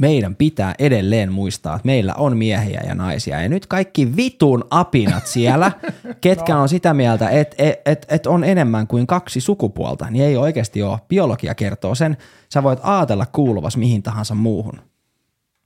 meidän 0.00 0.36
pitää 0.36 0.74
edelleen 0.78 1.32
muistaa, 1.32 1.76
että 1.76 1.86
meillä 1.86 2.14
on 2.14 2.36
miehiä 2.36 2.82
ja 2.86 2.94
naisia. 2.94 3.40
Ja 3.40 3.48
nyt 3.48 3.66
kaikki 3.66 4.16
vitun 4.16 4.64
apinat 4.70 5.26
siellä, 5.26 5.72
ketkä 6.20 6.56
on 6.56 6.68
sitä 6.68 6.94
mieltä, 6.94 7.28
että 7.30 7.56
et, 7.58 7.80
et, 7.84 8.06
et 8.08 8.26
on 8.26 8.44
enemmän 8.44 8.86
kuin 8.86 9.06
kaksi 9.06 9.40
sukupuolta, 9.40 10.10
niin 10.10 10.24
ei 10.24 10.36
oikeasti 10.36 10.82
ole. 10.82 10.98
Biologia 11.08 11.54
kertoo 11.54 11.94
sen. 11.94 12.16
Sä 12.52 12.62
voit 12.62 12.80
ajatella 12.82 13.26
kuuluvas 13.26 13.76
mihin 13.76 14.02
tahansa 14.02 14.34
muuhun. 14.34 14.80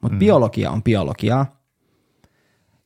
Mutta 0.02 0.14
mm. 0.14 0.18
biologia 0.18 0.70
on 0.70 0.82
biologiaa. 0.82 1.56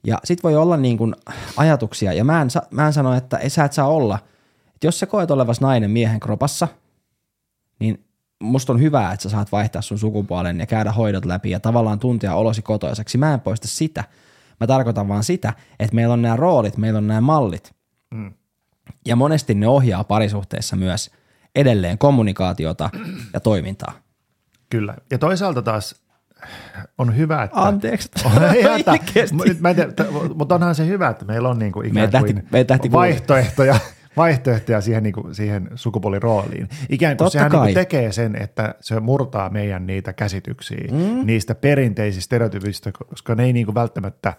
Ja 0.04 0.18
sit 0.24 0.42
voi 0.42 0.56
olla 0.56 0.76
niin 0.76 0.98
kuin 0.98 1.14
ajatuksia, 1.56 2.12
ja 2.12 2.24
mä 2.24 2.42
en, 2.42 2.48
mä 2.70 2.86
en 2.86 2.92
sano, 2.92 3.14
että 3.14 3.40
sä 3.48 3.64
et 3.64 3.72
saa 3.72 3.88
olla. 3.88 4.18
Et 4.74 4.84
jos 4.84 4.98
sä 4.98 5.06
koet 5.06 5.30
olevas 5.30 5.60
nainen 5.60 5.90
miehen 5.90 6.20
kropassa, 6.20 6.68
niin 7.78 8.04
musta 8.40 8.72
on 8.72 8.80
hyvä, 8.80 9.12
että 9.12 9.22
sä 9.22 9.28
saat 9.28 9.52
vaihtaa 9.52 9.82
sun 9.82 9.98
sukupuolen 9.98 10.60
ja 10.60 10.66
käydä 10.66 10.92
hoidot 10.92 11.24
läpi 11.24 11.50
ja 11.50 11.60
tavallaan 11.60 11.98
tuntea 11.98 12.34
olosi 12.34 12.62
kotoiseksi. 12.62 13.18
Mä 13.18 13.34
en 13.34 13.40
poista 13.40 13.68
sitä. 13.68 14.04
Mä 14.60 14.66
tarkoitan 14.66 15.08
vaan 15.08 15.24
sitä, 15.24 15.52
että 15.80 15.94
meillä 15.94 16.12
on 16.12 16.22
nämä 16.22 16.36
roolit, 16.36 16.76
meillä 16.76 16.98
on 16.98 17.06
nämä 17.06 17.20
mallit. 17.20 17.74
Mm. 18.10 18.32
Ja 19.06 19.16
monesti 19.16 19.54
ne 19.54 19.68
ohjaa 19.68 20.04
parisuhteessa 20.04 20.76
myös 20.76 21.10
edelleen 21.54 21.98
kommunikaatiota 21.98 22.90
ja 23.32 23.40
toimintaa. 23.40 23.92
Kyllä. 24.70 24.94
Ja 25.10 25.18
toisaalta 25.18 25.62
taas 25.62 25.94
on 26.98 27.16
hyvä, 27.16 27.42
että... 27.42 27.62
Anteeksi. 27.62 28.08
Ei 28.54 28.64
mä 29.60 29.70
en 29.70 29.76
tiedä, 29.76 29.92
t- 29.92 30.34
mutta 30.34 30.54
onhan 30.54 30.74
se 30.74 30.86
hyvä, 30.86 31.08
että 31.08 31.24
meillä 31.24 31.48
on 31.48 31.58
niinku 31.58 31.80
ikään 31.80 31.94
Meitä 31.94 32.18
lähti- 32.18 32.32
kuin 32.32 32.48
meitä 32.52 32.72
lähti 32.72 32.92
vaihtoehtoja, 32.92 33.76
vaihtoehtoja 34.16 34.80
siihen, 34.80 35.02
niinku, 35.02 35.28
siihen 35.32 35.70
sukupuolirooliin. 35.74 36.68
Ikään 36.88 37.16
kuin 37.16 37.24
Totta 37.24 37.32
sehän 37.32 37.50
kai. 37.50 37.66
niinku 37.66 37.80
tekee 37.80 38.12
sen, 38.12 38.42
että 38.42 38.74
se 38.80 39.00
murtaa 39.00 39.50
meidän 39.50 39.86
niitä 39.86 40.12
käsityksiä, 40.12 40.88
mm. 40.92 41.26
niistä 41.26 41.54
perinteisistä 41.54 42.24
stereotypista, 42.24 42.92
koska 42.92 43.34
ne 43.34 43.44
ei 43.44 43.52
niinku 43.52 43.74
välttämättä 43.74 44.34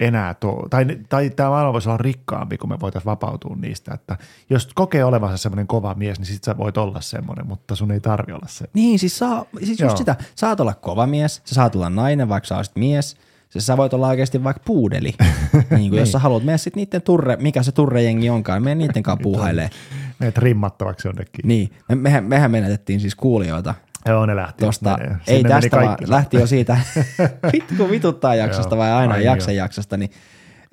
enää 0.00 0.34
tuo, 0.34 0.66
tai, 0.70 0.86
tai 1.08 1.30
tämä 1.30 1.48
maailma 1.48 1.72
voisi 1.72 1.88
olla 1.88 1.98
rikkaampi, 1.98 2.58
kun 2.58 2.68
me 2.68 2.80
voitaisiin 2.80 3.10
vapautua 3.10 3.56
niistä, 3.56 3.94
että 3.94 4.18
jos 4.50 4.68
kokee 4.74 5.04
olevansa 5.04 5.36
semmoinen 5.36 5.66
kova 5.66 5.94
mies, 5.94 6.18
niin 6.18 6.26
sit 6.26 6.44
sä 6.44 6.56
voit 6.56 6.76
olla 6.76 7.00
semmoinen, 7.00 7.46
mutta 7.46 7.76
sun 7.76 7.90
ei 7.90 8.00
tarvi 8.00 8.32
olla 8.32 8.46
se. 8.48 8.64
Niin, 8.74 8.98
siis, 8.98 9.18
saa, 9.18 9.44
siis 9.64 9.80
Joo. 9.80 9.86
just 9.86 9.98
sitä. 9.98 10.16
Saat 10.34 10.60
olla 10.60 10.74
kova 10.74 11.06
mies, 11.06 11.42
sä 11.44 11.54
saat 11.54 11.74
olla 11.74 11.90
nainen, 11.90 12.28
vaikka 12.28 12.46
sä 12.46 12.56
olisit 12.56 12.76
mies. 12.76 13.16
Siis 13.48 13.66
sä 13.66 13.76
voit 13.76 13.94
olla 13.94 14.08
oikeasti 14.08 14.44
vaikka 14.44 14.62
puudeli. 14.66 15.14
niin 15.76 15.90
kuin 15.90 16.00
jos 16.00 16.12
sä 16.12 16.18
haluat 16.18 16.44
mennä 16.44 16.58
sitten 16.58 16.80
niiden 16.80 17.02
turre, 17.02 17.36
mikä 17.36 17.62
se 17.62 17.72
turrejengi 17.72 18.30
onkaan, 18.30 18.62
mene 18.62 18.74
niiden 18.74 19.02
kanssa 19.02 19.22
puuhailee. 19.28 19.70
Meet 20.18 20.38
rimmattavaksi 20.38 21.08
jonnekin. 21.08 21.40
Niin, 21.48 21.70
me, 21.88 21.94
mehän, 21.94 22.24
mehän 22.24 22.50
menetettiin 22.50 23.00
siis 23.00 23.14
kuulijoita 23.14 23.74
Joo, 24.06 24.26
ne 24.26 24.36
lähti. 24.36 24.64
tuosta, 24.64 24.96
Menee. 24.96 25.16
ei 25.26 25.44
tästä 25.44 25.76
vaan, 25.76 25.98
lähti 26.06 26.36
jo 26.36 26.46
siitä 26.46 26.78
vittu 27.52 27.90
vituttaa 27.90 28.34
jaksosta 28.34 28.76
vai 28.76 28.92
aina 28.92 29.14
ai 29.14 29.24
jaksa 29.24 29.52
joo. 29.52 29.64
jaksosta, 29.64 29.96
niin 29.96 30.10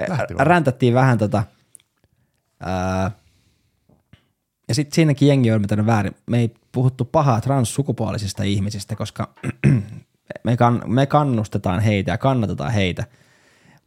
Lähti 0.10 0.36
vaan. 0.36 0.48
räntättiin 0.48 0.94
vähän 0.94 1.18
tota, 1.18 1.44
ää, 2.60 3.12
ja 4.68 4.76
sitten 4.76 4.96
siinäkin 4.96 5.28
jengi 5.28 5.52
on 5.52 5.56
ymmärtänyt 5.56 5.86
väärin. 5.86 6.16
Me 6.26 6.40
ei 6.40 6.54
puhuttu 6.72 7.06
pahaa 7.06 7.42
transsukupuolisista 7.42 8.44
ihmisistä, 8.44 8.96
koska 8.96 9.34
me, 10.44 10.58
kann, 10.58 10.82
me 10.86 11.06
kannustetaan 11.06 11.80
heitä 11.80 12.12
ja 12.12 12.18
kannatetaan 12.18 12.72
heitä. 12.72 13.04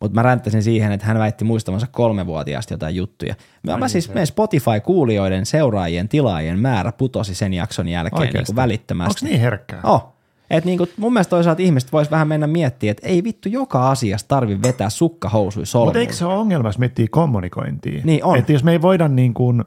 Mutta 0.01 0.15
mä 0.15 0.23
ränttäsin 0.23 0.63
siihen, 0.63 0.93
että 0.93 1.07
hän 1.07 1.19
väitti 1.19 1.45
muistamansa 1.45 1.87
kolmevuotiaasta 1.91 2.75
jotain 2.75 2.97
juttuja. 2.97 3.35
Mä, 3.63 3.77
mä 3.77 3.89
siis 3.89 4.09
meidän 4.09 4.27
Spotify-kuulijoiden, 4.27 5.47
seuraajien, 5.47 6.09
tilaajien 6.09 6.59
määrä 6.59 6.93
putosi 6.93 7.35
sen 7.35 7.55
jakson 7.55 7.89
jälkeen 7.89 8.33
niin 8.33 8.47
kuin 8.47 8.57
välittömästi. 8.57 9.25
Onko 9.25 9.31
niin 9.31 9.41
herkkää? 9.41 9.81
Oh. 9.83 10.19
Et 10.51 10.65
niinku, 10.65 10.89
mun 10.97 11.13
mielestä 11.13 11.31
toisaalta 11.31 11.63
ihmiset 11.63 11.93
vois 11.93 12.11
vähän 12.11 12.29
mennä 12.29 12.47
miettimään, 12.47 12.91
että 12.91 13.07
ei 13.07 13.25
vittu 13.25 13.49
joka 13.49 13.91
asiasta 13.91 14.29
tarvi 14.29 14.63
vetää 14.63 14.91
sukkahousui 14.91 15.61
Mutta 15.61 15.71
solmuun. 15.71 15.97
eikö 15.97 16.13
se 16.13 16.25
ole 16.25 16.35
ongelma, 16.35 16.69
jos 16.69 16.79
miettii 16.79 17.09
kommunikointia? 17.09 18.01
Niin 18.05 18.25
on. 18.25 18.39
Että 18.39 18.53
jos 18.53 18.65
me 18.65 18.73
ei 18.73 18.83
voida 18.83 19.09
niin 19.09 19.35
kuin, 19.35 19.65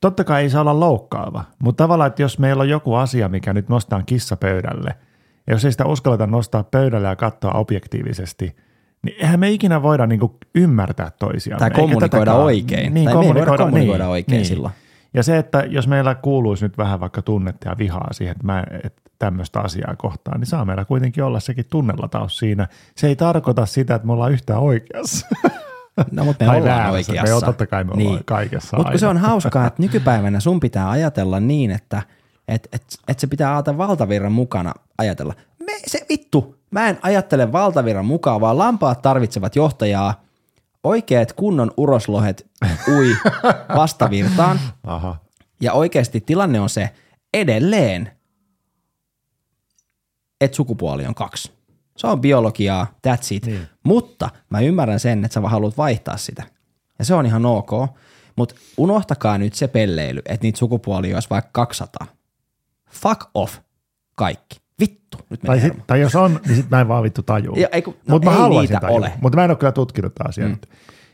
totta 0.00 0.24
kai 0.24 0.42
ei 0.42 0.50
saa 0.50 0.60
olla 0.60 0.80
loukkaava, 0.80 1.44
mutta 1.58 1.84
tavallaan, 1.84 2.08
että 2.08 2.22
jos 2.22 2.38
meillä 2.38 2.60
on 2.60 2.68
joku 2.68 2.94
asia, 2.94 3.28
mikä 3.28 3.52
nyt 3.52 3.68
nostaa 3.68 4.02
kissa 4.02 4.36
pöydälle, 4.36 4.94
ja 5.46 5.52
jos 5.54 5.64
ei 5.64 5.72
sitä 5.72 5.86
uskalleta 5.86 6.26
nostaa 6.26 6.62
pöydälle 6.62 7.08
ja 7.08 7.16
katsoa 7.16 7.52
objektiivisesti, 7.52 8.56
niin 9.02 9.16
eihän 9.20 9.40
me 9.40 9.50
ikinä 9.50 9.82
voida 9.82 10.06
niin 10.06 10.20
kuin 10.20 10.32
ymmärtää 10.54 11.10
toisiaan. 11.18 11.58
Tai 11.58 11.70
kommunikoida 11.70 12.34
oikein. 12.34 12.94
Tai 12.94 13.14
me 13.14 13.26
ei 13.26 13.34
voida 13.34 13.56
kommunikoida 13.56 14.08
oikein 14.08 14.46
silloin. 14.46 14.74
Ja 15.14 15.22
se, 15.22 15.38
että 15.38 15.64
jos 15.68 15.88
meillä 15.88 16.14
kuuluisi 16.14 16.64
nyt 16.64 16.78
vähän 16.78 17.00
vaikka 17.00 17.22
tunnetta 17.22 17.68
ja 17.68 17.78
vihaa 17.78 18.08
siihen, 18.12 18.32
että, 18.32 18.46
mä, 18.46 18.64
että 18.84 19.02
tämmöistä 19.18 19.60
asiaa 19.60 19.96
kohtaan, 19.96 20.40
niin 20.40 20.46
saa 20.46 20.64
meillä 20.64 20.84
kuitenkin 20.84 21.24
olla 21.24 21.40
sekin 21.40 21.64
tunnelataus 21.70 22.38
siinä. 22.38 22.68
Se 22.96 23.06
ei 23.06 23.16
tarkoita 23.16 23.66
sitä, 23.66 23.94
että 23.94 24.06
me 24.06 24.12
ollaan 24.12 24.32
yhtään 24.32 24.60
oikeassa. 24.60 25.26
No, 26.12 26.24
mutta 26.24 26.44
me 26.44 26.48
Tai 26.48 26.60
ollaan 26.60 26.78
väärässä. 26.78 26.92
oikeassa. 27.12 27.22
Me 27.22 27.34
on, 27.34 27.42
totta 27.42 27.66
kai 27.66 27.84
me 27.84 27.92
ollaan 27.92 28.24
kaikessa 28.24 28.76
Mutta 28.76 28.98
se 28.98 29.06
on 29.06 29.16
hauskaa, 29.16 29.66
että 29.66 29.82
nykypäivänä 29.82 30.40
sun 30.40 30.60
pitää 30.60 30.90
ajatella 30.90 31.40
niin, 31.40 31.70
että 31.70 32.02
et, 32.50 32.68
et, 32.72 32.82
et 33.08 33.18
se 33.18 33.26
pitää 33.26 33.52
ajatella 33.52 33.78
valtavirran 33.78 34.32
mukana 34.32 34.74
ajatella. 34.98 35.34
Me, 35.66 35.72
se 35.86 36.06
vittu, 36.08 36.56
mä 36.70 36.88
en 36.88 36.98
ajattele 37.02 37.52
valtavirran 37.52 38.06
mukaan, 38.06 38.40
vaan 38.40 38.58
lampaat 38.58 39.02
tarvitsevat 39.02 39.56
johtajaa. 39.56 40.24
Oikeat 40.84 41.32
kunnon 41.32 41.70
uroslohet 41.76 42.46
ui 42.88 43.16
vastavirtaan. 43.76 44.60
Aha. 44.84 45.16
Ja 45.60 45.72
oikeasti 45.72 46.20
tilanne 46.20 46.60
on 46.60 46.68
se 46.68 46.90
edelleen, 47.34 48.10
että 50.40 50.56
sukupuoli 50.56 51.06
on 51.06 51.14
kaksi. 51.14 51.52
Se 51.96 52.06
on 52.06 52.20
biologiaa, 52.20 52.86
that's 53.06 53.26
it. 53.30 53.46
Niin. 53.46 53.68
Mutta 53.82 54.30
mä 54.50 54.60
ymmärrän 54.60 55.00
sen, 55.00 55.24
että 55.24 55.34
sä 55.34 55.42
vaan 55.42 55.50
haluat 55.50 55.76
vaihtaa 55.76 56.16
sitä. 56.16 56.42
Ja 56.98 57.04
se 57.04 57.14
on 57.14 57.26
ihan 57.26 57.46
ok. 57.46 57.70
Mutta 58.36 58.54
unohtakaa 58.76 59.38
nyt 59.38 59.54
se 59.54 59.68
pelleily, 59.68 60.22
että 60.26 60.44
niitä 60.44 60.58
sukupuolia 60.58 61.16
olisi 61.16 61.30
vaikka 61.30 61.50
200. 61.52 62.06
Fuck 62.90 63.20
off. 63.34 63.58
Kaikki. 64.16 64.60
Vittu. 64.80 65.18
Nyt 65.30 65.40
Tai, 65.40 65.60
sit, 65.60 65.72
tai 65.86 66.00
jos 66.00 66.14
on, 66.16 66.40
niin 66.46 66.56
sit 66.56 66.70
mä 66.70 66.80
en 66.80 66.88
vaan 66.88 67.02
vittu 67.02 67.22
tajua. 67.22 67.56
Ja 67.56 67.68
ei 67.72 67.82
kun- 67.82 67.94
no 67.94 68.00
Mutta 68.14 68.30
mä 68.30 68.36
ei 68.36 68.40
haluaisin 68.42 68.80
tajua. 68.80 68.96
ole. 68.96 69.12
Mutta 69.20 69.36
mä 69.38 69.44
en 69.44 69.50
ole 69.50 69.58
kyllä 69.58 69.72
tutkinut 69.72 70.14
tätä 70.14 70.28
asiaa 70.28 70.48
mm. 70.48 70.52
nyt. 70.52 70.68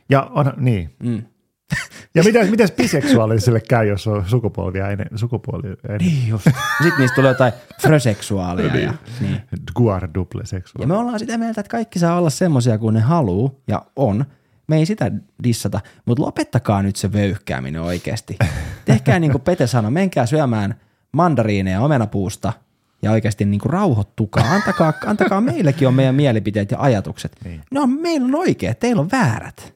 Ja 0.09 0.21
on, 0.23 0.53
niin. 0.57 0.95
Mm. 1.03 1.23
ja 2.15 2.23
miten, 2.23 2.49
miten 2.49 2.69
biseksuaalisille 2.77 3.61
käy, 3.61 3.87
jos 3.87 4.07
on 4.07 4.25
sukupuolia 4.27 4.85
enemmän? 4.87 5.17
Sukupuoli 5.19 5.67
enemmän. 5.67 5.97
Niin 5.99 6.27
just. 6.27 6.43
Sitten 6.83 6.99
niistä 6.99 7.15
tulee 7.15 7.31
jotain 7.31 7.53
fröseksuaalia. 7.81 8.75
ja, 8.75 8.93
niin. 9.21 9.41
Guarduple 9.75 10.45
seksuaali. 10.45 10.83
Ja 10.83 10.87
me 10.87 10.93
ollaan 10.97 11.19
sitä 11.19 11.37
mieltä, 11.37 11.61
että 11.61 11.71
kaikki 11.71 11.99
saa 11.99 12.17
olla 12.17 12.29
semmoisia 12.29 12.77
kuin 12.77 12.93
ne 12.93 12.99
haluu 12.99 13.61
ja 13.67 13.85
on. 13.95 14.25
Me 14.67 14.77
ei 14.77 14.85
sitä 14.85 15.11
dissata, 15.43 15.79
mutta 16.05 16.23
lopettakaa 16.23 16.81
nyt 16.83 16.95
se 16.95 17.13
vöyhkääminen 17.13 17.81
oikeasti. 17.81 18.37
Tehkää 18.85 19.19
niin 19.19 19.31
kuin 19.31 19.41
Pete 19.41 19.67
sanoi, 19.67 19.91
menkää 19.91 20.25
syömään 20.25 20.75
mandariineja 21.17 21.81
omenapuusta 21.81 22.53
ja 23.01 23.11
oikeasti 23.11 23.45
niin 23.45 23.59
kuin 23.59 23.73
rauhoittukaa. 23.73 24.43
Antakaa, 24.53 24.93
antakaa 25.05 25.41
meillekin 25.41 25.87
on 25.87 25.93
meidän 25.93 26.15
mielipiteet 26.15 26.71
ja 26.71 26.77
ajatukset. 26.79 27.31
Niin. 27.43 27.61
No 27.71 27.87
meillä 27.87 28.25
on 28.25 28.35
oikeat, 28.35 28.79
teillä 28.79 29.01
on 29.01 29.09
väärät. 29.11 29.73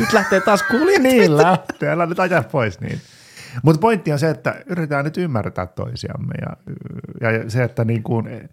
Nyt 0.00 0.12
lähtee 0.12 0.40
taas 0.40 0.62
kuulijat. 0.62 1.02
niin 1.02 1.36
lähtee, 1.36 1.90
älä 1.90 2.06
nyt 2.06 2.20
ajaa 2.20 2.42
pois 2.42 2.80
niin. 2.80 3.00
Mutta 3.62 3.80
pointti 3.80 4.12
on 4.12 4.18
se, 4.18 4.30
että 4.30 4.62
yritetään 4.66 5.04
nyt 5.04 5.16
ymmärtää 5.16 5.66
toisiamme 5.66 6.34
ja, 6.40 6.56
ja 7.20 7.50
se, 7.50 7.64
että 7.64 7.84
niin 7.84 8.02
kuin, 8.02 8.48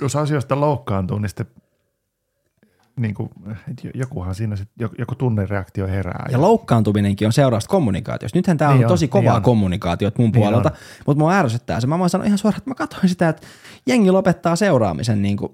jos 0.00 0.16
asioista 0.16 0.60
loukkaantuu, 0.60 1.18
niin 1.18 1.28
sitten 1.28 1.46
niin 3.00 3.14
kuin, 3.14 3.30
jokuhan 3.94 4.34
siinä 4.34 4.56
sit, 4.56 4.68
joku 4.98 5.14
tunnereaktio 5.14 5.86
herää. 5.86 6.24
Ja, 6.28 6.32
ja 6.32 6.40
loukkaantuminenkin 6.40 7.26
on 7.26 7.32
seurausta 7.32 7.68
kommunikaatiosta. 7.68 8.38
Nythän 8.38 8.58
tämä 8.58 8.70
niin 8.70 8.78
on, 8.78 8.84
on 8.84 8.88
tosi 8.88 9.08
kovaa 9.08 9.34
niin 9.34 9.42
kommunikaatiota 9.42 10.22
mun 10.22 10.30
niin 10.30 10.42
puolelta, 10.42 10.70
mutta 11.06 11.18
mua 11.18 11.32
ärsyttää 11.34 11.80
se. 11.80 11.86
Mä 11.86 11.98
voin 11.98 12.10
sanoa 12.10 12.26
ihan 12.26 12.38
suoraan, 12.38 12.58
että 12.58 12.70
mä 12.70 12.74
katsoin 12.74 13.08
sitä, 13.08 13.28
että 13.28 13.46
jengi 13.86 14.10
lopettaa 14.10 14.56
seuraamisen 14.56 15.22
niin 15.22 15.36
kuin 15.36 15.52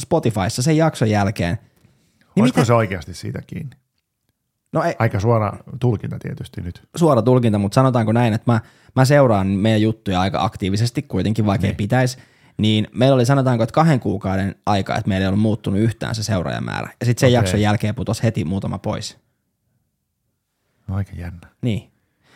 Spotifyssa 0.00 0.62
sen 0.62 0.76
jakson 0.76 1.10
jälkeen. 1.10 1.54
Niin 1.54 2.42
Olisiko 2.42 2.60
mitä? 2.60 2.66
se 2.66 2.74
oikeasti 2.74 3.14
siitä 3.14 3.42
kiinni? 3.46 3.76
No 4.72 4.82
ei, 4.82 4.94
Aika 4.98 5.20
suora 5.20 5.52
tulkinta 5.80 6.18
tietysti 6.18 6.60
nyt. 6.60 6.82
Suora 6.96 7.22
tulkinta, 7.22 7.58
mutta 7.58 7.74
sanotaanko 7.74 8.12
näin, 8.12 8.34
että 8.34 8.52
mä, 8.52 8.60
mä 8.96 9.04
seuraan 9.04 9.46
meidän 9.46 9.82
juttuja 9.82 10.20
aika 10.20 10.44
aktiivisesti 10.44 11.02
kuitenkin, 11.02 11.46
vaikka 11.46 11.66
niin. 11.66 11.72
ei 11.72 11.76
pitäisi. 11.76 12.18
Niin 12.58 12.86
meillä 12.94 13.14
oli 13.14 13.26
sanotaanko, 13.26 13.64
että 13.64 13.74
kahden 13.74 14.00
kuukauden 14.00 14.54
aika, 14.66 14.96
että 14.96 15.08
meillä 15.08 15.24
ei 15.24 15.28
ollut 15.28 15.40
muuttunut 15.40 15.80
yhtään 15.80 16.14
se 16.14 16.22
seuraajamäärä. 16.22 16.88
Ja 17.00 17.06
sitten 17.06 17.20
sen 17.20 17.28
okay. 17.28 17.34
jakson 17.34 17.60
jälkeen 17.60 17.94
putosi 17.94 18.22
heti 18.22 18.44
muutama 18.44 18.78
pois. 18.78 19.18
No 20.88 20.94
aika 20.94 21.12
jännä. 21.16 21.48
Niin. 21.62 21.90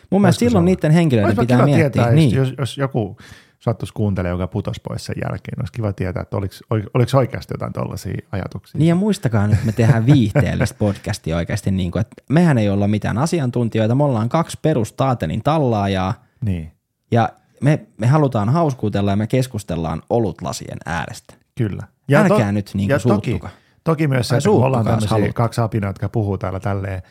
Mun 0.09 0.21
mielestä 0.21 0.39
silloin 0.39 0.65
niiden 0.65 0.91
henkilöiden 0.91 1.37
pitää 1.37 1.65
miettiä. 1.65 1.89
Tietää, 1.89 2.11
niin. 2.11 2.31
jos, 2.31 2.53
jos 2.57 2.77
joku 2.77 3.17
sattuisi 3.59 3.93
kuuntelemaan, 3.93 4.39
joka 4.39 4.47
putosi 4.47 4.81
pois 4.87 5.05
sen 5.05 5.15
jälkeen. 5.21 5.59
Olisi 5.59 5.73
kiva 5.73 5.93
tietää, 5.93 6.21
että 6.21 6.37
oliko, 6.37 6.55
oliko 6.69 7.17
oikeasti 7.17 7.53
jotain 7.53 7.73
tällaisia 7.73 8.17
ajatuksia. 8.31 8.79
Niin 8.79 8.89
ja 8.89 8.95
muistakaa 8.95 9.47
nyt, 9.47 9.65
me 9.65 9.71
tehdään 9.71 10.05
viihteellistä 10.05 10.77
podcastia 10.79 11.37
oikeasti, 11.37 11.71
niin 11.71 11.91
kuin, 11.91 12.01
että 12.01 12.15
mehän 12.29 12.57
ei 12.57 12.69
olla 12.69 12.87
mitään 12.87 13.17
asiantuntijoita, 13.17 13.95
me 13.95 14.03
ollaan 14.03 14.29
kaksi 14.29 14.57
perustaatelin 14.61 15.43
tallaajaa. 15.43 16.25
Niin. 16.41 16.71
Ja 17.11 17.29
me, 17.63 17.85
me 17.97 18.07
halutaan 18.07 18.49
hauskuutella 18.49 19.11
ja 19.11 19.15
me 19.15 19.27
keskustellaan 19.27 20.01
olutlasien 20.09 20.77
äärestä. 20.85 21.33
Kyllä. 21.57 21.87
Ja 22.07 22.19
Älkää 22.19 22.45
to, 22.45 22.51
nyt 22.51 22.71
niin 22.73 22.89
ja 22.89 22.99
toki, 22.99 23.39
toki 23.83 24.07
myös 24.07 24.27
se, 24.27 24.37
että 24.37 24.49
me 24.49 24.55
ollaan 24.55 24.85
tämmöisiä 24.85 25.33
kaksi 25.33 25.61
apina, 25.61 25.87
jotka 25.87 26.09
puhuu 26.09 26.37
täällä 26.37 26.59
tälleen, 26.59 27.01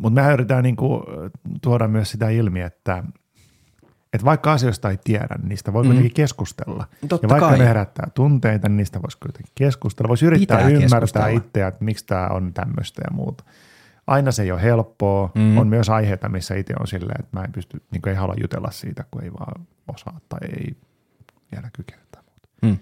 mutta 0.00 0.22
me 0.22 0.32
yritetään 0.32 0.62
niin 0.62 0.76
kuin 0.76 1.02
tuoda 1.62 1.88
myös 1.88 2.10
sitä 2.10 2.28
ilmi, 2.28 2.60
että– 2.60 3.02
että 4.14 4.24
vaikka 4.24 4.52
asioista 4.52 4.90
ei 4.90 4.98
tiedä, 5.04 5.36
niin 5.38 5.48
niistä 5.48 5.72
voi 5.72 5.84
kuitenkin 5.84 6.10
mm. 6.10 6.14
keskustella. 6.14 6.86
Totta 7.08 7.24
ja 7.24 7.28
vaikka 7.28 7.48
kai. 7.48 7.58
ne 7.58 7.64
herättää 7.64 8.08
tunteita, 8.14 8.68
niin 8.68 8.76
niistä 8.76 9.02
voisi 9.02 9.18
kuitenkin 9.18 9.52
keskustella. 9.54 10.08
Voisi 10.08 10.26
yrittää 10.26 10.58
Pitää 10.58 10.70
ymmärtää 10.70 11.28
itseä, 11.28 11.66
että 11.66 11.84
miksi 11.84 12.06
tämä 12.06 12.26
on 12.26 12.52
tämmöistä 12.54 13.02
ja 13.04 13.14
muuta. 13.14 13.44
Aina 14.06 14.32
se 14.32 14.42
ei 14.42 14.52
ole 14.52 14.62
helppoa. 14.62 15.30
Mm. 15.34 15.58
On 15.58 15.68
myös 15.68 15.88
aiheita, 15.90 16.28
missä 16.28 16.54
itse 16.54 16.74
on 16.80 16.86
silleen, 16.86 17.20
että 17.20 17.38
mä 17.38 17.44
en 17.44 17.52
pysty, 17.52 17.82
niin 17.90 18.08
ei 18.08 18.14
halua 18.14 18.34
jutella 18.40 18.70
siitä, 18.70 19.04
kun 19.10 19.24
ei 19.24 19.32
vaan 19.32 19.66
osaa 19.88 20.20
tai 20.28 20.38
ei 20.58 20.76
vielä 21.52 21.70
kykene 21.72 22.02
tai 22.10 22.22
muuta. 22.22 22.48
Mm. 22.62 22.78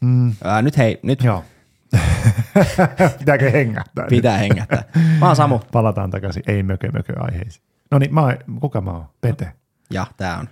Mm. 0.00 0.34
Ää, 0.44 0.62
nyt 0.62 0.76
hei, 0.78 1.00
nyt. 1.02 1.24
Joo. 1.24 1.44
Pitääkö 3.18 3.50
hengähtää? 3.50 4.06
Pitää 4.08 4.32
nyt? 4.32 4.40
hengähtää. 4.40 4.84
Mä 5.20 5.26
oon 5.26 5.36
Samu. 5.36 5.60
Palataan 5.72 6.10
takaisin 6.10 6.42
ei 6.46 6.62
mökö 6.62 6.92
mökö 6.92 7.12
aiheisiin. 7.20 7.64
No 7.90 7.98
niin, 7.98 8.14
mä 8.14 8.20
oon, 8.20 8.36
kuka 8.60 8.80
mä 8.80 8.90
oon? 8.90 9.06
Pete. 9.20 9.52
Ja 9.90 10.06
tää 10.16 10.38
on. 10.38 10.48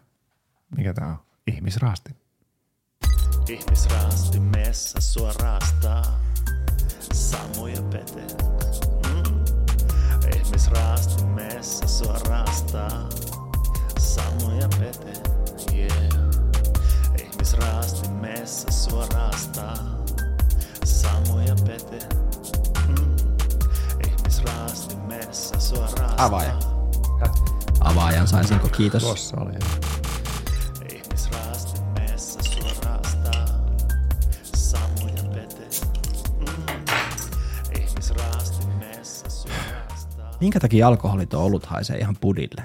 Mikä 0.77 0.95
tää 0.95 1.07
on? 1.07 1.17
Ihmisraasti. 1.47 2.11
Ihmisraasti 3.49 4.41
messa 4.41 5.01
sua 5.01 5.33
raastaa. 5.43 6.21
Samu 7.13 7.67
ja 7.67 7.83
Pete. 7.83 8.54
Mm. 10.65 10.71
Ihmisraasti 10.71 11.25
messa 11.25 11.89
sua 11.89 12.19
raastaa. 12.29 13.09
Samu 13.99 14.61
ja 14.61 14.69
Pete. 14.79 15.13
Yeah. 15.75 15.93
Ihmisraasti 17.23 18.09
messa 18.09 18.71
sua 18.73 19.07
raastaa. 19.15 19.75
Samu 20.85 21.41
ja 21.41 21.55
Pete. 21.67 21.99
Mm. 22.89 23.17
Ihmisraasti 24.07 24.97
messa 24.97 25.61
sua 25.61 25.87
raastaa. 25.99 26.25
Avaaja 26.27 26.59
avaajan 27.81 28.29
saisinko, 28.29 28.69
kiitos. 28.69 29.03
Tuossa 29.03 29.37
oli. 29.37 29.55
Minkä 40.45 40.61
takia 40.61 40.89
alkoholit 40.89 41.35
on 41.35 41.43
ollut 41.43 41.67
haisee 41.67 41.99
ihan 41.99 42.17
pudille? 42.21 42.65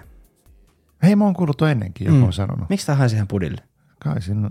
Hei, 1.03 1.15
mä 1.15 1.23
oon 1.23 1.33
kuullut 1.33 1.61
ennenkin, 1.61 2.07
joku 2.07 2.17
mm. 2.17 2.23
on 2.23 2.33
sanonut. 2.33 2.69
Miksi 2.69 2.85
tämä 2.85 2.95
haisee 2.95 3.17
ihan 3.17 3.27
pudille? 3.27 3.61
Kai 3.99 4.21
siinä 4.21 4.49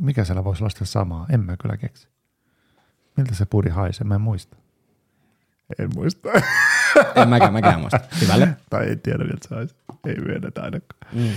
mikä 0.00 0.24
siellä 0.24 0.44
voisi 0.44 0.62
olla 0.62 0.70
sitä 0.70 0.84
samaa? 0.84 1.26
En 1.30 1.40
mä 1.40 1.56
kyllä 1.56 1.76
keksi. 1.76 2.08
Miltä 3.16 3.34
se 3.34 3.46
pudi 3.46 3.70
haisee? 3.70 4.06
Mä 4.06 4.14
en 4.14 4.20
muista. 4.20 4.56
En 5.78 5.90
muista. 5.94 6.28
En 7.14 7.28
mäkään, 7.28 7.52
mäkään 7.52 7.80
muista. 7.80 8.00
Hyvälle. 8.20 8.56
tai 8.70 8.86
ei 8.86 8.96
tiedä, 8.96 9.24
miltä 9.24 9.48
se 9.48 9.54
olisi. 9.54 9.76
Ei 10.06 10.20
myönnetä 10.20 10.62
ainakaan. 10.62 11.00
Mm. 11.12 11.30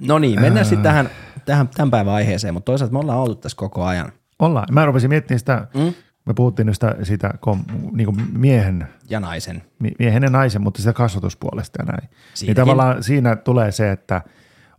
No 0.00 0.18
niin, 0.18 0.40
mennään 0.40 0.66
sitten 0.66 0.82
tähän, 0.82 1.10
tähän 1.44 1.68
tämän 1.68 1.90
päivän 1.90 2.14
aiheeseen, 2.14 2.54
mutta 2.54 2.72
toisaalta 2.72 2.92
me 2.92 2.98
ollaan 2.98 3.18
oltu 3.18 3.34
tässä 3.34 3.56
koko 3.56 3.84
ajan. 3.84 4.12
Ollaan. 4.38 4.66
Mä 4.70 4.86
rupesin 4.86 5.10
miettimään 5.10 5.38
sitä, 5.38 5.66
mm? 5.74 5.94
Me 6.26 6.34
puhuttiin 6.34 6.74
sitä, 6.74 6.96
sitä 7.02 7.34
kom, 7.40 7.64
niin 7.92 8.06
kuin 8.06 8.16
miehen. 8.32 8.88
Ja 9.10 9.20
naisen. 9.20 9.62
Miehen 9.98 10.22
ja 10.22 10.30
naisen, 10.30 10.62
mutta 10.62 10.82
sitä 10.82 10.92
kasvatuspuolesta 10.92 11.82
ja 11.82 11.84
näin. 11.84 12.00
Niin 12.00 12.10
Siinäkin. 12.34 12.46
Niin 12.46 12.66
tavallaan 12.66 13.02
siinä 13.02 13.36
tulee 13.36 13.72
se, 13.72 13.90
että– 13.92 14.22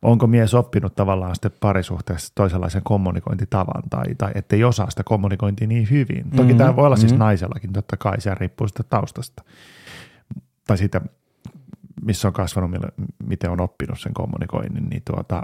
onko 0.02 0.28
mies 0.28 0.54
oppinut 0.54 0.96
tavallaan 0.96 1.36
sitten 1.36 1.52
parisuhteessa 1.60 2.32
toisenlaisen 2.36 2.82
kommunikointitavan 2.84 3.84
tai, 3.90 4.16
tai 4.18 4.32
ettei 4.36 4.64
osaa 4.64 4.90
sitä 4.90 5.04
kommunikointia 5.04 5.68
niin 5.68 5.90
hyvin. 5.90 6.24
Toki 6.30 6.44
mm-hmm. 6.44 6.58
tämä 6.58 6.76
voi 6.76 6.86
olla 6.86 6.96
siis 6.96 7.12
mm-hmm. 7.12 7.24
naisellakin, 7.24 7.74
totta 7.74 7.98
kai 7.98 8.22
se 8.22 8.36
riippuu 8.36 8.68
sitä 8.68 8.84
taustasta 8.84 9.44
tai 10.68 10.78
siitä, 10.78 11.02
missä 12.02 12.28
on 12.28 12.34
kasvanut, 12.34 12.72
miten 13.28 13.50
on 13.50 13.62
oppinut 13.62 14.00
sen 14.00 14.14
kommunikoinnin, 14.14 14.90
niin 14.90 15.02
tuota, 15.06 15.44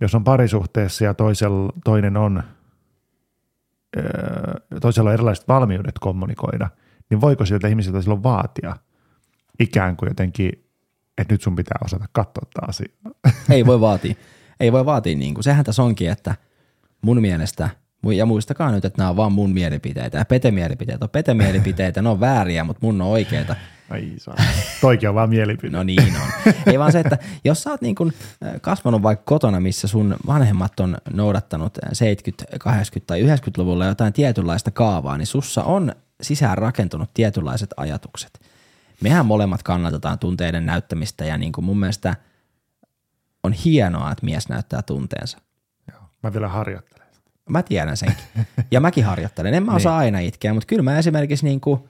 jos 0.00 0.14
on 0.14 0.24
parisuhteessa 0.24 1.04
ja 1.04 1.14
toisella, 1.14 1.72
toinen 1.84 2.16
on, 2.16 2.42
toisella 4.80 5.10
on 5.10 5.14
erilaiset 5.14 5.48
valmiudet 5.48 5.98
kommunikoida, 6.00 6.68
niin 7.10 7.20
voiko 7.20 7.44
siltä 7.44 7.68
ihmisiltä 7.68 8.02
silloin 8.02 8.22
vaatia 8.22 8.76
ikään 9.60 9.96
kuin 9.96 10.10
jotenkin 10.10 10.70
että 11.20 11.34
nyt 11.34 11.42
sun 11.42 11.56
pitää 11.56 11.78
osata 11.84 12.04
katsoa 12.12 12.42
tämä 12.54 12.68
asia. 12.68 12.88
Ei 13.56 13.66
voi 13.66 13.80
vaatia. 13.80 14.14
Ei 14.60 14.72
voi 14.72 14.86
vaatia 14.86 15.16
niin 15.16 15.34
kuin. 15.34 15.44
Sehän 15.44 15.64
tässä 15.64 15.82
onkin, 15.82 16.10
että 16.10 16.34
mun 17.02 17.20
mielestä, 17.20 17.70
ja 18.14 18.26
muistakaa 18.26 18.72
nyt, 18.72 18.84
että 18.84 18.98
nämä 18.98 19.10
on 19.10 19.16
vaan 19.16 19.32
mun 19.32 19.50
mielipiteitä. 19.50 20.18
Ja 20.18 20.24
pete-mielipiteet 20.24 21.02
on 21.02 21.10
pete-mielipiteitä, 21.10 22.02
ne 22.02 22.08
on 22.08 22.20
vääriä, 22.20 22.64
mutta 22.64 22.86
mun 22.86 23.00
on 23.00 23.08
oikeita. 23.08 23.56
Ai 23.90 24.12
saa. 24.16 24.34
Toikin 24.80 25.08
on 25.08 25.14
vaan 25.14 25.30
mielipide. 25.30 25.76
No 25.76 25.82
niin 25.82 26.16
on. 26.16 26.52
Ei 26.66 26.78
vaan 26.78 26.92
se, 26.92 27.00
että 27.00 27.18
jos 27.44 27.62
sä 27.62 27.70
oot 27.70 27.80
niin 27.80 27.94
kuin 27.94 28.12
kasvanut 28.60 29.02
vaikka 29.02 29.24
kotona, 29.24 29.60
missä 29.60 29.88
sun 29.88 30.16
vanhemmat 30.26 30.80
on 30.80 30.96
noudattanut 31.12 31.78
70, 31.92 32.58
80 32.58 33.06
tai 33.06 33.22
90-luvulla 33.22 33.86
jotain 33.86 34.12
tietynlaista 34.12 34.70
kaavaa, 34.70 35.18
niin 35.18 35.26
sussa 35.26 35.64
on 35.64 35.92
sisään 36.22 36.58
rakentunut 36.58 37.10
tietynlaiset 37.14 37.70
ajatukset 37.76 38.40
mehän 39.00 39.26
molemmat 39.26 39.62
kannatetaan 39.62 40.18
tunteiden 40.18 40.66
näyttämistä 40.66 41.24
ja 41.24 41.38
niin 41.38 41.52
kuin 41.52 41.64
mun 41.64 41.78
mielestä 41.78 42.16
on 43.42 43.52
hienoa, 43.52 44.12
että 44.12 44.24
mies 44.24 44.48
näyttää 44.48 44.82
tunteensa. 44.82 45.38
Joo, 45.92 46.00
mä 46.22 46.32
vielä 46.32 46.48
harjoittelen. 46.48 47.06
Mä 47.48 47.62
tiedän 47.62 47.96
senkin. 47.96 48.24
Ja 48.70 48.80
mäkin 48.80 49.04
harjoittelen. 49.04 49.54
En 49.54 49.62
mä 49.62 49.74
osaa 49.74 49.92
niin. 49.92 50.04
aina 50.04 50.18
itkeä, 50.18 50.54
mutta 50.54 50.66
kyllä 50.66 50.82
mä 50.82 50.98
esimerkiksi 50.98 51.46
niin 51.46 51.60
kuin, 51.60 51.80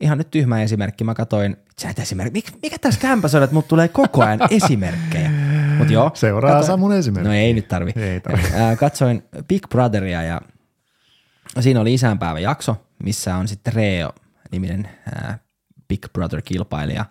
ihan 0.00 0.18
nyt 0.18 0.30
tyhmä 0.30 0.62
esimerkki, 0.62 1.04
mä 1.04 1.14
katoin, 1.14 1.56
sä 1.78 1.90
et 1.90 1.98
esimerkki, 1.98 2.32
mikä, 2.32 2.50
mikä 2.62 2.78
tässä 2.78 3.00
kämpässä 3.00 3.38
on, 3.38 3.44
että 3.44 3.54
mut 3.54 3.68
tulee 3.68 3.88
koko 3.88 4.24
ajan 4.24 4.40
esimerkkejä. 4.64 5.30
Mut 5.78 5.90
joo, 5.90 6.10
Seuraa 6.14 6.50
katoin, 6.50 6.66
Samun 6.66 6.92
esimerkki. 6.92 7.28
No 7.28 7.34
ei 7.34 7.54
nyt 7.54 7.68
tarvi. 7.68 7.92
Ei 7.96 8.20
tarvi. 8.20 8.42
Katsoin 8.80 9.22
Big 9.48 9.68
Brotheria 9.68 10.22
ja 10.22 10.40
siinä 11.60 11.80
oli 11.80 11.94
isänpäivä 11.94 12.38
jakso, 12.38 12.76
missä 13.02 13.36
on 13.36 13.48
sitten 13.48 13.72
Reo-niminen 13.72 14.88
Big 15.88 16.06
Brother-kilpailija, 16.12 17.04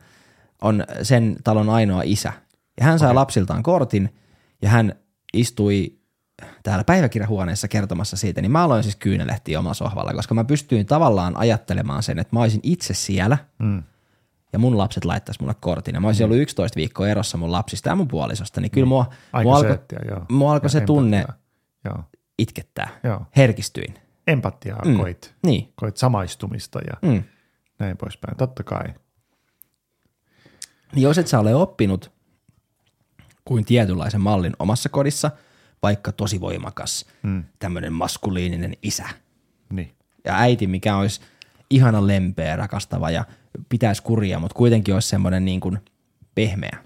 on 0.61 0.83
sen 1.01 1.35
talon 1.43 1.69
ainoa 1.69 2.01
isä. 2.05 2.33
Ja 2.79 2.85
hän 2.85 2.99
sai 2.99 3.07
okay. 3.07 3.15
lapsiltaan 3.15 3.63
kortin 3.63 4.15
ja 4.61 4.69
hän 4.69 4.95
istui 5.33 5.98
täällä 6.63 6.83
päiväkirjahuoneessa 6.83 7.67
kertomassa 7.67 8.17
siitä, 8.17 8.41
niin 8.41 8.51
mä 8.51 8.63
aloin 8.63 8.83
siis 8.83 8.95
kyynelehtiä 8.95 9.59
omalla 9.59 9.73
sohvalla, 9.73 10.13
koska 10.13 10.35
mä 10.35 10.43
pystyin 10.43 10.85
tavallaan 10.85 11.37
ajattelemaan 11.37 12.03
sen, 12.03 12.19
että 12.19 12.35
mä 12.35 12.41
olisin 12.41 12.59
itse 12.63 12.93
siellä 12.93 13.37
mm. 13.59 13.83
ja 14.53 14.59
mun 14.59 14.77
lapset 14.77 15.05
laittaisi 15.05 15.41
mulle 15.41 15.55
kortin. 15.59 15.95
Ja 15.95 16.01
mä 16.01 16.07
olisin 16.07 16.25
mm. 16.25 16.31
ollut 16.31 16.41
11 16.41 16.75
viikkoa 16.75 17.07
erossa 17.07 17.37
mun 17.37 17.51
lapsista 17.51 17.89
ja 17.89 17.95
mun 17.95 18.07
puolisosta, 18.07 18.61
niin 18.61 18.71
kyllä 18.71 18.85
mm. 18.85 18.89
mua, 18.89 19.05
mua 19.43 19.57
alkoi, 19.57 19.77
mua 20.29 20.51
alkoi 20.51 20.69
se 20.69 20.81
tunne 20.81 21.25
joo. 21.85 22.03
itkettää. 22.37 22.89
Joo. 23.03 23.25
Herkistyin. 23.37 23.93
Empatiaa 24.27 24.81
mm. 24.85 24.97
koit, 24.97 25.35
niin. 25.45 25.73
koit 25.75 25.97
samaistumista 25.97 26.79
ja 26.79 27.09
mm 27.09 27.23
näin 27.79 27.97
poispäin. 27.97 28.37
Totta 28.37 28.63
kai. 28.63 28.87
Niin 30.95 31.03
jos 31.03 31.17
et 31.17 31.27
sä 31.27 31.39
ole 31.39 31.55
oppinut 31.55 32.11
kuin 33.45 33.65
tietynlaisen 33.65 34.21
mallin 34.21 34.55
omassa 34.59 34.89
kodissa, 34.89 35.31
vaikka 35.83 36.11
tosi 36.11 36.41
voimakas, 36.41 37.05
mm. 37.23 37.43
tämmöinen 37.59 37.93
maskuliininen 37.93 38.73
isä 38.83 39.09
Niin. 39.69 39.91
ja 40.25 40.35
äiti, 40.35 40.67
mikä 40.67 40.97
olisi 40.97 41.21
ihana 41.69 42.07
lempeä, 42.07 42.55
rakastava 42.55 43.09
ja 43.09 43.25
pitäisi 43.69 44.03
kuria, 44.03 44.39
mutta 44.39 44.55
kuitenkin 44.55 44.93
olisi 44.93 45.07
semmoinen 45.07 45.45
niin 45.45 45.59
kuin 45.59 45.79
pehmeä. 46.35 46.77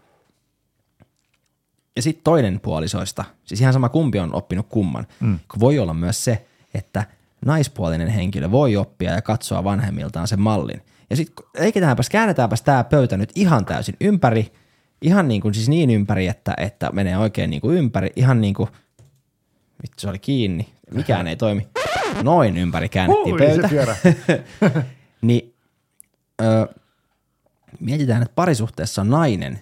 Ja 1.95 2.01
sitten 2.01 2.23
toinen 2.23 2.59
puolisoista, 2.59 3.25
siis 3.45 3.61
ihan 3.61 3.73
sama 3.73 3.89
kumpi 3.89 4.19
on 4.19 4.35
oppinut 4.35 4.67
kumman, 4.69 5.07
mm. 5.19 5.39
kun 5.51 5.59
voi 5.59 5.79
olla 5.79 5.93
myös 5.93 6.23
se, 6.23 6.45
että 6.73 7.05
naispuolinen 7.45 8.07
henkilö 8.07 8.51
voi 8.51 8.75
oppia 8.75 9.11
ja 9.11 9.21
katsoa 9.21 9.63
vanhemmiltaan 9.63 10.27
sen 10.27 10.41
mallin. 10.41 10.81
Ja 11.09 11.15
sitten 11.15 11.45
leikitetäänpäs, 11.59 12.09
käännetäänpäs 12.09 12.61
tämä 12.61 12.83
pöytä 12.83 13.17
nyt 13.17 13.31
ihan 13.35 13.65
täysin 13.65 13.95
ympäri, 14.01 14.53
ihan 15.01 15.27
niin 15.27 15.41
kuin 15.41 15.53
siis 15.53 15.69
niin 15.69 15.89
ympäri, 15.89 16.27
että, 16.27 16.53
että 16.57 16.89
menee 16.91 17.17
oikein 17.17 17.49
niin 17.49 17.61
kuin 17.61 17.77
ympäri, 17.77 18.09
ihan 18.15 18.41
niin 18.41 18.53
kuin, 18.53 18.69
vittu 19.81 20.01
se 20.01 20.09
oli 20.09 20.19
kiinni, 20.19 20.69
mikään 20.91 21.27
ei 21.27 21.35
toimi, 21.35 21.67
noin 22.23 22.57
ympäri 22.57 22.89
käännettiin 22.89 23.33
Ui, 23.33 23.39
pöytä. 23.39 23.95
Niin 25.21 25.55
ö, 26.41 26.67
mietitään, 27.79 28.21
että 28.21 28.35
parisuhteessa 28.35 29.01
on 29.01 29.09
nainen, 29.09 29.59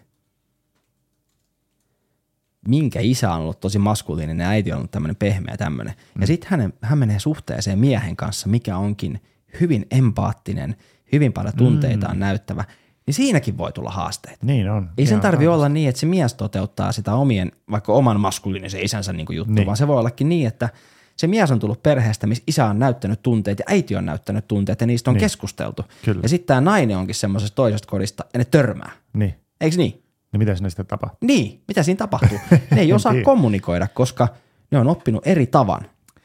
minkä 2.68 3.00
isä 3.00 3.34
on 3.34 3.42
ollut 3.42 3.60
tosi 3.60 3.80
maskuliininen 3.80 4.44
ja 4.44 4.50
äiti 4.50 4.72
on 4.72 4.78
ollut 4.78 4.92
tämmöinen 4.92 5.16
pehmeä 5.16 5.58
tämmöinen. 5.58 5.94
Mm. 6.16 6.22
Ja 6.22 6.28
sitten 6.28 6.50
hän, 6.50 6.74
hän 6.82 6.98
menee 6.98 7.20
suhteeseen 7.20 7.80
miehen 7.80 8.16
kanssa, 8.16 8.50
mikä 8.50 8.78
onkin 8.78 9.22
hyvin 9.62 9.86
empaattinen, 9.92 10.76
hyvin 11.12 11.34
paljon 11.34 11.56
tunteitaan 11.58 12.16
mm. 12.16 12.20
näyttävä, 12.20 12.64
niin 13.06 13.14
siinäkin 13.14 13.58
voi 13.58 13.72
tulla 13.72 13.90
haasteita. 13.90 14.46
Niin 14.46 14.70
on. 14.70 14.90
Ei 14.98 15.06
sen 15.06 15.20
tarvi 15.20 15.48
olla 15.48 15.70
niin, 15.70 15.90
että 15.90 16.00
se 16.00 16.06
mies 16.06 16.34
toteuttaa 16.34 16.92
sitä 16.92 17.14
omien, 17.14 17.52
vaikka 17.72 17.94
oman 17.94 18.20
maskuliinisen 18.20 18.82
isänsä 18.82 19.14
niin 19.14 19.28
juttu, 19.32 19.52
niin. 19.52 19.56
Niin. 19.56 19.66
vaan 19.66 19.78
se 19.78 19.88
voi 19.88 19.98
ollakin 19.98 20.30
niin, 20.30 20.48
että 20.48 20.70
se 21.18 21.28
mies 21.28 21.52
on 21.52 21.60
tullut 21.60 21.84
perheestä, 21.84 22.28
missä 22.28 22.44
isä 22.48 22.66
on 22.66 22.80
näyttänyt 22.80 23.22
tunteet 23.22 23.60
ja 23.60 23.66
äiti 23.68 23.96
on 23.96 24.06
näyttänyt 24.06 24.48
tunteet 24.48 24.82
ja 24.82 24.88
niistä 24.88 25.12
on 25.12 25.14
niin. 25.14 25.20
Niin. 25.20 25.26
keskusteltu. 25.26 25.86
Kyllä. 26.06 26.20
Ja 26.24 26.30
sitten 26.30 26.48
tämä 26.48 26.62
nainen 26.62 26.98
onkin 26.98 27.16
semmoisesta 27.16 27.56
toisesta 27.56 27.88
kodista 27.88 28.26
ja 28.34 28.38
ne 28.38 28.46
törmää. 28.46 28.92
Niin. 29.14 29.36
Eikö 29.62 29.78
niin? 29.78 30.04
Niin 30.32 30.40
mitä 30.40 30.56
sinne 30.56 30.70
sitten 30.70 30.86
tapahtuu? 30.86 31.28
Niin, 31.28 31.64
mitä 31.68 31.84
siinä 31.84 31.98
tapahtuu? 31.98 32.38
Ne 32.76 32.82
ei 32.82 32.94
osaa 32.94 33.12
tiedä. 33.12 33.26
kommunikoida, 33.26 33.88
koska 33.88 34.28
ne 34.72 34.78
on 34.78 34.88
oppinut 34.88 35.28
eri 35.28 35.48
tavan. 35.48 35.82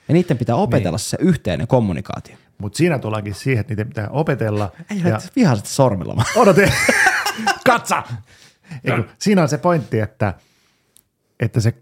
Ja 0.08 0.14
niiden 0.14 0.38
pitää 0.38 0.56
opetella 0.56 0.96
niin. 0.96 1.04
se 1.04 1.16
yhteinen 1.20 1.66
kommunikaatio. 1.66 2.36
Mutta 2.58 2.76
siinä 2.76 2.98
tullaankin 2.98 3.34
siihen, 3.34 3.60
että 3.60 3.70
niitä 3.70 3.84
pitää 3.84 4.08
opetella. 4.10 4.72
Ei 4.90 5.02
ja 5.04 5.18
vihaisesti 5.36 5.70
sormilla 5.70 6.24
odote, 6.36 6.72
katsa! 7.66 8.02
Eiku, 8.84 9.04
siinä 9.18 9.42
on 9.42 9.48
se 9.48 9.58
pointti, 9.58 10.00
että, 10.00 10.34
että, 11.40 11.60
se, 11.60 11.74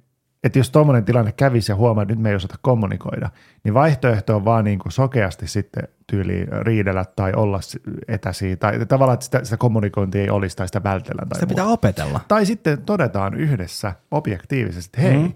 että 0.45 0.59
jos 0.59 0.71
tuommoinen 0.71 1.05
tilanne 1.05 1.33
kävisi 1.33 1.73
ja 1.73 1.77
huomaa, 1.77 2.03
että 2.03 2.15
nyt 2.15 2.23
me 2.23 2.31
ei 2.31 2.37
osata 2.37 2.55
kommunikoida, 2.63 3.31
niin 3.65 3.75
vaihtoehto 3.75 4.37
on 4.37 4.45
vaan 4.45 4.65
niin 4.65 4.79
kuin 4.79 4.93
sokeasti 4.93 5.49
sitten 5.49 5.89
tyyli 6.07 6.47
riidellä 6.61 7.05
tai 7.17 7.33
olla 7.37 7.61
etäisiä, 8.09 8.57
tai 8.57 8.87
tavallaan, 8.87 9.15
että 9.15 9.25
sitä, 9.25 9.45
sitä 9.45 9.57
kommunikointia 9.57 10.23
ei 10.23 10.31
olisi 10.31 10.57
tai 10.57 10.69
sitä 10.69 10.83
vältellään. 10.83 11.29
Tai 11.29 11.37
Sitä 11.37 11.47
pitää 11.47 11.67
opetella. 11.67 12.21
Tai 12.29 12.47
sitten 12.47 12.83
todetaan 12.83 13.35
yhdessä 13.35 13.93
objektiivisesti, 14.11 15.01
että 15.01 15.09
hei, 15.09 15.19
mm. 15.19 15.33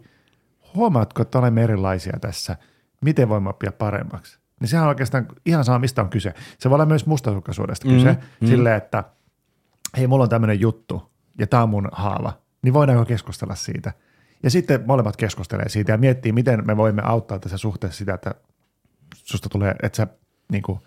huomaatko, 0.75 1.23
että 1.23 1.39
olemme 1.39 1.63
erilaisia 1.63 2.19
tässä, 2.21 2.57
miten 3.01 3.29
voimme 3.29 3.51
oppia 3.51 3.73
paremmaksi? 3.73 4.39
Niin 4.61 4.69
sehän 4.69 4.85
on 4.85 4.89
oikeastaan 4.89 5.27
ihan 5.47 5.65
sama, 5.65 5.79
mistä 5.79 6.03
on 6.03 6.09
kyse. 6.09 6.35
Se 6.59 6.71
voi 6.71 6.77
olla 6.77 6.87
myös 6.87 7.07
mustasukkaisuudesta 7.07 7.89
kyse, 7.89 8.19
mm. 8.41 8.49
silleen, 8.49 8.77
että 8.77 9.05
hei, 9.97 10.07
mulla 10.07 10.25
on 10.25 10.31
tämmöinen 10.31 10.61
juttu 10.61 11.13
ja 11.39 11.47
tämä 11.47 11.63
on 11.63 11.69
mun 11.69 11.89
haava, 11.93 12.33
niin 12.63 12.75
voidaanko 12.75 13.05
keskustella 13.05 13.55
siitä? 13.55 13.93
Ja 14.43 14.51
sitten 14.51 14.85
molemmat 14.87 15.17
keskustelee 15.17 15.69
siitä 15.69 15.93
ja 15.93 15.99
miettii, 15.99 16.33
miten 16.33 16.67
me 16.67 16.77
voimme 16.77 17.03
auttaa 17.05 17.39
tässä 17.39 17.59
suhteessa 17.59 17.99
sitä, 17.99 18.15
että 18.15 18.35
susta 19.15 19.49
tulee, 19.49 19.75
että 19.83 19.97
sä 19.97 20.07
niin 20.53 20.63
kuin, 20.63 20.79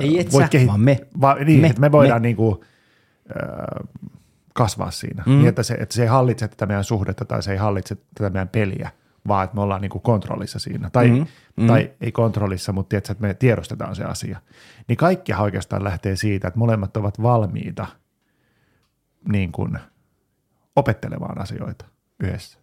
Ei 0.00 0.20
et 0.20 0.30
sä, 0.30 0.48
vaan 0.66 0.80
me. 0.80 1.00
Va, 1.20 1.34
niin, 1.34 1.58
Me, 1.58 1.62
me, 1.62 1.68
että 1.68 1.80
me 1.80 1.92
voidaan 1.92 2.22
me. 2.22 2.28
niin 2.28 2.36
kuin, 2.36 2.60
äh, 3.30 3.88
kasvaa 4.54 4.90
siinä. 4.90 5.22
Mm. 5.26 5.32
Niin, 5.32 5.48
että 5.48 5.62
se, 5.62 5.74
että 5.74 5.94
se 5.94 6.02
ei 6.02 6.08
hallitse 6.08 6.48
tätä 6.48 6.66
meidän 6.66 6.84
suhdetta 6.84 7.24
tai 7.24 7.42
se 7.42 7.52
ei 7.52 7.58
hallitse 7.58 7.96
tätä 8.14 8.30
meidän 8.30 8.48
peliä, 8.48 8.90
vaan 9.28 9.44
että 9.44 9.54
me 9.56 9.60
ollaan 9.62 9.80
niin 9.80 9.90
kuin 9.90 10.02
kontrollissa 10.02 10.58
siinä. 10.58 10.90
Tai, 10.90 11.08
Mm. 11.10 11.14
mm. 11.16 11.26
Mm. 11.56 11.66
tai 11.66 11.90
ei 12.00 12.12
kontrollissa, 12.12 12.72
mutta 12.72 12.88
tiedätkö, 12.88 13.12
että 13.12 13.26
me 13.26 13.34
tiedostetaan 13.34 13.96
se 13.96 14.04
asia. 14.04 14.40
Niin 14.88 14.96
kaikkihan 14.96 15.42
oikeastaan 15.42 15.84
lähtee 15.84 16.16
siitä, 16.16 16.48
että 16.48 16.58
molemmat 16.58 16.96
ovat 16.96 17.22
valmiita 17.22 17.86
niin 19.28 19.52
kuin 19.52 19.78
opettelemaan 20.76 21.40
asioita 21.40 21.84
yhdessä. 22.20 22.58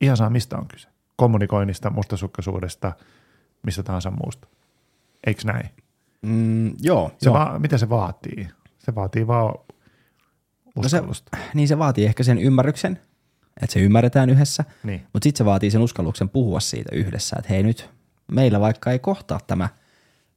Ihan 0.00 0.16
saa 0.16 0.30
mistä 0.30 0.58
on 0.58 0.68
kyse. 0.68 0.88
Kommunikoinnista, 1.16 1.90
mustasukkaisuudesta, 1.90 2.92
mistä 3.62 3.82
tahansa 3.82 4.10
muusta. 4.10 4.48
Eikö 5.26 5.42
näin? 5.44 5.70
Mm, 6.22 6.72
joo, 6.82 7.12
Se 7.18 7.28
joo. 7.30 7.34
va- 7.34 7.58
mitä 7.58 7.78
se 7.78 7.88
vaatii? 7.88 8.48
Se 8.78 8.94
vaatii 8.94 9.26
vaan 9.26 9.54
No 10.76 10.88
se, 10.88 11.02
niin 11.54 11.68
se 11.68 11.78
vaatii 11.78 12.04
ehkä 12.06 12.22
sen 12.22 12.38
ymmärryksen, 12.38 13.00
että 13.62 13.72
se 13.74 13.80
ymmärretään 13.80 14.30
yhdessä, 14.30 14.64
Niin. 14.82 15.00
mutta 15.12 15.24
sitten 15.26 15.38
se 15.38 15.44
vaatii 15.44 15.70
sen 15.70 15.80
uskalluksen 15.80 16.28
puhua 16.28 16.60
siitä 16.60 16.94
yhdessä, 16.96 17.36
että 17.38 17.48
hei 17.52 17.62
nyt 17.62 17.90
meillä 18.32 18.60
vaikka 18.60 18.90
ei 18.90 18.98
kohtaa 18.98 19.40
tämä 19.46 19.68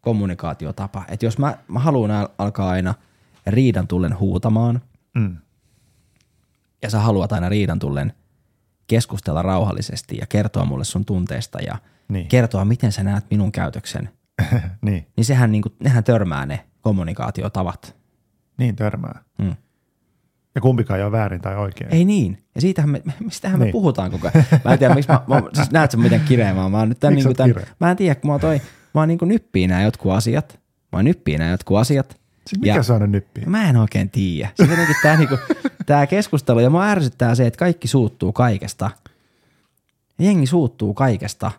kommunikaatiotapa, 0.01 1.03
että 1.07 1.25
jos 1.25 1.37
mä, 1.37 1.57
mä 1.67 1.79
haluan 1.79 2.11
al- 2.11 2.27
alkaa 2.37 2.69
aina 2.69 2.93
riidan 3.47 3.87
tullen 3.87 4.19
huutamaan 4.19 4.81
Mm. 5.15 5.37
ja 6.81 6.89
sä 6.89 6.99
haluat 6.99 7.31
aina 7.31 7.49
riidan 7.49 7.79
tullen 7.79 8.13
keskustella 8.87 9.41
rauhallisesti 9.41 10.17
ja 10.17 10.25
kertoa 10.27 10.65
mulle 10.65 10.83
sun 10.83 11.05
tunteista 11.05 11.59
ja 11.61 11.77
Niin. 12.07 12.27
kertoa, 12.27 12.65
miten 12.65 12.91
sä 12.91 13.03
näet 13.03 13.25
minun 13.29 13.51
käytöksen, 13.51 14.09
niin. 14.81 15.07
niin 15.17 15.25
sehän 15.25 15.51
niinku, 15.51 15.69
nehän 15.79 16.03
törmää 16.03 16.45
ne 16.45 16.65
kommunikaatiotavat. 16.81 17.95
niin 18.57 18.75
törmää. 18.75 19.21
Mm. 19.37 19.55
Ja 20.55 20.61
kumpikaan 20.61 20.99
ei 20.99 21.03
ole 21.03 21.11
väärin 21.11 21.41
tai 21.41 21.55
oikein. 21.55 21.93
Ei 21.93 22.05
niin. 22.05 22.37
Ja 22.55 22.61
siitähän 22.61 22.89
me, 22.89 23.01
mistähän 23.19 23.59
me 23.59 23.65
Niin. 23.65 23.71
puhutaan 23.71 24.11
koko 24.11 24.29
ajan. 24.33 24.45
Mä 24.65 24.73
en 24.73 24.79
tiedä, 24.79 24.95
miksi 24.95 25.11
mä, 25.11 25.21
mä 25.27 25.41
siis 25.53 25.71
näet 25.71 25.91
sä 25.91 25.97
miten 25.97 26.21
kireä 26.21 26.53
mä 26.53 26.61
oon. 26.61 26.71
Mä 26.71 26.79
oon 26.79 26.89
nyt 26.89 26.97
Miksi 27.01 27.15
niin 27.15 27.35
sä 27.37 27.53
tämän, 27.53 27.55
mä 27.79 27.91
en 27.91 27.97
tiedä, 27.97 28.15
kun 28.15 28.27
mä 28.29 28.33
oon 28.33 28.41
toi, 28.41 28.61
mä 28.93 29.01
oon 29.01 29.07
niin 29.07 29.17
kuin 29.19 29.29
nyppii 29.29 29.67
nämä 29.67 29.81
jotkut 29.83 30.11
asiat. 30.11 30.59
Mä 30.91 30.97
oon 30.97 31.05
nyppii 31.05 31.37
nämä 31.37 31.51
jotkut 31.51 31.77
asiat. 31.77 32.17
Siis 32.47 32.61
mikä 32.61 32.75
ja- 32.75 32.83
se 32.83 32.93
on 32.93 33.01
ne 33.01 33.07
nyppi? 33.07 33.41
Mä 33.45 33.69
en 33.69 33.77
oikein 33.77 34.09
tiedä. 34.09 34.49
Siis 34.55 34.69
jotenkin 34.69 34.95
tää, 35.03 35.17
niinku, 35.17 35.37
tää 35.85 36.07
keskustelu, 36.07 36.59
ja 36.59 36.69
mua 36.69 36.85
ärsyttää 36.85 37.35
se, 37.35 37.47
että 37.47 37.57
kaikki 37.57 37.87
suuttuu 37.87 38.31
kaikesta. 38.33 38.91
Jengi 40.19 40.45
suuttuu 40.47 40.93
kaikesta. 40.93 41.51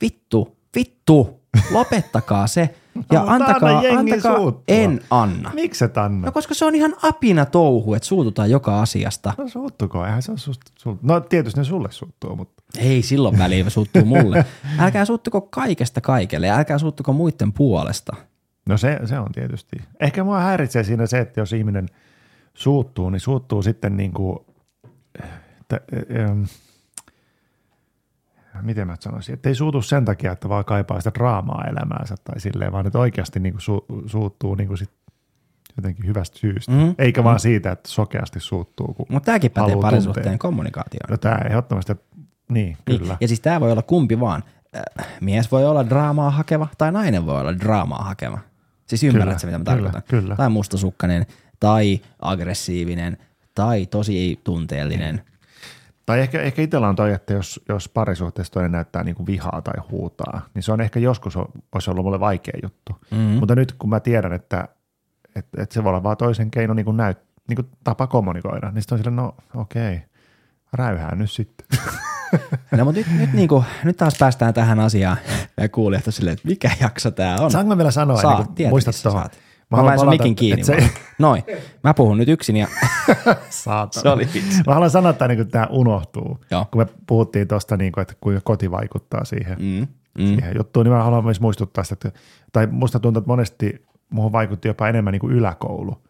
Vittu, 0.00 0.56
vittu, 0.76 1.40
lopettakaa 1.70 2.46
se. 2.46 2.74
Ja 3.12 3.20
No, 3.22 3.26
antakaa, 3.28 3.78
anna 3.78 3.98
antakaa, 3.98 4.36
suuttua. 4.36 4.62
en 4.68 5.00
anna. 5.10 5.50
Miksi 5.54 5.84
et 5.84 5.98
anna? 5.98 6.26
No 6.26 6.32
koska 6.32 6.54
se 6.54 6.64
on 6.64 6.74
ihan 6.74 6.94
apina 7.02 7.46
touhu, 7.46 7.94
että 7.94 8.06
suututaan 8.08 8.50
joka 8.50 8.82
asiasta. 8.82 9.32
No 9.38 9.48
suuttuko? 9.48 10.04
Eihän 10.04 10.22
se 10.22 10.32
on 10.32 10.38
susta, 10.38 10.72
sul... 10.78 10.94
No 11.02 11.20
tietysti 11.20 11.60
ne 11.60 11.64
sulle 11.64 11.88
suuttuu, 11.92 12.36
mutta 12.36 12.62
Ei 12.78 13.02
silloin 13.02 13.38
väliin 13.38 13.70
suuttuu 13.70 14.04
mulle. 14.04 14.44
Älkää 14.78 15.04
suuttuko 15.04 15.40
kaikesta 15.40 16.00
kaikelle 16.00 16.50
älkää 16.50 16.78
suuttuko 16.78 17.12
muiden 17.12 17.52
puolesta. 17.52 18.16
no 18.68 18.76
se, 18.76 19.00
se 19.04 19.18
on 19.18 19.32
tietysti. 19.32 19.76
Ehkä 20.00 20.24
mua 20.24 20.40
häiritsee 20.40 20.84
siinä 20.84 21.06
se, 21.06 21.18
että 21.18 21.40
jos 21.40 21.52
ihminen 21.52 21.88
suuttuu, 22.54 23.10
niin 23.10 23.20
suuttuu 23.20 23.62
sitten 23.62 23.96
niin 23.96 24.12
kuin, 24.12 24.38
että, 25.60 25.80
ähm, 26.20 26.42
miten 28.62 28.86
mä 28.86 28.96
sanoisin, 29.00 29.32
että 29.32 29.48
ei 29.48 29.54
suutu 29.54 29.82
sen 29.82 30.04
takia, 30.04 30.32
että 30.32 30.48
vaan 30.48 30.64
kaipaa 30.64 31.00
sitä 31.00 31.10
draamaa 31.14 31.64
elämäänsä 31.64 32.14
tai 32.24 32.40
silleen, 32.40 32.72
vaan 32.72 32.86
että 32.86 32.98
oikeasti 32.98 33.40
niin 33.40 33.52
kuin 33.52 33.62
su, 33.62 33.84
suuttuu 34.06 34.54
niin 34.54 34.68
kuin 34.68 34.78
sit 34.78 34.90
jotenkin 35.76 36.06
hyvästä 36.06 36.38
syystä. 36.38 36.72
Mhm. 36.72 36.82
Mm. 36.82 36.94
Eikä 36.98 37.24
vaan 37.24 37.40
siitä, 37.40 37.72
että 37.72 37.88
sokeasti 37.88 38.40
suuttuu. 38.40 38.96
Mutta 39.08 39.26
tämäkin 39.26 39.50
pätee 39.50 39.76
parisuhteen 39.80 40.38
kommunikaatioon. 40.38 41.10
no 41.10 41.16
tämä 41.16 41.38
ehdottomasti, 41.50 41.92
niin 42.48 42.76
kyllä. 42.84 43.00
Niin. 43.00 43.16
Ja 43.20 43.28
siis 43.28 43.40
tämä 43.40 43.60
voi 43.60 43.72
olla 43.72 43.82
kumpi 43.82 44.20
vaan. 44.20 44.42
Äh, 44.76 45.06
Mies 45.20 45.52
voi 45.52 45.64
olla 45.66 45.88
draamaa 45.88 46.30
hakeva 46.30 46.68
tai 46.78 46.92
nainen 46.92 47.26
voi 47.26 47.40
olla 47.40 47.58
draamaa 47.58 48.04
hakeva. 48.04 48.38
Siis 48.86 49.04
ymmärrät 49.04 49.40
sä, 49.40 49.46
mitä 49.46 49.58
mä 49.58 49.64
kyllä, 49.64 49.74
tarkoitan? 49.76 50.02
kyllä. 50.08 50.36
Tai 50.36 50.48
mustasukkainen, 50.48 51.26
tai 51.60 52.00
aggressiivinen, 52.20 53.16
tai 53.54 53.86
tosi 53.86 54.40
tunteellinen. 54.44 55.22
Tai 56.06 56.20
ehkä, 56.20 56.40
ehkä 56.40 56.62
itsellä 56.62 56.88
on 56.88 56.96
toi, 56.96 57.12
että 57.12 57.32
jos, 57.32 57.60
jos 57.68 57.88
parisuhteessa 57.88 58.52
toinen 58.52 58.72
näyttää 58.72 59.04
niin 59.04 59.14
kuin 59.14 59.26
vihaa 59.26 59.62
tai 59.62 59.74
huutaa, 59.90 60.48
niin 60.54 60.62
se 60.62 60.72
on 60.72 60.80
ehkä 60.80 61.00
joskus 61.00 61.36
olisi 61.36 61.90
ollut 61.90 62.04
mulle 62.04 62.20
vaikea 62.20 62.58
juttu. 62.62 62.92
Mm. 63.10 63.16
Mutta 63.18 63.54
nyt 63.54 63.72
kun 63.72 63.90
mä 63.90 64.00
tiedän, 64.00 64.32
että, 64.32 64.68
että, 65.36 65.62
että 65.62 65.74
se 65.74 65.84
voi 65.84 65.90
olla 65.90 66.02
vaan 66.02 66.16
toisen 66.16 66.50
keino 66.50 66.74
niin 66.74 66.84
kuin 66.84 66.96
näyt, 66.96 67.18
niin 67.48 67.56
kuin 67.56 67.68
tapa 67.84 68.06
kommunikoida, 68.06 68.70
niin 68.70 68.82
sitten 68.82 68.96
on 68.96 68.98
silleen, 68.98 69.16
no 69.16 69.34
okei, 69.54 70.02
räyhää 70.72 71.14
nyt 71.14 71.30
sitten. 71.30 71.66
No 72.76 72.84
mutta 72.84 72.98
nyt, 72.98 73.20
nyt, 73.20 73.32
niinku, 73.32 73.64
nyt 73.84 73.96
taas 73.96 74.14
päästään 74.18 74.54
tähän 74.54 74.80
asiaan 74.80 75.16
ja 75.60 75.68
kuulijat 75.68 76.06
on 76.06 76.12
silleen, 76.12 76.32
että 76.32 76.48
mikä 76.48 76.70
jakso 76.80 77.10
tämä 77.10 77.36
on. 77.40 77.50
Saanko 77.50 77.68
mä 77.68 77.76
vielä 77.76 77.90
sanoa, 77.90 78.22
Saat, 78.22 78.38
niin 78.38 78.54
kuin, 78.56 78.68
muistat 78.68 78.94
tuohon, 79.02 79.20
saat. 79.20 79.38
Mä, 79.70 79.76
haluan 79.76 79.94
mä 79.94 79.98
sen 79.98 80.08
mikin 80.08 80.34
kiinni. 80.34 80.64
se-. 80.64 80.90
Noin. 81.18 81.42
Mä 81.84 81.94
puhun 81.94 82.18
nyt 82.18 82.28
yksin 82.28 82.56
ja 82.56 82.68
Saatana. 83.50 84.02
se 84.02 84.08
oli 84.08 84.28
vitsi. 84.34 84.62
Mä 84.66 84.74
haluan 84.74 84.90
sanoa, 84.90 85.10
että 85.10 85.28
niin 85.28 85.48
tämä 85.48 85.66
unohtuu. 85.70 86.38
Joo. 86.50 86.66
Kun 86.70 86.80
me 86.82 86.86
puhuttiin 87.06 87.48
tuosta, 87.48 87.76
niin 87.76 87.92
kuin, 87.92 88.02
että 88.02 88.14
kuinka 88.20 88.40
koti 88.44 88.70
vaikuttaa 88.70 89.24
siihen, 89.24 89.58
mm. 89.60 89.86
Mm. 90.18 90.26
siihen 90.26 90.52
juttuun, 90.56 90.86
niin 90.86 90.92
mä 90.92 91.02
haluan 91.02 91.24
myös 91.24 91.40
muistuttaa 91.40 91.84
sitä, 91.84 92.08
että, 92.08 92.20
tai 92.52 92.66
musta 92.66 93.00
tuntuu, 93.00 93.18
että 93.20 93.30
monesti 93.30 93.84
muuhun 94.10 94.32
vaikutti 94.32 94.68
jopa 94.68 94.88
enemmän 94.88 95.12
niin 95.12 95.20
kuin 95.20 95.32
yläkoulu 95.32 96.02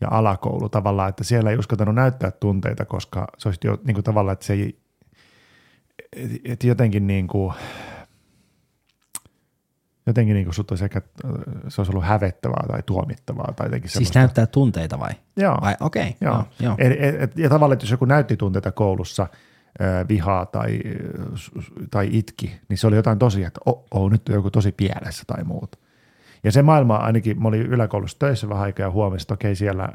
ja 0.00 0.08
alakoulu 0.10 0.68
tavallaan, 0.68 1.08
että 1.08 1.24
siellä 1.24 1.50
ei 1.50 1.56
uskaltanut 1.56 1.94
näyttää 1.94 2.30
tunteita, 2.30 2.84
koska 2.84 3.26
se 3.38 3.48
olisi 3.48 3.60
jo 3.64 3.78
niin 3.84 3.94
kuin 3.94 4.04
tavallaan, 4.04 4.32
että 4.32 4.46
se 4.46 4.52
ei, 4.52 4.78
että 6.44 6.66
jotenkin 6.66 7.06
niin 7.06 7.26
kuin, 7.26 7.54
jotenkin 10.06 10.34
niin 10.34 10.44
kuin 10.46 10.54
sut 10.54 10.70
olisi 10.70 10.84
ehkä, 10.84 11.02
se 11.68 11.80
olisi 11.80 11.92
ollut 11.92 12.04
hävettävää 12.04 12.64
tai 12.68 12.82
tuomittavaa 12.86 13.52
tai 13.56 13.66
jotenkin 13.66 13.90
Siis 13.90 13.92
semmoista. 13.94 14.18
näyttää 14.18 14.46
tunteita 14.46 14.98
vai? 14.98 15.10
Joo. 15.36 15.58
Vai 15.62 15.74
okei. 15.80 16.02
Okay. 16.02 16.12
Joo. 16.20 16.44
Joo. 16.60 16.74
Et, 16.78 16.92
et, 17.00 17.22
et, 17.22 17.38
ja 17.38 17.48
tavallaan, 17.48 17.72
että 17.74 17.84
jos 17.84 17.90
joku 17.90 18.04
näytti 18.04 18.36
tunteita 18.36 18.72
koulussa, 18.72 19.26
ö, 19.80 20.04
vihaa 20.08 20.46
tai, 20.46 20.80
s- 21.36 21.50
tai 21.90 22.08
itki, 22.12 22.60
niin 22.68 22.78
se 22.78 22.86
oli 22.86 22.96
jotain 22.96 23.18
tosi, 23.18 23.44
että 23.44 23.60
oh, 23.66 23.84
oh, 23.90 24.10
nyt 24.10 24.28
on 24.28 24.34
joku 24.34 24.50
tosi 24.50 24.72
pielessä 24.72 25.22
tai 25.26 25.44
muuta. 25.44 25.78
Ja 26.44 26.52
se 26.52 26.62
maailma 26.62 26.96
ainakin, 26.96 27.42
mä 27.42 27.48
olin 27.48 27.60
yläkoulussa 27.62 28.18
töissä 28.18 28.48
vähän 28.48 28.62
aikaa 28.62 28.86
ja 28.86 28.90
huomasin, 28.90 29.24
että 29.24 29.34
okei 29.34 29.56
siellä 29.56 29.88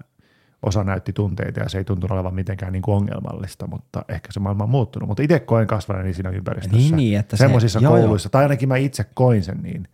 osa 0.64 0.84
näytti 0.84 1.14
tunteita 1.14 1.60
ja 1.60 1.70
se 1.70 1.78
ei 1.78 1.84
tuntunut 1.84 2.12
olevan 2.12 2.34
mitenkään 2.36 2.74
niin 2.74 2.82
kuin 2.82 2.96
ongelmallista, 2.96 3.68
mutta 3.68 4.06
ehkä 4.10 4.28
se 4.32 4.40
maailma 4.40 4.64
on 4.64 4.70
muuttunut. 4.70 5.08
Mutta 5.08 5.24
itse 5.24 5.40
koen 5.40 5.68
kasvaneeni 5.68 6.14
siinä 6.14 6.30
ympäristössä. 6.30 6.78
Niin, 6.78 6.96
niin, 6.96 7.20
että 7.20 7.38
se- 7.38 7.42
Semmoisissa 7.42 7.80
joo, 7.80 7.96
joo. 7.96 8.02
kouluissa, 8.04 8.30
tai 8.30 8.44
ainakin 8.44 8.70
mä 8.70 8.78
itse 8.78 9.06
koin 9.14 9.44
sen 9.44 9.58
niin, 9.64 9.88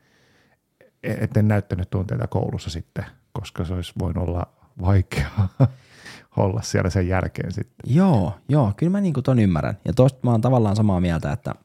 et 1.04 1.38
en 1.38 1.48
näyttänyt 1.48 1.90
tunteita 1.90 2.28
koulussa 2.28 2.70
sitten, 2.70 3.06
koska 3.34 3.66
se 3.66 3.74
olisi 3.74 3.94
voinut 4.00 4.28
olla 4.28 4.48
vaikeaa 4.82 5.50
olla 6.38 6.62
siellä 6.62 6.90
sen 6.90 7.08
jälkeen 7.08 7.52
sitten. 7.52 7.96
Joo, 7.96 8.36
joo, 8.50 8.74
kyllä 8.78 8.92
mä 8.92 9.02
niinku 9.02 9.22
ton 9.22 9.40
ymmärrän. 9.40 9.78
Ja 9.86 9.94
tosta 9.94 10.20
mä 10.24 10.32
oon 10.32 10.42
tavallaan 10.42 10.76
samaa 10.76 11.00
mieltä, 11.00 11.32
että 11.32 11.56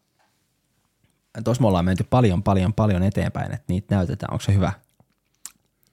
tuossa 1.44 1.60
me 1.62 1.68
ollaan 1.68 1.84
menty 1.84 2.04
paljon, 2.10 2.42
paljon, 2.42 2.72
paljon 2.72 3.02
eteenpäin, 3.02 3.52
että 3.52 3.64
niitä 3.68 3.94
näytetään. 3.94 4.32
Onko 4.32 4.42
se 4.42 4.54
hyvä? 4.54 4.72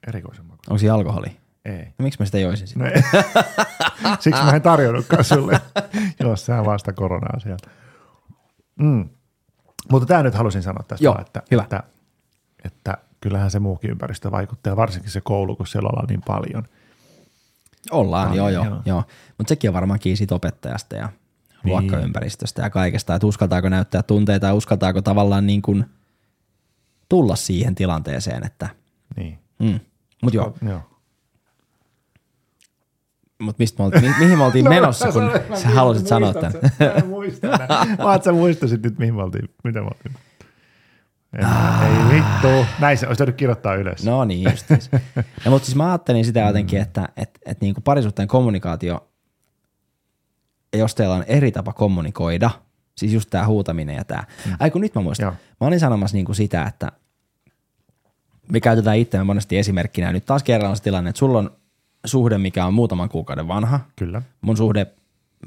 Erikoisen 0.08 0.46
maku. 0.46 0.62
Onko 0.70 0.78
siinä 0.78 0.94
alkoholi? 0.94 1.38
Ei. 1.66 1.86
No 1.86 2.04
miksi 2.04 2.20
mä 2.20 2.26
sitä 2.26 2.40
joisin 2.40 2.68
sitten? 2.68 2.88
No 2.88 2.94
ei. 2.96 3.24
Siksi 4.20 4.44
mä 4.44 4.52
en 4.52 4.62
tarjonnutkaan 4.62 5.24
sulle, 5.24 5.62
jos 6.20 6.46
sä 6.46 6.66
vasta 6.66 6.94
koronaa 6.94 7.40
sieltä. 7.40 7.70
Mm. 8.80 9.10
Mutta 9.92 10.06
tämä 10.06 10.24
nyt 10.24 10.36
halusin 10.36 10.64
sanoa 10.64 10.84
tästä, 10.88 11.06
Joo, 11.06 11.14
vaan, 11.14 11.26
että, 11.26 11.44
hyvä. 11.52 11.64
että, 11.64 11.84
että 12.64 12.98
kyllähän 13.26 13.52
se 13.52 13.60
muukin 13.60 13.90
ympäristö 13.92 14.32
vaikuttaa, 14.32 14.72
ja 14.72 14.78
varsinkin 14.78 15.12
se 15.12 15.22
koulu, 15.22 15.56
kun 15.56 15.68
siellä 15.68 15.90
ollaan 15.90 16.08
niin 16.08 16.22
paljon. 16.22 16.64
Ollaan, 17.92 18.28
Paljon, 18.30 18.54
joo, 18.54 18.64
joo. 18.64 18.74
joo. 18.74 18.82
joo. 18.86 19.04
Mutta 19.38 19.50
sekin 19.50 19.70
on 19.70 19.74
varmaan 19.74 20.00
kiinni 20.00 20.16
siitä 20.18 20.36
opettajasta 20.36 20.96
ja 20.96 21.10
luokkaympäristöstä 21.64 22.62
ja 22.62 22.70
kaikesta, 22.70 23.16
että 23.16 23.28
uskaltaako 23.28 23.70
näyttää 23.70 24.04
tunteita 24.04 24.48
ja 24.48 24.54
uskaltaako 24.54 25.02
tavallaan 25.02 25.48
niin 25.48 25.62
kuin 25.62 25.86
tulla 27.10 27.36
siihen 27.36 27.76
tilanteeseen, 27.76 28.46
että 28.46 28.70
Niin. 29.18 29.40
mm. 29.60 29.80
Mutta 30.24 30.38
joo, 30.38 30.54
Joo. 30.70 30.82
mutta 33.40 33.56
mistä 33.60 33.82
me 33.84 33.86
oltiin, 33.86 34.04
mi- 34.04 34.16
mihin 34.20 34.38
me 34.38 34.44
oltiin 34.46 34.70
menossa, 34.70 35.12
kun 35.12 35.32
sä 35.58 35.70
halusit 35.70 36.08
sanoa 36.08 36.34
tämän? 36.34 36.54
Mä 36.80 36.86
en 36.86 37.08
muista 37.08 37.48
enää. 37.48 37.86
Mä 38.04 38.16
että 38.16 38.26
sä 38.26 38.32
muistasit 38.32 38.82
nyt, 38.84 38.98
mihin 39.00 39.16
me 39.16 39.24
oltiin. 39.24 39.50
Mitä 39.64 39.80
me 39.82 39.86
oltiin? 39.88 40.16
En, 41.36 41.48
ei 41.82 42.16
vittu. 42.16 42.66
Näin 42.80 42.98
se 42.98 43.08
olisi 43.08 43.18
täytynyt 43.18 43.38
kirjoittaa 43.38 43.76
ylös. 43.76 44.06
No 44.06 44.26
niin, 44.26 44.52
just. 44.52 44.70
ja, 45.46 45.52
mutta 45.52 45.66
siis 45.66 45.76
mä 45.76 45.88
ajattelin 45.88 46.26
sitä 46.26 46.40
jotenkin, 46.40 46.82
että 46.82 47.10
et, 47.18 47.40
et 47.46 47.62
niin 47.62 47.74
kuin 47.74 47.84
parisuhteen 47.84 48.28
kommunikaatio, 48.28 49.10
jos 50.74 50.96
teillä 50.96 51.16
on 51.16 51.24
eri 51.28 51.52
tapa 51.52 51.74
kommunikoida, 51.74 52.50
siis 52.98 53.14
just 53.14 53.30
tämä 53.30 53.48
huutaminen 53.48 53.96
ja 53.96 54.04
tämä. 54.04 54.24
Mm. 54.46 54.56
Ai 54.60 54.72
kun 54.72 54.82
nyt 54.82 54.96
mä 54.96 55.02
muistan. 55.02 55.26
Joo. 55.26 55.36
Mä 55.62 55.68
olin 55.68 55.80
sanomassa 55.80 56.18
niin 56.18 56.26
kuin 56.26 56.36
sitä, 56.36 56.64
että 56.64 56.92
me 58.52 58.60
käytetään 58.60 58.98
itseämme 58.98 59.26
monesti 59.26 59.58
esimerkkinä. 59.58 60.12
Nyt 60.12 60.26
taas 60.26 60.44
kerran 60.44 60.70
on 60.70 60.78
se 60.78 60.84
tilanne, 60.84 61.10
että 61.10 61.20
sulla 61.20 61.40
on 61.40 61.52
suhde, 62.06 62.38
mikä 62.38 62.66
on 62.66 62.74
muutaman 62.74 63.10
kuukauden 63.10 63.48
vanha. 63.48 63.80
Kyllä. 63.96 64.22
Mun 64.42 64.58
suhde 64.58 64.88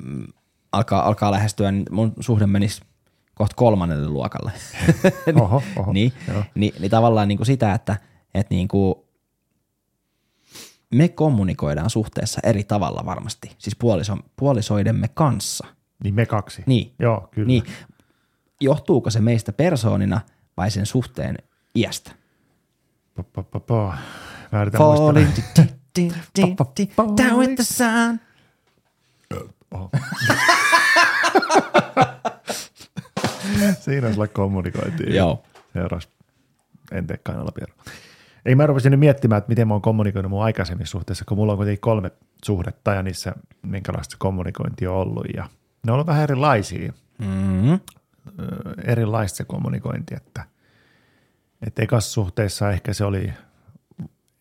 mm, 0.02 0.26
alkaa, 0.72 1.06
alkaa 1.06 1.30
lähestyä, 1.30 1.72
niin 1.72 1.86
mun 1.90 2.12
suhde 2.20 2.46
menisi 2.46 2.82
kohta 3.38 3.56
kolmannelle 3.56 4.08
luokalle. 4.08 4.52
Oho, 5.42 5.62
oho. 5.76 5.92
niin, 5.92 6.12
Joo. 6.28 6.44
niin, 6.54 6.72
niin 6.78 6.90
tavallaan 6.90 7.28
niin 7.28 7.38
kuin 7.38 7.46
sitä, 7.46 7.74
että, 7.74 7.96
että 8.34 8.54
niin 8.54 8.68
kuin 8.68 8.94
me 10.94 11.08
kommunikoidaan 11.08 11.90
suhteessa 11.90 12.40
eri 12.44 12.64
tavalla 12.64 13.06
varmasti, 13.06 13.52
siis 13.58 13.76
puoliso, 13.76 14.16
puolisoidemme 14.36 15.08
kanssa. 15.08 15.66
Niin 16.04 16.14
me 16.14 16.26
kaksi. 16.26 16.62
Niin, 16.66 16.92
Joo, 16.98 17.28
kyllä. 17.30 17.46
niin. 17.46 17.62
Johtuuko 18.60 19.10
se 19.10 19.20
meistä 19.20 19.52
persoonina 19.52 20.20
vai 20.56 20.70
sen 20.70 20.86
suhteen 20.86 21.38
iästä? 21.74 22.10
Pa, 23.14 23.22
pa, 23.22 23.42
pa, 23.42 23.60
pa. 23.60 23.98
Mä 24.52 24.62
yritän. 24.62 24.78
Falling 24.78 25.30
down 27.16 27.38
with 27.38 27.54
the 27.54 27.64
sun. 27.64 28.20
Siinä 33.80 34.06
on 34.06 34.14
sulle 34.14 34.28
kommunikointia. 34.28 35.14
Joo. 35.14 35.42
Seuraavaksi 35.72 36.08
en 36.92 37.06
tee 37.06 37.16
kainalla 37.22 37.52
pierro. 37.52 37.74
Ei 38.46 38.54
mä 38.54 38.66
rupesin 38.66 38.90
nyt 38.90 39.00
miettimään, 39.00 39.38
että 39.38 39.48
miten 39.48 39.68
mä 39.68 39.74
oon 39.74 39.82
kommunikoinut 39.82 40.30
mun 40.30 40.44
aikaisemmissa 40.44 40.90
suhteissa, 40.90 41.24
kun 41.28 41.36
mulla 41.36 41.52
on 41.52 41.58
kuitenkin 41.58 41.80
kolme 41.80 42.10
suhdetta 42.44 42.94
ja 42.94 43.02
niissä 43.02 43.34
minkälaista 43.62 44.16
kommunikointi 44.18 44.86
on 44.86 44.94
ollut. 44.96 45.26
Ja 45.36 45.48
ne 45.86 45.92
on 45.92 45.94
ollut 45.94 46.06
vähän 46.06 46.22
erilaisia, 46.22 46.92
Mm-hmm. 47.18 47.80
erilaista 48.84 49.36
se 49.36 49.44
kommunikointi, 49.44 50.14
että, 50.14 50.44
että 51.66 51.82
ekassa 51.82 52.12
suhteessa 52.12 52.70
ehkä 52.70 52.92
se 52.92 53.04
oli, 53.04 53.32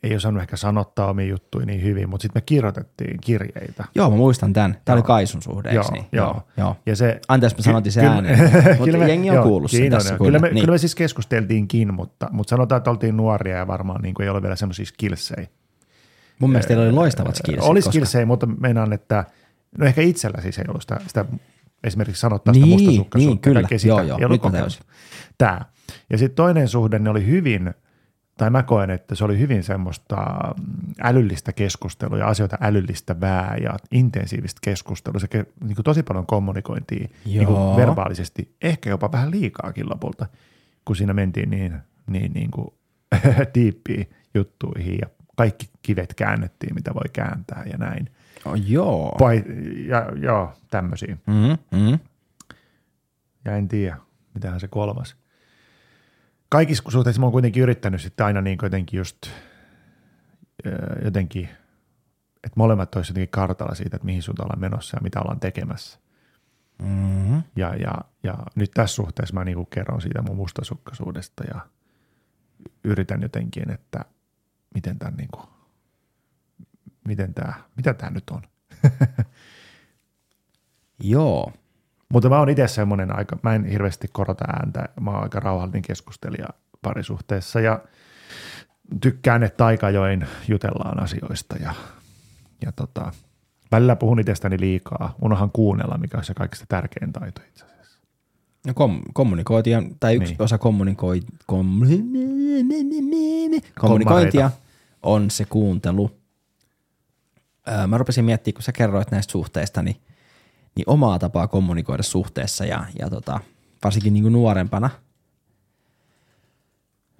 ei 0.04 0.16
osannut 0.16 0.42
ehkä 0.42 0.58
sanottaa 0.58 1.10
omia 1.10 1.26
juttuja 1.26 1.66
niin 1.66 1.84
hyvin, 1.84 2.10
mutta 2.10 2.22
sitten 2.22 2.38
me 2.40 2.44
kirjoitettiin 2.46 3.18
kirjeitä. 3.22 3.84
Joo, 3.96 4.10
mä 4.10 4.16
muistan 4.16 4.54
tämän. 4.54 4.78
Tämä 4.86 4.94
oli. 4.96 5.04
Kaisun 5.04 5.42
suhde, 5.42 5.74
Joo, 5.74 5.92
niin? 5.92 6.06
joo. 6.12 6.26
joo. 6.28 6.44
joo. 6.58 6.76
Ja 6.86 6.96
se, 6.96 7.20
Anteeksi, 7.28 7.58
mä 7.58 7.64
sanotin 7.64 7.92
sen 7.92 8.02
Kyllä- 8.04 8.16
ääneen, 8.16 8.40
mutta 8.80 8.98
me- 8.98 9.08
jengi 9.08 9.30
on 9.30 9.36
joo, 9.36 9.44
kuullut 9.46 9.72
sen 9.72 9.92
tässä. 9.92 10.18
Kyllä, 10.18 10.26
Kyllä 10.28 10.40
me, 10.40 10.48
niin. 10.50 10.62
kyllä 10.62 10.72
me 10.74 10.78
siis 10.78 10.96
keskusteltiinkin, 10.96 11.94
mutta, 11.94 12.28
mutta 12.32 12.50
sanotaan, 12.50 12.78
että 12.78 12.90
oltiin 12.90 13.18
nuoria 13.18 13.58
ja 13.58 13.68
varmaan 13.68 14.02
niin 14.02 14.14
kuin 14.14 14.24
ei 14.24 14.30
ole 14.30 14.42
vielä 14.42 14.56
semmoisia 14.56 14.86
skillsejä. 14.86 15.48
Mun 16.40 16.50
mielestä 16.50 16.68
teillä 16.68 16.84
oli 16.84 16.92
loistavat 16.92 17.36
skillsit. 17.36 17.70
Oli 17.70 17.80
koska- 17.80 17.92
skillsejä, 17.92 18.26
mutta 18.26 18.46
meinaan, 18.46 18.94
että 18.94 19.26
no 19.78 19.86
ehkä 19.86 20.02
itsellä 20.02 20.42
siis 20.42 20.60
ei 20.60 20.66
ollut 20.70 20.82
sitä, 20.82 21.00
sitä 21.08 21.26
esimerkiksi 21.84 22.20
sanottaa 22.20 22.54
sitä 22.54 22.66
Niin, 22.66 22.74
mustasukkaisuutta. 22.80 23.50
niin, 23.50 23.54
kyllä. 23.68 23.78
sitä. 23.78 23.88
Joo, 23.88 24.02
joo, 24.02 24.30
nyt. 24.30 24.42
Tämä. 25.38 25.62
Ja 26.10 26.18
sitten 26.18 26.36
toinen 26.36 26.68
suhde, 26.68 27.00
ne 27.00 27.10
oli 27.10 27.26
hyvin, 27.26 27.74
tai 28.38 28.50
mä 28.50 28.64
koen, 28.64 28.90
että 28.90 29.16
se 29.16 29.26
oli 29.26 29.40
hyvin 29.40 29.64
semmoista 29.64 30.16
mm, 30.58 30.94
älyllistä 31.04 31.54
keskustelua 31.54 32.18
ja 32.18 32.28
asioita 32.28 32.58
älyllistävää 32.62 33.58
ja 33.62 33.78
intensiivistä 33.92 34.60
keskustelua. 34.64 35.20
Se 35.20 35.28
ke- 35.28 35.52
niin 35.64 35.76
kuin 35.76 35.84
tosi 35.84 36.04
paljon 36.04 36.26
kommunikointia 36.26 37.08
niin 37.26 37.48
kuin 37.48 37.78
verbaalisesti, 37.78 38.56
ehkä 38.62 38.90
jopa 38.90 39.12
vähän 39.12 39.32
liikaakin 39.32 39.90
lopulta, 39.90 40.26
kun 40.86 40.96
siinä 40.96 41.14
mentiin 41.14 41.50
niin, 41.50 41.78
niin, 42.08 42.34
niin 42.34 42.52
kuin 42.52 42.68
diippiin 43.56 44.10
juttuihin 44.34 44.98
ja 45.02 45.08
kaikki 45.36 45.70
kivet 45.82 46.14
käännettiin, 46.14 46.76
mitä 46.76 46.94
voi 46.94 47.10
kääntää 47.14 47.64
ja 47.72 47.78
näin. 47.78 48.10
Oh, 48.46 48.56
joo. 48.68 49.18
Vai, 49.20 49.44
ja, 49.88 50.12
joo, 50.16 50.54
tämmöisiä. 50.72 51.18
Mm-hmm. 51.28 51.58
Mm-hmm. 51.72 52.00
Ja 53.46 53.56
en 53.56 53.68
tiedä, 53.68 53.98
mitähän 54.34 54.60
se 54.60 54.68
kolmas. 54.68 55.16
Kaikissa 56.50 56.92
suhteissa 56.92 57.20
mä 57.20 57.26
oon 57.26 57.32
kuitenkin 57.32 57.64
yrittänyt 57.64 58.02
sitten 58.02 58.26
aina 58.26 58.42
niin 58.42 58.58
jotenkin 58.62 58.98
just 58.98 59.18
jotenkin, 61.04 61.50
että 62.36 62.54
molemmat 62.56 62.96
olisivat 62.96 63.16
jotenkin 63.16 63.32
kartalla 63.32 63.76
siitä, 63.76 63.96
että 63.96 64.06
mihin 64.06 64.22
suuntaan 64.22 64.46
ollaan 64.46 64.60
menossa 64.60 64.98
ja 64.98 65.02
mitä 65.02 65.20
ollaan 65.20 65.40
tekemässä. 65.40 66.00
Mm-hmm. 66.82 67.44
Ja, 67.56 67.76
ja, 67.76 67.94
ja 68.24 68.38
nyt 68.56 68.72
tässä 68.74 68.96
suhteessa 68.96 69.34
mä 69.34 69.44
niin 69.44 69.68
kerron 69.68 70.02
siitä 70.02 70.22
mun 70.22 70.36
mustasukkaisuudesta 70.36 71.44
ja 71.44 71.62
yritän 72.84 73.22
jotenkin, 73.22 73.72
että 73.72 74.06
miten 74.74 75.00
tämän 75.00 75.18
niin 75.18 75.30
kuin, 75.32 75.48
miten 77.08 77.34
tämä, 77.34 77.54
mitä 77.76 77.94
tämä 77.94 78.12
nyt 78.12 78.30
on. 78.30 78.42
Joo. 81.00 81.54
Mutta 82.14 82.30
mä 82.30 82.40
oon 82.40 82.50
itse 82.50 82.68
semmoinen 82.68 83.18
aika, 83.18 83.38
mä 83.44 83.56
en 83.56 83.66
hirveästi 83.66 84.08
korota 84.12 84.46
ääntä, 84.46 84.90
mä 85.02 85.12
oon 85.12 85.24
aika 85.24 85.40
rauhallinen 85.40 85.82
keskustelija 85.82 86.48
parisuhteessa 86.82 87.60
ja 87.60 87.80
tykkään, 89.02 89.44
että 89.44 89.66
aikajoin 89.66 90.28
jutellaan 90.48 91.04
asioista 91.04 91.56
ja, 91.56 91.74
ja 92.66 92.72
tota, 92.72 93.12
välillä 93.72 93.96
puhun 93.96 94.20
itsestäni 94.20 94.60
liikaa, 94.60 95.16
unohan 95.22 95.52
kuunnella, 95.52 95.98
mikä 95.98 96.18
on 96.18 96.24
se 96.24 96.34
kaikista 96.34 96.66
tärkein 96.70 97.14
taito 97.14 97.42
itse 97.50 97.66
asiassa. 97.66 98.00
No 98.68 98.74
kom- 98.74 99.02
kommunikointia, 99.14 99.84
tai 100.00 100.16
yksi 100.16 100.34
Niin. 100.34 100.42
osa 100.42 100.58
kommunikoi- 100.58 101.22
kom- 101.46 101.82
kommunikointia 103.80 104.52
on 105.04 105.30
se 105.32 105.46
kuuntelu. 105.46 106.12
Öö, 107.68 107.88
mä 107.88 107.98
rupesin 107.98 108.26
miettimään, 108.26 108.54
kun 108.56 108.64
sä 108.64 108.72
kerroit 108.72 109.12
näistä 109.12 109.32
suhteista, 109.32 109.82
niin, 109.82 109.96
niin 110.78 110.90
omaa 110.90 111.20
tapaa 111.20 111.48
kommunikoida 111.48 112.04
suhteessa 112.04 112.66
ja, 112.66 112.86
ja 113.00 113.10
tota, 113.10 113.40
varsinkin 113.84 114.14
niin 114.14 114.24
kuin 114.24 114.34
nuorempana. 114.34 114.90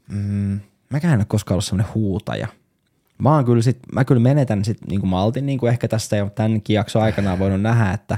Mm, 0.08 0.60
mäkään 0.90 1.14
en 1.14 1.20
ole 1.20 1.26
koskaan 1.26 1.56
ollut 1.56 1.66
semmoinen 1.66 1.94
huutaja. 1.94 2.48
Mä, 3.18 3.36
oon 3.36 3.46
kyllä 3.46 3.62
sit, 3.62 3.80
mä 3.94 4.06
kyllä 4.06 4.22
menetän 4.22 4.66
sit 4.66 4.78
niin 4.88 5.00
kuin 5.00 5.10
maltin 5.10 5.46
niin 5.46 5.60
kuin 5.60 5.70
ehkä 5.70 5.88
tästä 5.88 6.18
jo 6.18 6.30
tämänkin 6.30 6.74
jakson 6.74 7.02
aikana 7.02 7.40
voinut 7.40 7.62
nähdä, 7.62 7.92
että 7.92 8.18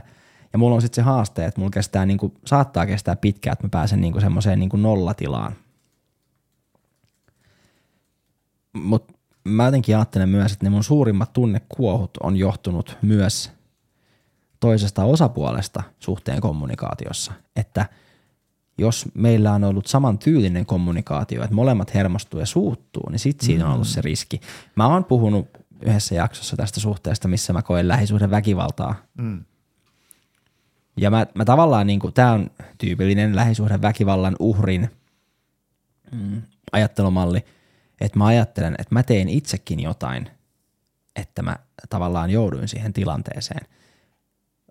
ja 0.54 0.60
mulla 0.60 0.76
on 0.76 0.82
sitten 0.82 1.04
se 1.04 1.06
haaste, 1.06 1.46
että 1.46 1.62
mulla 1.62 1.72
kestää 1.72 2.06
niin 2.06 2.18
kuin, 2.18 2.34
saattaa 2.46 2.86
kestää 2.86 3.16
pitkään, 3.16 3.54
että 3.54 3.66
mä 3.66 3.70
pääsen 3.70 4.02
niin 4.02 4.14
kuin 4.14 4.22
semmoiseen 4.22 4.60
niin 4.60 4.70
kuin 4.70 4.82
nollatilaan. 4.82 5.56
Mutta 8.74 9.14
mä 9.44 9.66
jotenkin 9.66 9.98
ajattelen 9.98 10.30
myös, 10.30 10.52
että 10.52 10.66
ne 10.66 10.70
mun 10.70 10.84
suurimmat 10.84 11.34
tunnekuohut 11.34 12.18
on 12.24 12.38
johtunut 12.38 12.98
myös 13.02 13.52
toisesta 14.60 15.04
osapuolesta 15.04 15.84
suhteen 16.00 16.42
kommunikaatiossa. 16.42 17.34
Että 17.56 17.86
jos 18.78 19.06
meillä 19.14 19.54
on 19.54 19.64
ollut 19.64 19.88
saman 19.88 20.20
tyylinen 20.20 20.66
kommunikaatio, 20.66 21.44
että 21.44 21.56
molemmat 21.56 21.94
hermostuu 21.94 22.40
ja 22.40 22.46
suuttuu, 22.46 23.10
niin 23.10 23.20
sitten 23.20 23.46
siinä 23.46 23.68
on 23.68 23.74
ollut 23.74 23.88
se 23.88 24.02
riski. 24.02 24.42
Mä 24.76 24.88
oon 24.88 25.06
puhunut 25.06 25.48
yhdessä 25.82 26.16
jaksossa 26.16 26.58
tästä 26.58 26.80
suhteesta, 26.80 27.28
missä 27.28 27.54
mä 27.54 27.62
koen 27.62 27.88
lähisuhden 27.88 28.32
väkivaltaa. 28.32 28.96
Mm. 29.18 29.46
Ja 30.98 31.12
mä, 31.12 31.28
mä 31.36 31.46
tavallaan, 31.46 31.88
niin 31.88 32.00
tämä 32.14 32.32
on 32.32 32.52
tyypillinen 32.78 33.36
lähisuhden 33.36 33.82
väkivallan 33.82 34.36
uhrin 34.40 34.90
mm, 36.12 36.42
ajattelumalli, 36.72 37.46
että 38.02 38.18
mä 38.18 38.26
ajattelen, 38.26 38.76
että 38.80 38.96
mä 38.96 39.04
teen 39.04 39.30
itsekin 39.30 39.80
jotain, 39.80 40.30
että 41.16 41.42
mä 41.42 41.56
tavallaan 41.90 42.30
jouduin 42.30 42.68
siihen 42.68 42.94
tilanteeseen. 42.94 43.68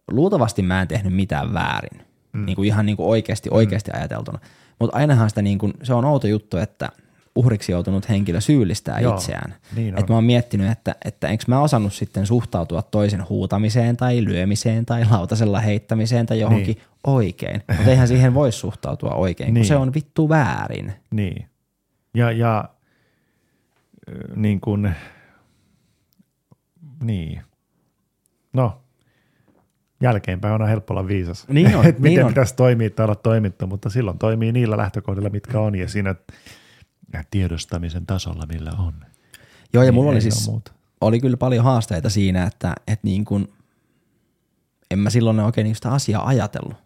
Luultavasti 0.08 0.62
mä 0.62 0.80
en 0.82 0.88
tehnyt 0.88 1.14
mitään 1.14 1.54
väärin, 1.54 2.02
mm. 2.32 2.44
niin 2.46 2.56
kuin 2.56 2.66
ihan 2.66 2.86
niin 2.86 2.96
kuin 2.96 3.08
oikeasti, 3.08 3.48
oikeasti 3.52 3.90
mm. 3.90 3.98
ajateltuna. 3.98 4.38
Mutta 4.78 4.96
ainahan 4.96 5.28
sitä 5.28 5.42
niin 5.42 5.58
kuin, 5.58 5.72
se 5.82 5.94
on 5.94 6.04
outo 6.04 6.26
juttu, 6.26 6.56
että 6.56 6.88
uhriksi 7.36 7.72
joutunut 7.72 8.08
henkilö 8.08 8.40
syyllistää 8.40 9.00
Joo, 9.00 9.14
itseään. 9.14 9.54
niin 9.76 9.98
että 9.98 10.12
mä 10.12 10.16
oon 10.16 10.24
miettinyt, 10.24 10.70
että, 10.70 10.94
että 11.04 11.28
enkö 11.28 11.44
mä 11.48 11.60
osannut 11.60 11.92
sitten 11.92 12.26
suhtautua 12.26 12.82
toisen 12.82 13.28
huutamiseen 13.28 13.96
tai 13.96 14.24
lyömiseen 14.24 14.86
tai 14.86 15.04
lautasella 15.10 15.60
heittämiseen 15.60 16.26
tai 16.26 16.40
johonkin 16.40 16.74
Niin. 16.76 16.86
oikein. 17.06 17.62
Mutta 17.76 17.90
eihän 17.90 18.08
siihen 18.08 18.34
voi 18.34 18.52
suhtautua 18.52 19.10
oikein, 19.10 19.46
kun 19.46 19.54
Niin. 19.54 19.64
se 19.64 19.76
on 19.76 19.94
vittu 19.94 20.28
väärin. 20.28 20.92
Niin. 21.10 21.46
Ja, 22.14 22.32
ja 22.32 22.64
niin 24.36 24.60
kuin, 24.60 24.94
niin. 27.02 27.40
No, 28.52 28.80
jälkeenpäin 30.02 30.54
on 30.62 30.68
helppo 30.68 30.94
olla 30.94 31.06
viisas. 31.06 31.48
Niin 31.48 31.76
on, 31.76 31.86
että 31.86 32.02
niin 32.02 32.12
miten 32.12 32.24
on. 32.24 32.30
pitäisi 32.30 32.56
toimia 32.56 32.90
tai 32.90 33.04
olla 33.04 33.14
toimittu, 33.14 33.66
mutta 33.66 33.90
silloin 33.90 34.18
toimii 34.18 34.52
niillä 34.52 34.76
lähtökohdilla, 34.76 35.30
mitkä 35.30 35.60
on 35.60 35.74
ja 35.74 35.88
siinä 35.88 36.14
tiedostamisen 37.30 38.06
tasolla, 38.06 38.46
millä 38.52 38.70
on. 38.78 38.92
Joo, 39.72 39.82
ja 39.82 39.90
Niin 39.90 39.94
mulla 39.94 40.10
oli 40.10 40.20
siis, 40.20 40.50
oli 41.00 41.20
kyllä 41.20 41.36
paljon 41.36 41.64
haasteita 41.64 42.10
siinä, 42.10 42.44
että, 42.44 42.74
että 42.86 43.06
niin 43.06 43.24
kuin, 43.24 43.48
en 44.90 44.98
mä 44.98 45.10
silloin 45.10 45.40
oikein 45.40 45.64
niin 45.64 45.74
sitä 45.74 45.90
asiaa 45.92 46.26
ajatellut. 46.26 46.76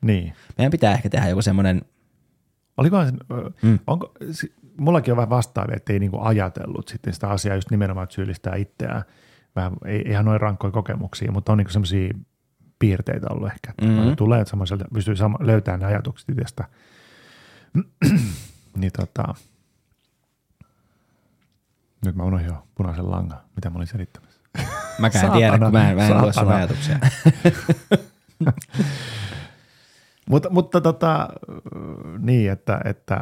Niin. 0.00 0.32
Meidän 0.58 0.70
pitää 0.70 0.94
ehkä 0.94 1.10
tehdä 1.10 1.28
joku 1.28 1.42
semmoinen, 1.42 1.82
Olikohan 2.76 3.06
se, 3.06 3.12
Mm. 3.62 3.78
onko, 3.86 4.12
mullakin 4.76 5.12
on 5.12 5.16
vähän 5.16 5.30
vastaavia, 5.30 5.76
että 5.76 5.92
ei 5.92 5.98
niinku 5.98 6.18
ajatellut 6.20 6.88
sitten 6.88 7.12
sitä 7.12 7.28
asiaa 7.28 7.54
just 7.54 7.70
nimenomaan, 7.70 8.04
että 8.04 8.14
syyllistää 8.14 8.56
itseään. 8.56 9.02
Vähän, 9.56 9.72
ei, 9.84 10.08
eihän 10.08 10.24
noin 10.24 10.40
rankkoja 10.40 10.70
kokemuksia, 10.70 11.32
mutta 11.32 11.52
on 11.52 11.58
niinku 11.58 11.72
semmoisia 11.72 12.14
piirteitä 12.78 13.26
ollut 13.30 13.52
ehkä. 13.52 13.72
Mhm. 13.82 13.90
mm-hmm. 13.90 14.16
tulee, 14.16 14.40
että 14.40 14.50
semmoiselta 14.50 14.84
pystyy 14.94 15.16
sama, 15.16 15.38
löytämään 15.40 15.80
ne 15.80 15.86
ajatukset 15.86 16.28
itsestä. 16.28 16.64
niin 18.80 18.92
tota, 18.98 19.34
nyt 22.06 22.16
mä 22.16 22.24
unohdin 22.24 22.46
jo 22.46 22.66
punaisen 22.74 23.10
langan, 23.10 23.40
mitä 23.56 23.70
mä 23.70 23.76
olin 23.76 23.86
selittämässä. 23.86 24.40
mäkään 24.98 25.24
en 25.24 25.30
Saatana, 25.30 25.36
tiedä, 25.36 25.58
kun 25.58 25.72
mä 25.72 25.90
en, 25.90 25.96
mä 25.96 26.06
en 26.06 26.22
lue 26.22 26.32
sun 26.32 26.48
ajatuksia. 26.48 26.98
Mutta, 30.30 30.50
mutta 30.50 30.80
tota, 30.80 31.28
niin, 32.18 32.52
että, 32.52 32.80
että 32.84 33.20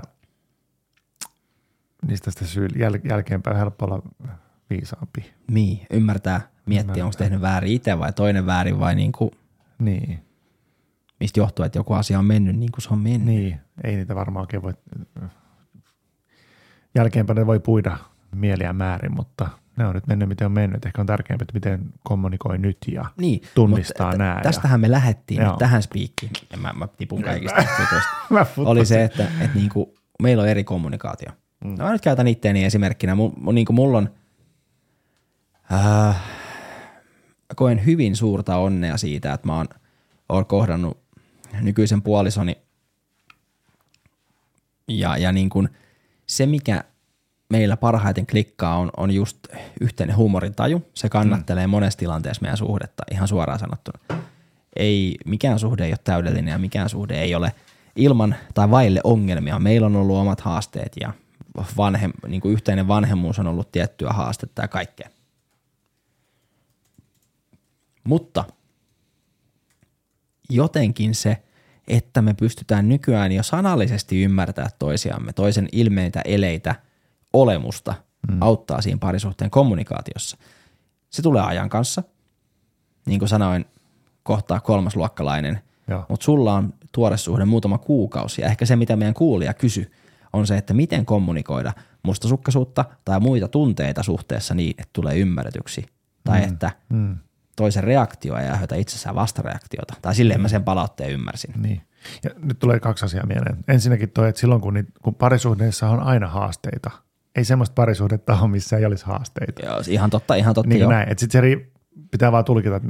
niistä 2.06 2.30
sitä 2.30 2.44
syy, 2.44 2.68
jäl, 2.76 2.98
jälkeenpäin 3.04 3.56
helppo 3.56 3.84
olla 3.84 4.02
viisaampi. 4.70 5.32
niin, 5.50 5.86
ymmärtää, 5.92 6.40
miettiä, 6.66 7.04
onko 7.04 7.16
tehnyt 7.18 7.40
väärin 7.40 7.72
itse 7.72 7.98
vai 7.98 8.12
toinen 8.12 8.46
väärin 8.46 8.80
vai 8.80 8.94
niin 8.94 9.12
kuin, 9.12 9.30
Niin, 9.78 10.18
mistä 11.20 11.40
johtuu, 11.40 11.64
että 11.64 11.78
joku 11.78 11.92
asia 11.94 12.18
on 12.18 12.24
mennyt 12.24 12.56
niin 12.56 12.72
kuin 12.72 12.82
se 12.82 12.88
on 12.92 12.98
mennyt. 12.98 13.24
niin, 13.26 13.60
ei 13.84 13.96
niitä 13.96 14.14
varmaan 14.14 14.42
oikein 14.42 14.62
voi, 14.62 14.72
jälkeenpäin 16.94 17.36
ne 17.36 17.46
voi 17.46 17.60
puida 17.60 17.98
mieliä 18.34 18.72
määrin, 18.72 19.14
mutta 19.14 19.48
ne 19.76 19.86
on 19.86 19.94
nyt 19.94 20.06
mennyt 20.06 20.28
miten 20.28 20.44
on 20.46 20.52
mennyt. 20.52 20.86
Ehkä 20.86 21.00
on 21.02 21.06
tärkeämpää, 21.06 21.42
että 21.44 21.54
miten 21.54 21.80
kommunikoi 22.04 22.58
nyt 22.58 22.78
ja 22.92 23.04
Niin, 23.16 23.40
tunnistaa 23.54 24.06
mutta 24.06 24.18
nää 24.18 24.36
ja- 24.36 24.42
Tästähän 24.42 24.80
me 24.80 24.90
lähdettiin 24.90 25.40
Joo. 25.40 25.50
nyt 25.50 25.58
tähän 25.58 25.82
spiikkiin, 25.82 26.32
mä, 26.56 26.72
mä 26.72 26.86
tipun 26.86 27.22
kaikista. 27.22 27.62
Mä 28.30 28.46
oli 28.56 28.86
se, 28.86 29.04
että, 29.04 29.22
että 29.40 29.58
niinku, 29.58 29.94
meillä 30.22 30.42
on 30.42 30.48
eri 30.48 30.64
kommunikaatio. 30.64 31.28
Mm. 31.64 31.74
No, 31.78 31.84
mä 31.84 31.92
nyt 31.92 32.00
käytän 32.00 32.28
itteeni 32.28 32.64
esimerkkinä. 32.64 33.14
Mulla, 33.14 33.52
niinku, 33.52 33.72
mulla 33.72 33.98
on, 33.98 34.08
äh, 35.72 36.16
koen 37.56 37.86
hyvin 37.86 38.16
suurta 38.16 38.56
onnea 38.56 38.96
siitä, 38.96 39.32
että 39.32 39.46
mä 39.46 39.56
oon, 39.56 39.68
oon 40.28 40.46
kohdannut 40.46 40.98
nykyisen 41.60 42.02
puolisoni 42.02 42.58
ja, 44.88 45.16
ja 45.16 45.32
niin 45.32 45.48
kuin 45.48 45.68
se, 46.26 46.46
mikä 46.46 46.84
meillä 47.50 47.76
parhaiten 47.76 48.26
klikkaa, 48.26 48.78
on, 48.78 48.90
on 48.96 49.10
just 49.10 49.38
yhteinen 49.80 50.16
huumorintaju. 50.16 50.86
Se 50.94 51.08
kannattelee 51.08 51.66
mm. 51.66 51.70
monessa 51.70 51.98
tilanteessa 51.98 52.42
meidän 52.42 52.56
suhdetta, 52.56 53.02
ihan 53.10 53.28
suoraan 53.28 53.58
sanottuna. 53.58 53.98
Ei, 54.76 55.16
mikään 55.26 55.58
suhde 55.58 55.84
ei 55.84 55.90
ole 55.90 55.98
täydellinen 56.04 56.52
ja 56.52 56.58
mikään 56.58 56.88
suhde 56.88 57.20
ei 57.20 57.34
ole 57.34 57.52
ilman 57.96 58.34
tai 58.54 58.70
vaille 58.70 59.00
ongelmia. 59.04 59.58
Meillä 59.58 59.86
on 59.86 59.96
ollut 59.96 60.16
omat 60.16 60.40
haasteet 60.40 60.92
ja 61.00 61.12
vanhem, 61.76 62.12
niin 62.28 62.40
kuin 62.40 62.52
yhteinen 62.52 62.88
vanhemmuus 62.88 63.38
on 63.38 63.46
ollut 63.46 63.72
tiettyä 63.72 64.10
haastetta 64.10 64.62
ja 64.62 64.68
kaikkea. 64.68 65.08
Mutta 68.08 68.44
jotenkin 70.50 71.14
se, 71.14 71.42
että 71.88 72.22
me 72.22 72.34
pystytään 72.34 72.88
nykyään 72.88 73.32
jo 73.32 73.42
sanallisesti 73.42 74.22
ymmärtää 74.22 74.68
toisiamme, 74.78 75.32
toisen 75.32 75.68
ilmeitä, 75.72 76.22
eleitä, 76.24 76.74
olemusta, 77.32 77.94
mm. 78.30 78.42
auttaa 78.42 78.82
siinä 78.82 78.98
parisuhteen 78.98 79.50
kommunikaatiossa. 79.50 80.36
Se 81.10 81.22
tulee 81.22 81.42
ajan 81.42 81.68
kanssa. 81.68 82.02
Niin 83.06 83.18
kuin 83.18 83.28
sanoin, 83.28 83.64
kohtaa 84.22 84.60
kolmasluokkalainen, 84.60 85.60
Joo. 85.88 86.06
mutta 86.08 86.24
sulla 86.24 86.54
on 86.54 86.74
tuore 86.92 87.16
suhde 87.16 87.44
muutama 87.44 87.78
kuukausi. 87.78 88.42
Ja 88.42 88.48
ehkä 88.48 88.66
se, 88.66 88.76
mitä 88.76 88.96
meidän 88.96 89.14
kuulija 89.14 89.54
kysy, 89.54 89.92
on 90.32 90.46
se, 90.46 90.56
että 90.56 90.74
miten 90.74 91.06
kommunikoida 91.06 91.72
mustasukkaisuutta 92.02 92.84
tai 93.04 93.20
muita 93.20 93.48
tunteita 93.48 94.02
suhteessa 94.02 94.54
niin, 94.54 94.70
että 94.70 94.90
tulee 94.92 95.18
ymmärretyksi. 95.18 95.86
Tai 96.24 96.40
mm. 96.40 96.48
että 96.48 96.70
Mm, 96.88 97.16
toisen 97.58 97.84
reaktio 97.84 98.36
ei 98.36 98.48
aiheuta 98.48 98.74
itsessään 98.74 99.14
vastareaktiota. 99.14 99.94
Tai 100.02 100.14
silleen 100.14 100.40
mä 100.40 100.48
sen 100.48 100.64
palautteen 100.64 101.10
ymmärsin. 101.10 101.54
niin. 101.62 101.82
Ja 102.24 102.30
nyt 102.42 102.58
tulee 102.58 102.80
kaksi 102.80 103.04
asiaa 103.04 103.26
mieleen. 103.26 103.56
Ensinnäkin 103.68 104.10
toi, 104.10 104.28
että 104.28 104.40
silloin 104.40 104.60
kun, 104.60 104.74
niit, 104.74 104.86
kun 105.02 105.14
parisuhteessa 105.14 105.88
on 105.88 106.00
aina 106.00 106.28
haasteita, 106.28 106.90
ei 107.36 107.44
semmoista 107.44 107.74
parisuhdetta 107.74 108.38
ole, 108.40 108.50
missä 108.50 108.76
ei 108.76 108.84
olisi 108.84 109.06
haasteita. 109.06 109.66
Joo, 109.66 109.82
ihan 109.88 110.10
totta, 110.10 110.34
ihan 110.34 110.54
totta. 110.54 110.68
Niin 110.68 110.88
näin. 110.88 111.08
Että 111.08 111.20
sit 111.20 111.30
se 111.30 111.40
ri, 111.40 111.72
pitää 112.10 112.32
vaan 112.32 112.44
tulkita, 112.44 112.76
että 112.76 112.88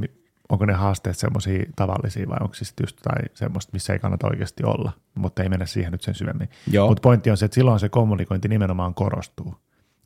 onko 0.49 0.66
ne 0.66 0.73
haasteet 0.73 1.19
semmoisia 1.19 1.64
tavallisia 1.77 2.29
vai 2.29 2.39
onko 2.41 2.55
se 2.55 2.64
sit 2.64 2.81
just 2.81 2.97
tai 3.03 3.23
semmoista, 3.35 3.71
missä 3.73 3.93
ei 3.93 3.99
kannata 3.99 4.27
oikeasti 4.27 4.64
olla. 4.64 4.93
Mutta 5.14 5.43
ei 5.43 5.49
mennä 5.49 5.66
siihen 5.66 5.93
nyt 5.93 6.03
sen 6.03 6.14
syvemmin. 6.14 6.49
Mutta 6.89 7.01
pointti 7.01 7.31
on 7.31 7.37
se, 7.37 7.45
että 7.45 7.55
silloin 7.55 7.81
se 7.81 7.89
kommunikointi 7.89 8.49
nimenomaan 8.49 8.95
korostuu. 8.95 9.55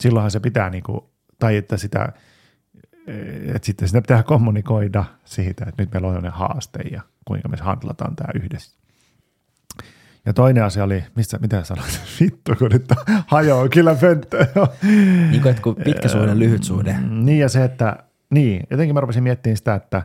Silloinhan 0.00 0.30
se 0.30 0.40
pitää, 0.40 0.70
niinku, 0.70 1.10
tai 1.38 1.56
että 1.56 1.76
sitä, 1.76 2.12
että 3.54 3.66
sitten 3.66 3.88
sitä 3.88 4.00
pitää 4.02 4.22
kommunikoida 4.22 5.04
siitä, 5.24 5.64
että 5.68 5.82
nyt 5.82 5.92
meillä 5.92 6.08
on 6.08 6.22
ne 6.22 6.28
haaste 6.28 6.78
ja 6.90 7.02
kuinka 7.24 7.48
me 7.48 7.56
handlataan 7.60 8.16
tämä 8.16 8.28
yhdessä. 8.34 8.76
Ja 10.26 10.32
toinen 10.32 10.64
asia 10.64 10.84
oli, 10.84 11.04
mistä, 11.16 11.38
mitä 11.38 11.64
sanoit? 11.64 12.00
Vittu, 12.20 12.54
kun 12.58 12.70
nyt 12.70 12.86
hajoaa 13.26 13.68
kyllä 13.68 13.94
pönttö. 13.94 14.46
Niin 15.30 15.42
kuin, 15.42 15.50
että 15.50 15.62
kun 15.62 15.76
pitkä 15.76 16.08
suhde, 16.08 16.38
lyhyt 16.38 16.64
suhde. 16.64 16.96
Niin 17.10 17.38
ja 17.38 17.48
se, 17.48 17.64
että 17.64 17.96
niin, 18.30 18.66
jotenkin 18.70 18.94
mä 18.94 19.00
rupesin 19.00 19.22
miettimään 19.22 19.56
sitä, 19.56 19.74
että 19.74 20.02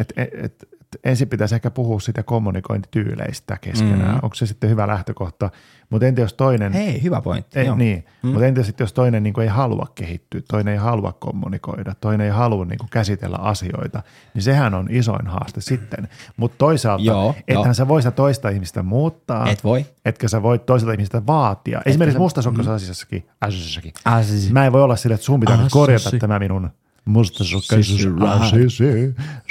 et, 0.00 0.12
et, 0.16 0.28
et, 0.34 0.44
et, 0.44 0.68
ensin 1.04 1.28
pitäisi 1.28 1.54
ehkä 1.54 1.70
puhua 1.70 2.00
siitä 2.00 2.22
kommunikointityyleistä 2.22 3.58
keskenään. 3.60 4.14
Mm. 4.14 4.20
Onko 4.22 4.34
se 4.34 4.46
sitten 4.46 4.70
hyvä 4.70 4.86
lähtökohta? 4.86 5.50
Mutta 5.90 6.06
entä 6.06 6.20
jos 6.20 6.34
toinen... 6.34 6.72
Hei, 6.72 7.02
hyvä 7.02 7.20
pointti. 7.20 7.58
Ei, 7.58 7.66
joo. 7.66 7.76
niin, 7.76 8.04
mm. 8.22 8.30
mutta 8.30 8.46
entä 8.46 8.62
sitten 8.62 8.84
jos 8.84 8.92
toinen 8.92 9.22
niin 9.22 9.40
ei 9.40 9.46
halua 9.48 9.86
kehittyä, 9.94 10.40
toinen 10.50 10.72
ei 10.72 10.78
halua 10.78 11.12
kommunikoida, 11.12 11.94
toinen 12.00 12.24
ei 12.24 12.30
halua 12.32 12.64
niin 12.64 12.78
kuin 12.78 12.90
käsitellä 12.90 13.36
asioita, 13.36 14.02
niin 14.34 14.42
sehän 14.42 14.74
on 14.74 14.86
isoin 14.90 15.26
haaste 15.26 15.60
sitten. 15.60 16.08
Mutta 16.36 16.58
toisaalta, 16.58 17.04
Joo, 17.04 17.34
ethän 17.48 17.64
joo. 17.64 17.74
sä 17.74 17.88
voi 17.88 18.02
sitä 18.02 18.10
toista 18.10 18.48
ihmistä 18.48 18.82
muuttaa, 18.82 19.50
Et 19.50 19.64
voi. 19.64 19.86
etkä 20.04 20.28
sä 20.28 20.42
voi 20.42 20.58
toiselta 20.58 20.92
ihmistä 20.92 21.26
vaatia. 21.26 21.82
Esimerkiksi 21.86 22.12
sä- 22.14 22.18
mustasukkaisasiassakin, 22.18 23.28
asiassakin. 23.40 23.92
Ah, 24.04 24.24
siis- 24.24 24.52
Mä 24.52 24.66
en 24.66 24.72
voi 24.72 24.82
olla 24.82 24.96
sillä, 24.96 25.14
että 25.14 25.24
sun 25.26 25.40
pitää 25.40 25.56
nyt 25.56 25.72
korjata 25.72 26.10
tämä 26.20 26.38
minun 26.38 26.70
mustasukkaisuus. 27.06 28.06
Asisi. 28.28 28.84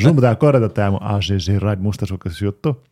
Sun 0.02 0.16
pitää 0.16 0.36
korjata 0.36 0.70
tämä 0.70 0.92
mun 0.92 1.04
asisi, 1.04 1.60
right, 1.60 1.82
mustasukkaisuus 1.84 2.42
juttu. 2.42 2.84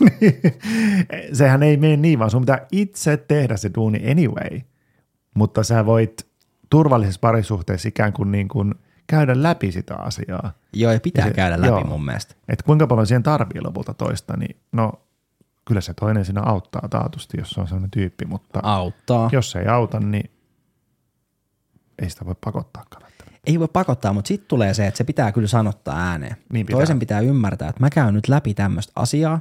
Niin. 0.00 0.40
Sehän 1.32 1.62
ei 1.62 1.76
mene 1.76 1.96
niin, 1.96 2.18
vaan 2.18 2.30
sun 2.30 2.42
pitää 2.42 2.66
itse 2.72 3.16
tehdä 3.16 3.56
se 3.56 3.70
duuni 3.74 4.10
anyway. 4.10 4.60
Mutta 5.34 5.62
sä 5.62 5.86
voit 5.86 6.26
turvallisessa 6.70 7.18
parisuhteessa 7.20 7.88
ikään 7.88 8.12
kuin, 8.12 8.32
niin 8.32 8.48
kuin 8.48 8.74
käydä 9.06 9.42
läpi 9.42 9.72
sitä 9.72 9.96
asiaa. 9.96 10.52
Joo, 10.72 10.92
ja 10.92 11.00
pitää 11.00 11.24
Ja 11.24 11.28
se- 11.30 11.34
käydä 11.34 11.56
läpi 11.56 11.66
joo. 11.66 11.84
mun 11.84 12.04
mielestä. 12.04 12.34
Että 12.48 12.64
kuinka 12.64 12.86
paljon 12.86 13.06
siihen 13.06 13.22
tarvii 13.22 13.60
lopulta 13.62 13.94
toista, 13.94 14.36
niin 14.36 14.56
no 14.72 14.92
kyllä 15.64 15.80
se 15.80 15.94
toinen 15.94 16.24
siinä 16.24 16.40
auttaa 16.42 16.88
taatusti, 16.90 17.38
jos 17.40 17.50
se 17.50 17.60
on 17.60 17.66
sellainen 17.66 17.90
tyyppi, 17.90 18.24
mutta 18.24 18.60
Auttaa. 18.62 19.28
jos 19.32 19.50
se 19.50 19.58
ei 19.58 19.66
auta, 19.66 20.00
niin 20.00 20.30
ei 22.02 22.10
sitä 22.10 22.24
voi 22.26 22.34
pakottaa. 22.44 22.84
Ei 23.46 23.60
voi 23.60 23.68
pakottaa, 23.72 24.12
mutta 24.12 24.28
sitten 24.28 24.48
tulee 24.48 24.74
se, 24.74 24.86
että 24.86 24.98
se 24.98 25.04
pitää 25.04 25.32
kyllä 25.32 25.48
sanottaa 25.48 25.96
ääneen. 25.98 26.36
Niin 26.52 26.66
pitää. 26.66 26.78
Toisen 26.78 26.98
pitää 26.98 27.20
ymmärtää, 27.20 27.68
että 27.68 27.80
mä 27.80 27.90
käyn 27.90 28.14
nyt 28.14 28.28
läpi 28.28 28.54
tämmöistä 28.54 28.92
asiaa. 28.96 29.40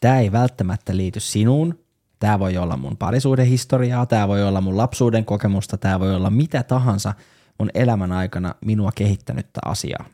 Tämä 0.00 0.18
ei 0.18 0.32
välttämättä 0.32 0.96
liity 0.96 1.20
sinuun. 1.20 1.78
Tämä 2.18 2.38
voi 2.38 2.56
olla 2.56 2.76
mun 2.76 2.96
parisuhdehistoriaa, 2.96 4.06
tämä 4.06 4.28
voi 4.28 4.44
olla 4.48 4.60
mun 4.60 4.76
lapsuuden 4.76 5.24
kokemusta, 5.24 5.76
tämä 5.76 6.00
voi 6.00 6.14
olla 6.14 6.30
mitä 6.30 6.62
tahansa 6.62 7.14
mun 7.58 7.70
elämän 7.74 8.12
aikana 8.12 8.54
minua 8.64 8.92
kehittänyttä 8.94 9.60
asiaa. 9.64 10.04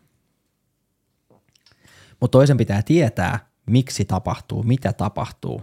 Mutta 2.21 2.39
toisen 2.39 2.57
pitää 2.57 2.83
tietää, 2.83 3.47
miksi 3.67 4.05
tapahtuu, 4.05 4.63
mitä 4.63 4.93
tapahtuu, 4.93 5.63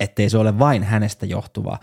ettei 0.00 0.30
se 0.30 0.38
ole 0.38 0.58
vain 0.58 0.82
hänestä 0.82 1.26
johtuvaa. 1.26 1.78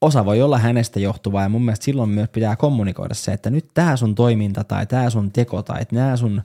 Osa 0.00 0.24
voi 0.24 0.42
olla 0.42 0.58
hänestä 0.58 1.00
johtuvaa 1.00 1.42
ja 1.42 1.48
mun 1.48 1.64
mielestä 1.64 1.84
silloin 1.84 2.10
myös 2.10 2.28
pitää 2.28 2.56
kommunikoida 2.56 3.14
se, 3.14 3.32
että 3.32 3.50
nyt 3.50 3.68
tämä 3.74 3.96
sun 3.96 4.14
toiminta 4.14 4.64
tai 4.64 4.86
tämä 4.86 5.10
sun 5.10 5.32
teko 5.32 5.62
tai 5.62 5.80
nämä 5.92 6.16
sun 6.16 6.42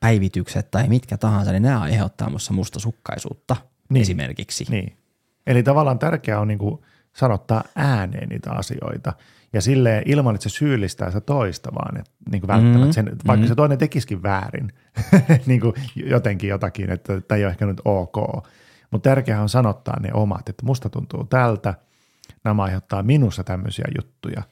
päivitykset 0.00 0.70
tai 0.70 0.88
mitkä 0.88 1.16
tahansa, 1.16 1.52
niin 1.52 1.62
nämä 1.62 1.80
aiheuttaa 1.80 2.30
musta 2.30 2.54
mustasukkaisuutta 2.54 3.56
niin. 3.88 4.02
esimerkiksi. 4.02 4.66
Niin. 4.70 4.96
Eli 5.46 5.62
tavallaan 5.62 5.98
tärkeää 5.98 6.40
on 6.40 6.48
niin 6.48 6.58
kuin 6.58 6.80
sanottaa 7.12 7.64
ääneen 7.76 8.28
niitä 8.28 8.52
asioita 8.52 9.12
ja 9.52 9.60
silleen 9.60 10.02
ilman, 10.06 10.34
että 10.34 10.48
se 10.48 10.56
syyllistää 10.56 11.10
sitä 11.10 11.20
toista, 11.20 11.74
vaan 11.74 11.96
että 11.96 12.10
niin 12.30 12.40
kuin 12.40 12.48
välttämättä 12.48 12.78
Mm-hmm. 12.78 12.92
sen, 12.92 13.26
vaikka 13.26 13.46
se 13.46 13.54
toinen 13.54 13.78
tekisikin 13.78 14.22
väärin, 14.22 14.72
niin 15.46 15.60
kuin 15.60 15.74
jotenkin 15.94 16.50
jotakin, 16.50 16.90
että 16.90 17.20
tämä 17.20 17.36
ei 17.36 17.44
ole 17.44 17.50
ehkä 17.50 17.66
nyt 17.66 17.80
ok. 17.84 18.16
Mutta 18.90 19.10
tärkeää 19.10 19.42
on 19.42 19.48
sanottaa 19.48 20.00
ne 20.00 20.10
omat, 20.14 20.48
että 20.48 20.66
musta 20.66 20.90
tuntuu 20.90 21.24
tältä, 21.24 21.74
nämä 22.44 22.62
aiheuttaa 22.62 23.02
minussa 23.02 23.44
tämmöisiä 23.44 23.84
juttuja. 23.98 24.42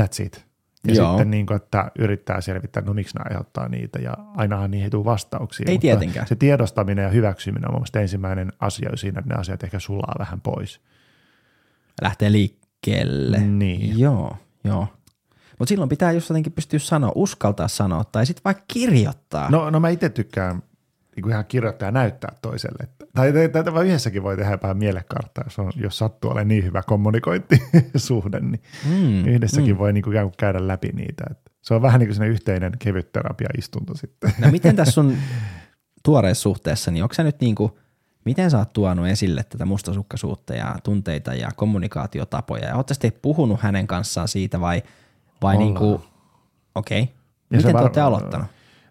That's 0.00 0.24
it. 0.24 0.46
Ja 0.86 0.94
Joo. 0.94 1.08
sitten 1.08 1.30
niin 1.30 1.46
kuin, 1.46 1.56
että 1.56 1.90
yrittää 1.98 2.40
selvittää, 2.40 2.82
no 2.82 2.94
miksi 2.94 3.14
nämä 3.16 3.26
aiheuttaa 3.30 3.68
niitä 3.68 3.98
ja 3.98 4.14
ainahan 4.36 4.70
niihin 4.70 4.84
ei 4.84 4.90
tule 4.90 5.04
vastauksia. 5.04 5.66
Ei 5.68 5.78
tietenkään. 5.78 6.26
Se 6.26 6.36
tiedostaminen 6.36 7.02
ja 7.02 7.08
hyväksyminen 7.08 7.68
on 7.68 7.72
mun 7.72 7.80
mielestä 7.80 8.00
ensimmäinen 8.00 8.52
asia 8.60 8.90
siinä, 8.94 9.18
että 9.18 9.34
ne 9.34 9.40
asiat 9.40 9.64
ehkä 9.64 9.78
sulaa 9.78 10.14
vähän 10.18 10.40
pois. 10.40 10.80
Lähtee 12.02 12.32
liikkeelle. 12.32 13.38
Niin. 13.38 13.98
Joo, 13.98 14.36
joo. 14.64 14.88
Mutta 15.58 15.68
silloin 15.68 15.88
pitää 15.88 16.12
just 16.12 16.28
jotenkin 16.28 16.52
pystyä 16.52 16.78
sanoa, 16.78 17.12
uskaltaa 17.14 17.68
sanoa 17.68 18.04
tai 18.04 18.26
sitten 18.26 18.44
vaikka 18.44 18.64
kirjoittaa. 18.68 19.50
No, 19.50 19.70
no 19.70 19.80
mä 19.80 19.88
itse 19.88 20.08
tykkään 20.08 20.62
niin 21.16 21.22
kuin 21.22 21.32
ihan 21.32 21.44
kirjoittaa 21.44 21.88
ja 21.88 21.92
näyttää 21.92 22.32
toiselle. 22.42 22.78
Että, 22.82 23.03
tai, 23.14 23.32
tai 23.64 23.86
yhdessäkin 23.86 24.22
voi 24.22 24.36
tehdä 24.36 24.58
vähän 24.62 24.76
mielekarttaa, 24.76 25.44
jos, 25.44 25.58
on, 25.58 25.72
jos 25.76 25.98
sattuu 25.98 26.30
olemaan 26.30 26.48
niin 26.48 26.64
hyvä 26.64 26.82
kommunikointisuhde, 26.82 28.40
niin 28.40 28.62
Mm, 28.88 29.26
yhdessäkin 29.26 29.78
voi 29.78 29.92
niin 29.92 30.02
kuin 30.02 30.22
kuin 30.22 30.32
käydä 30.36 30.68
läpi 30.68 30.88
niitä. 30.88 31.24
Että 31.30 31.50
se 31.62 31.74
on 31.74 31.82
vähän 31.82 32.00
niin 32.00 32.16
kuin 32.16 32.28
yhteinen 32.28 32.72
kevyt 32.78 33.12
terapiaistunto 33.12 33.94
sitten. 33.96 34.32
No 34.38 34.50
miten 34.50 34.76
tässä 34.76 34.92
sun 34.92 35.16
tuoreessa 36.02 36.42
suhteessa, 36.42 36.90
niin 36.90 37.02
onko 37.02 37.14
sä 37.14 37.22
nyt 37.22 37.40
niinku, 37.40 37.78
miten 38.24 38.50
sä 38.50 38.58
oot 38.58 38.72
tuonut 38.72 39.06
esille 39.06 39.44
tätä 39.44 39.64
mustasukkaisuutta 39.64 40.54
ja 40.54 40.76
tunteita 40.84 41.34
ja 41.34 41.48
kommunikaatiotapoja? 41.56 42.68
Ja 42.68 42.76
ootte 42.76 42.94
sitten 42.94 43.12
puhunut 43.22 43.60
hänen 43.60 43.86
kanssaan 43.86 44.28
siitä 44.28 44.60
vai, 44.60 44.82
vai 45.42 45.56
Ollaan. 45.56 45.68
niinku, 45.68 46.04
okei. 46.74 47.02
Okay. 47.02 47.14
Se 47.50 47.56
Miten 47.56 47.76
te 47.76 47.82
olette 47.82 48.00
aloittanut? 48.00 48.46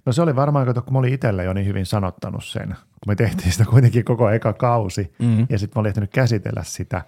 No 0.05 0.13
se 0.13 0.21
oli 0.21 0.35
varmaan, 0.35 0.65
kato, 0.65 0.81
kun 0.81 0.93
mä 0.93 0.99
olin 0.99 1.13
itsellä 1.13 1.43
jo 1.43 1.53
niin 1.53 1.67
hyvin 1.67 1.85
sanottanut 1.85 2.43
sen, 2.43 2.67
kun 2.67 3.07
me 3.07 3.15
tehtiin 3.15 3.51
sitä 3.51 3.65
kuitenkin 3.65 4.05
koko 4.05 4.29
eka 4.29 4.53
kausi 4.53 5.13
Mm. 5.19 5.47
ja 5.49 5.59
sitten 5.59 5.79
mä 5.79 5.79
olin 5.79 5.87
ehtinyt 5.89 6.11
käsitellä 6.11 6.63
sitä, 6.63 7.01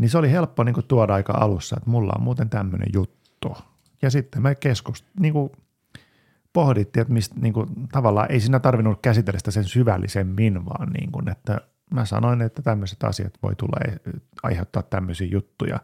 niin 0.00 0.10
se 0.10 0.18
oli 0.18 0.30
helppo 0.30 0.64
niin 0.64 0.74
kuin 0.74 0.86
tuoda 0.86 1.14
aika 1.14 1.32
alussa, 1.32 1.76
että 1.76 1.90
mulla 1.90 2.12
on 2.16 2.22
muuten 2.22 2.50
tämmöinen 2.50 2.88
juttu. 2.94 3.56
Ja 4.02 4.10
sitten 4.10 4.42
me 4.42 4.54
keskust, 4.54 5.06
niin 5.20 5.32
kuin 5.32 5.52
pohdittiin, 6.52 7.00
että 7.00 7.14
mistä, 7.14 7.34
niin 7.40 7.52
kuin, 7.52 7.68
tavallaan 7.92 8.32
ei 8.32 8.40
siinä 8.40 8.60
tarvinnut 8.60 8.98
käsitellä 9.02 9.38
sitä 9.38 9.50
sen 9.50 9.64
syvällisemmin, 9.64 10.64
vaan 10.64 10.92
niin 10.92 11.12
kuin, 11.12 11.28
että 11.30 11.60
mä 11.94 12.04
sanoin, 12.04 12.42
että 12.42 12.62
tämmöiset 12.62 13.04
asiat 13.04 13.34
voi 13.42 13.54
tulla 13.56 13.76
aiheuttaa 14.42 14.82
tämmöisiä 14.82 15.26
juttuja. 15.26 15.80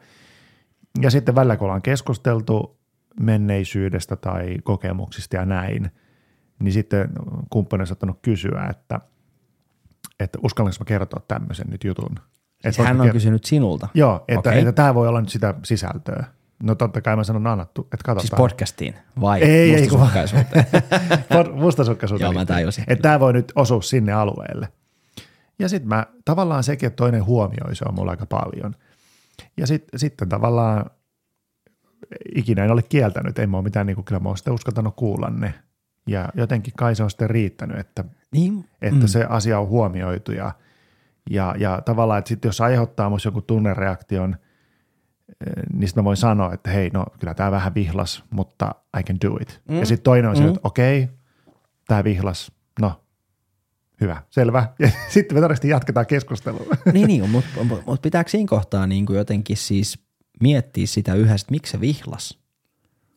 Ja 1.00 1.10
sitten 1.10 1.34
välillä, 1.34 1.56
kun 1.56 1.64
ollaan 1.64 1.82
keskusteltu 1.82 2.78
menneisyydestä 3.20 4.16
tai 4.16 4.56
kokemuksista 4.64 5.36
ja 5.36 5.44
näin, 5.44 5.90
niin 6.58 6.72
sitten 6.72 7.08
kumppani 7.50 7.80
on 7.80 7.86
saattanut 7.86 8.18
kysyä, 8.22 8.66
että, 8.70 9.00
että 10.20 10.38
uskallanko 10.42 10.76
mä 10.80 10.84
kertoa 10.84 11.24
tämmöisen 11.28 11.66
nyt 11.70 11.84
jutun. 11.84 12.16
Siis 12.62 12.78
hän 12.78 13.00
on 13.00 13.08
ker- 13.08 13.12
kysynyt 13.12 13.44
sinulta. 13.44 13.88
Joo, 13.94 14.24
että, 14.28 14.50
Okei. 14.50 14.58
että 14.58 14.72
tämä 14.72 14.94
voi 14.94 15.08
olla 15.08 15.20
nyt 15.20 15.28
sitä 15.28 15.54
sisältöä. 15.64 16.24
No 16.62 16.74
totta 16.74 17.00
kai 17.00 17.16
mä 17.16 17.24
sanon 17.24 17.46
annattu, 17.46 17.80
että 17.82 17.96
katsotaan. 18.04 18.20
Siis 18.20 18.36
podcastiin 18.36 18.94
vai 19.20 19.42
Ei, 19.42 19.74
ei, 19.74 19.80
mustasukkaisuuteen? 19.80 20.66
Pod- 21.34 21.52
mustasukkaisuuteen. 21.52 22.26
Joo, 22.26 22.32
mä 22.32 22.44
tajusin. 22.46 22.84
Että 22.88 23.02
tämä 23.02 23.20
voi 23.20 23.32
nyt 23.32 23.52
osua 23.54 23.82
sinne 23.82 24.12
alueelle. 24.12 24.68
Ja 25.58 25.68
sitten 25.68 25.88
mä, 25.88 26.06
tavallaan 26.24 26.64
sekin, 26.64 26.86
että 26.86 26.96
toinen 26.96 27.24
huomioi, 27.24 27.76
se 27.76 27.84
on 27.88 27.94
mulla 27.94 28.10
aika 28.10 28.26
paljon. 28.26 28.74
Ja 29.56 29.66
sit, 29.66 29.84
sitten 29.96 30.28
tavallaan 30.28 30.90
ikinä 32.34 32.64
en 32.64 32.70
ole 32.70 32.82
kieltänyt, 32.82 33.38
ei 33.38 33.46
mä 33.46 33.56
ole 33.56 33.64
mitään, 33.64 33.86
niin 33.86 33.94
kuin, 33.94 34.04
kyllä 34.04 34.20
mä 34.20 34.28
oon 34.28 34.36
sitten 34.36 34.54
uskaltanut 34.54 34.96
kuulla 34.96 35.30
ne. 35.30 35.54
Ja 36.06 36.28
jotenkin 36.34 36.72
kai 36.76 36.94
se 36.94 37.02
on 37.02 37.10
sitten 37.10 37.30
riittänyt, 37.30 37.78
että, 37.78 38.04
niin, 38.32 38.64
että 38.82 39.00
mm. 39.00 39.06
se 39.06 39.24
asia 39.24 39.58
on 39.58 39.68
huomioitu 39.68 40.32
ja, 40.32 40.52
ja, 41.30 41.54
ja 41.58 41.82
tavallaan, 41.84 42.18
että 42.18 42.28
sitten 42.28 42.48
jos 42.48 42.60
aiheuttaa 42.60 43.10
musta 43.10 43.28
joku 43.28 43.42
tunnereaktion, 43.42 44.36
eh, 45.46 45.62
niin 45.72 45.88
sitten 45.88 46.02
mä 46.02 46.04
voin 46.04 46.16
sanoa, 46.16 46.52
että 46.52 46.70
hei, 46.70 46.90
no 46.90 47.06
kyllä 47.20 47.34
tämä 47.34 47.50
vähän 47.50 47.74
vihlas, 47.74 48.24
mutta 48.30 48.74
I 49.00 49.02
can 49.02 49.16
do 49.24 49.36
it. 49.40 49.62
Mm. 49.68 49.78
Ja 49.78 49.86
sitten 49.86 50.04
toinen 50.04 50.30
on 50.30 50.36
mm. 50.36 50.42
se, 50.42 50.48
että 50.48 50.60
okei, 50.64 51.08
tämä 51.86 52.04
vihlas, 52.04 52.52
no 52.80 53.00
hyvä, 54.00 54.22
selvä. 54.30 54.68
Ja 54.78 54.90
sitten 55.08 55.34
me 55.34 55.40
todennäköisesti 55.40 55.68
jatketaan 55.68 56.06
keskustelua. 56.06 56.76
niin, 56.92 57.06
niin 57.06 57.30
mutta 57.30 57.64
mut, 57.64 57.86
mut 57.86 58.02
pitääkö 58.02 58.30
siinä 58.30 58.48
kohtaa 58.48 58.86
niin 58.86 59.06
kuin 59.06 59.16
jotenkin 59.16 59.56
siis 59.56 59.98
miettiä 60.40 60.86
sitä 60.86 61.14
yhdessä, 61.14 61.44
että 61.44 61.50
miksi 61.50 61.72
se 61.72 61.80
vihlas? 61.80 62.45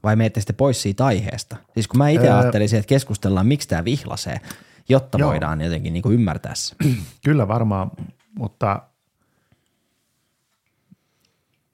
Vai 0.04 0.16
menette 0.16 0.40
sitten 0.40 0.56
pois 0.56 0.82
siitä 0.82 1.06
aiheesta? 1.06 1.58
Siis 1.74 1.88
kun 1.88 1.98
mä 1.98 2.10
itse 2.10 2.28
Öö. 2.28 2.38
ajattelisin, 2.38 2.80
että 2.80 2.90
keskustellaan, 2.90 3.48
miksi 3.48 3.68
tämä 3.68 3.86
vihlasee, 3.86 4.42
jotta 4.90 5.18
Joo. 5.18 5.30
voidaan 5.30 5.62
jotenkin 5.62 5.94
niin 5.94 6.04
kuin 6.04 6.16
ymmärtää 6.16 6.56
se. 6.56 6.76
Kyllä 7.26 7.48
varmaan, 7.48 7.92
mutta 8.36 8.82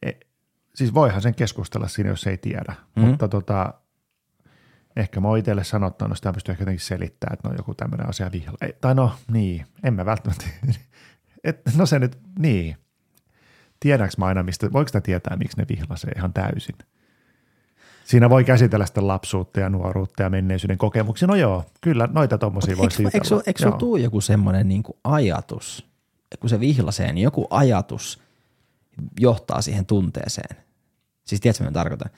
e, 0.05 0.11
siis 0.75 0.93
voihan 0.93 1.21
sen 1.21 1.35
keskustella 1.35 1.87
siinä, 1.87 2.09
jos 2.09 2.27
ei 2.27 2.37
tiedä. 2.37 2.75
Mm. 2.95 3.01
Mutta 3.01 3.27
tota, 3.27 3.73
ehkä 4.95 5.19
mä 5.19 5.27
oon 5.27 5.37
itselle 5.37 5.63
sanottanut, 5.63 6.17
sitä 6.17 6.33
pystyy 6.33 6.51
ehkä 6.51 6.61
jotenkin 6.61 6.85
selittämään, 6.85 7.33
että 7.33 7.49
no 7.49 7.55
joku 7.57 7.73
tämmöinen 7.73 8.09
asia 8.09 8.31
vihla. 8.31 8.57
Ei, 8.61 8.73
tai 8.81 8.95
no 8.95 9.15
niin, 9.31 9.65
en 9.83 9.93
mä 9.93 10.05
välttämättä. 10.05 10.45
Et, 11.43 11.61
no 11.75 11.85
se 11.85 11.99
nyt, 11.99 12.19
niin. 12.39 12.77
Tiedänkö 13.79 14.13
mä 14.17 14.25
aina, 14.25 14.43
mistä, 14.43 14.73
voiko 14.73 14.87
sitä 14.87 15.01
tietää, 15.01 15.37
miksi 15.37 15.57
ne 15.57 15.65
vihlasee 15.69 16.11
ihan 16.15 16.33
täysin? 16.33 16.75
Siinä 18.05 18.29
voi 18.29 18.43
käsitellä 18.43 18.85
sitä 18.85 19.07
lapsuutta 19.07 19.59
ja 19.59 19.69
nuoruutta 19.69 20.23
ja 20.23 20.29
menneisyyden 20.29 20.77
kokemuksia. 20.77 21.27
No 21.27 21.35
joo, 21.35 21.63
kyllä 21.81 22.09
noita 22.11 22.37
tommosia 22.37 22.77
voisi 22.77 23.03
Eikö, 23.03 23.17
eikö, 23.17 23.43
eikö 23.47 23.63
sulla 23.63 23.77
tuu 23.77 23.95
joku 23.95 24.21
semmoinen 24.21 24.67
niin 24.67 24.83
ajatus, 25.03 25.87
kun 26.39 26.49
se 26.49 26.59
vihlasee, 26.59 27.13
niin 27.13 27.23
joku 27.23 27.47
ajatus 27.49 28.21
johtaa 29.19 29.61
siihen 29.61 29.85
tunteeseen. 29.85 30.57
Siis 31.23 31.41
tiedätkö, 31.41 31.63
mitä 31.63 31.73
tarkoitan? 31.73 32.11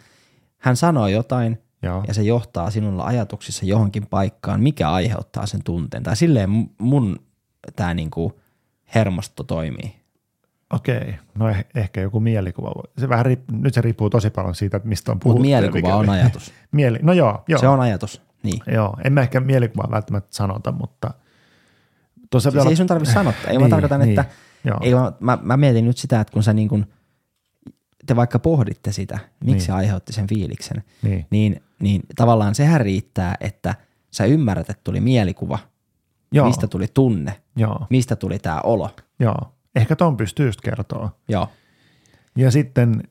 Hän 0.57 0.77
sanoo 0.77 1.07
jotain, 1.07 1.61
Joo. 1.81 2.03
ja 2.07 2.13
se 2.13 2.21
johtaa 2.21 2.71
sinulla 2.71 3.03
ajatuksissa 3.05 3.65
johonkin 3.65 4.07
paikkaan, 4.07 4.61
mikä 4.61 4.91
aiheuttaa 4.91 5.45
sen 5.45 5.63
tunteen. 5.63 6.03
Tai 6.03 6.15
silleen 6.15 6.49
mu- 6.49 6.73
mun 6.77 7.19
tämä 7.75 7.93
niinku 7.93 8.39
hermosto 8.95 9.43
toimii. 9.43 9.95
Okei, 10.73 11.15
no 11.35 11.51
eh- 11.51 11.65
ehkä 11.75 12.01
joku 12.01 12.19
mielikuva. 12.19 12.71
Se 12.97 13.09
vähän 13.09 13.25
riip- 13.25 13.55
nyt 13.61 13.73
se 13.73 13.81
riippuu 13.81 14.09
tosi 14.09 14.29
paljon 14.29 14.55
siitä, 14.55 14.77
että 14.77 14.89
mistä 14.89 15.11
on 15.11 15.19
puhuttu. 15.19 15.41
mielikuva 15.41 15.95
on 15.95 16.09
ajatus. 16.09 16.53
Mieli, 16.71 16.99
no 17.01 17.13
joo, 17.13 17.43
joo. 17.47 17.59
Se 17.59 17.67
on 17.67 17.79
ajatus. 17.79 18.21
Niin. 18.43 18.59
Joo, 18.73 18.97
en 19.03 19.13
mä 19.13 19.21
ehkä 19.21 19.39
mielikuvaa 19.39 19.91
välttämättä 19.91 20.29
sanota, 20.35 20.71
mutta 20.71 21.11
tuossa 22.31 22.51
Siis 22.51 22.65
ei 22.65 22.75
sun 22.75 22.87
tarvitse 22.87 23.13
sanottaa. 23.13 23.51
Ei 23.51 23.51
niin, 23.57 23.61
mä 23.61 23.69
tarkoitan, 23.69 23.99
niin, 23.99 24.19
että 24.19 24.25
joo. 24.63 24.77
ei, 24.81 24.93
mä, 24.95 25.11
mä, 25.19 25.37
mä, 25.41 25.57
mietin 25.57 25.85
nyt 25.85 25.97
sitä, 25.97 26.19
että 26.21 26.33
kun 26.33 26.43
sä 26.43 26.53
niin 26.53 26.69
kun, 26.69 26.85
te 28.05 28.15
vaikka 28.15 28.39
pohditte 28.39 28.91
sitä, 28.91 29.19
miksi 29.39 29.53
Niin. 29.53 29.61
se 29.61 29.71
aiheutti 29.71 30.13
sen 30.13 30.27
fiiliksen, 30.27 30.83
Niin. 31.01 31.25
niin, 31.31 31.63
niin 31.79 32.01
tavallaan 32.15 32.55
sehän 32.55 32.81
riittää, 32.81 33.35
että 33.39 33.75
sä 34.11 34.25
ymmärrät, 34.25 34.69
että 34.69 34.81
tuli 34.83 34.99
mielikuva, 35.01 35.59
Joo, 36.31 36.47
mistä 36.47 36.67
tuli 36.67 36.87
tunne, 36.93 37.41
joo, 37.55 37.85
mistä 37.89 38.15
tuli 38.15 38.39
tämä 38.39 38.61
olo. 38.61 38.89
joo. 39.19 39.53
Ehkä 39.77 39.95
ton 39.95 40.17
pystyy 40.17 40.45
just 40.45 40.61
kertoa. 40.61 41.15
Joo. 41.27 41.49
Ja 42.35 42.51
sitten, 42.51 43.03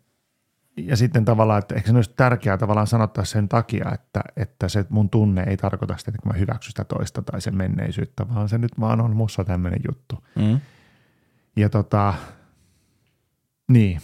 ja 0.77 0.97
sitten 0.97 1.25
tavallaan, 1.25 1.59
että 1.59 1.75
ehkä 1.75 1.91
se 1.91 1.97
olisi 1.97 2.13
tärkeää 2.17 2.59
tavallaan 2.59 2.87
sanottaa 2.87 3.25
sen 3.25 3.49
takia, 3.49 3.93
että, 3.95 4.21
että 4.37 4.69
se 4.69 4.85
mun 4.89 5.11
tunne 5.11 5.43
ei 5.43 5.57
tarkoita 5.57 5.97
sitä, 5.97 6.13
että 6.15 6.29
mä 6.29 6.39
hyväksyn 6.39 6.71
sitä 6.71 6.85
toista 6.85 7.23
tai 7.23 7.41
sen 7.41 7.57
menneisyyttä, 7.57 8.29
vaan 8.29 8.49
se 8.49 8.59
nyt 8.59 8.81
vaan 8.81 9.01
on 9.01 9.17
mussa 9.17 9.45
tämmöinen 9.45 9.81
juttu. 9.89 10.25
Mm. 10.35 10.61
Ja 11.57 11.69
tota, 11.69 12.15
niin. 13.69 14.01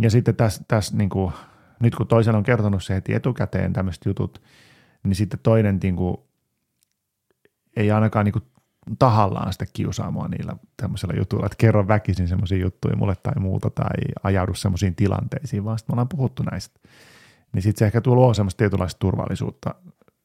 Ja 0.00 0.10
sitten 0.10 0.36
tässä, 0.36 0.62
tässä 0.68 0.96
niin 0.96 1.10
kuin, 1.10 1.32
nyt 1.80 1.94
kun 1.94 2.06
toisella 2.06 2.38
on 2.38 2.44
kertonut 2.44 2.84
se 2.84 2.94
heti 2.94 3.14
etukäteen 3.14 3.72
tämmöiset 3.72 4.06
jutut, 4.06 4.42
niin 5.02 5.14
sitten 5.14 5.40
toinen 5.42 5.78
niin 5.82 5.96
kuin, 5.96 6.16
ei 7.76 7.90
ainakaan 7.90 8.24
niin 8.24 8.32
kuin, 8.32 8.44
tahallaan 8.98 9.52
sitä 9.52 9.66
kiusaa 9.72 10.10
mua 10.10 10.28
niillä 10.28 10.56
tämmöisillä 10.76 11.14
jutuilla, 11.16 11.46
että 11.46 11.56
kerro 11.58 11.88
väkisin 11.88 12.28
semmoisia 12.28 12.58
juttuja 12.58 12.96
mulle 12.96 13.14
tai 13.22 13.34
muuta 13.38 13.70
tai 13.70 13.96
ajaudu 14.22 14.54
semmoisiin 14.54 14.94
tilanteisiin, 14.94 15.64
vaan 15.64 15.78
sitten 15.78 15.92
me 15.92 15.94
ollaan 15.94 16.08
puhuttu 16.08 16.42
näistä. 16.50 16.80
Niin 17.52 17.62
sitten 17.62 17.78
se 17.78 17.86
ehkä 17.86 18.00
tuo 18.00 18.14
luo 18.14 18.34
semmoista 18.34 18.58
tietynlaista 18.58 18.98
turvallisuutta, 18.98 19.74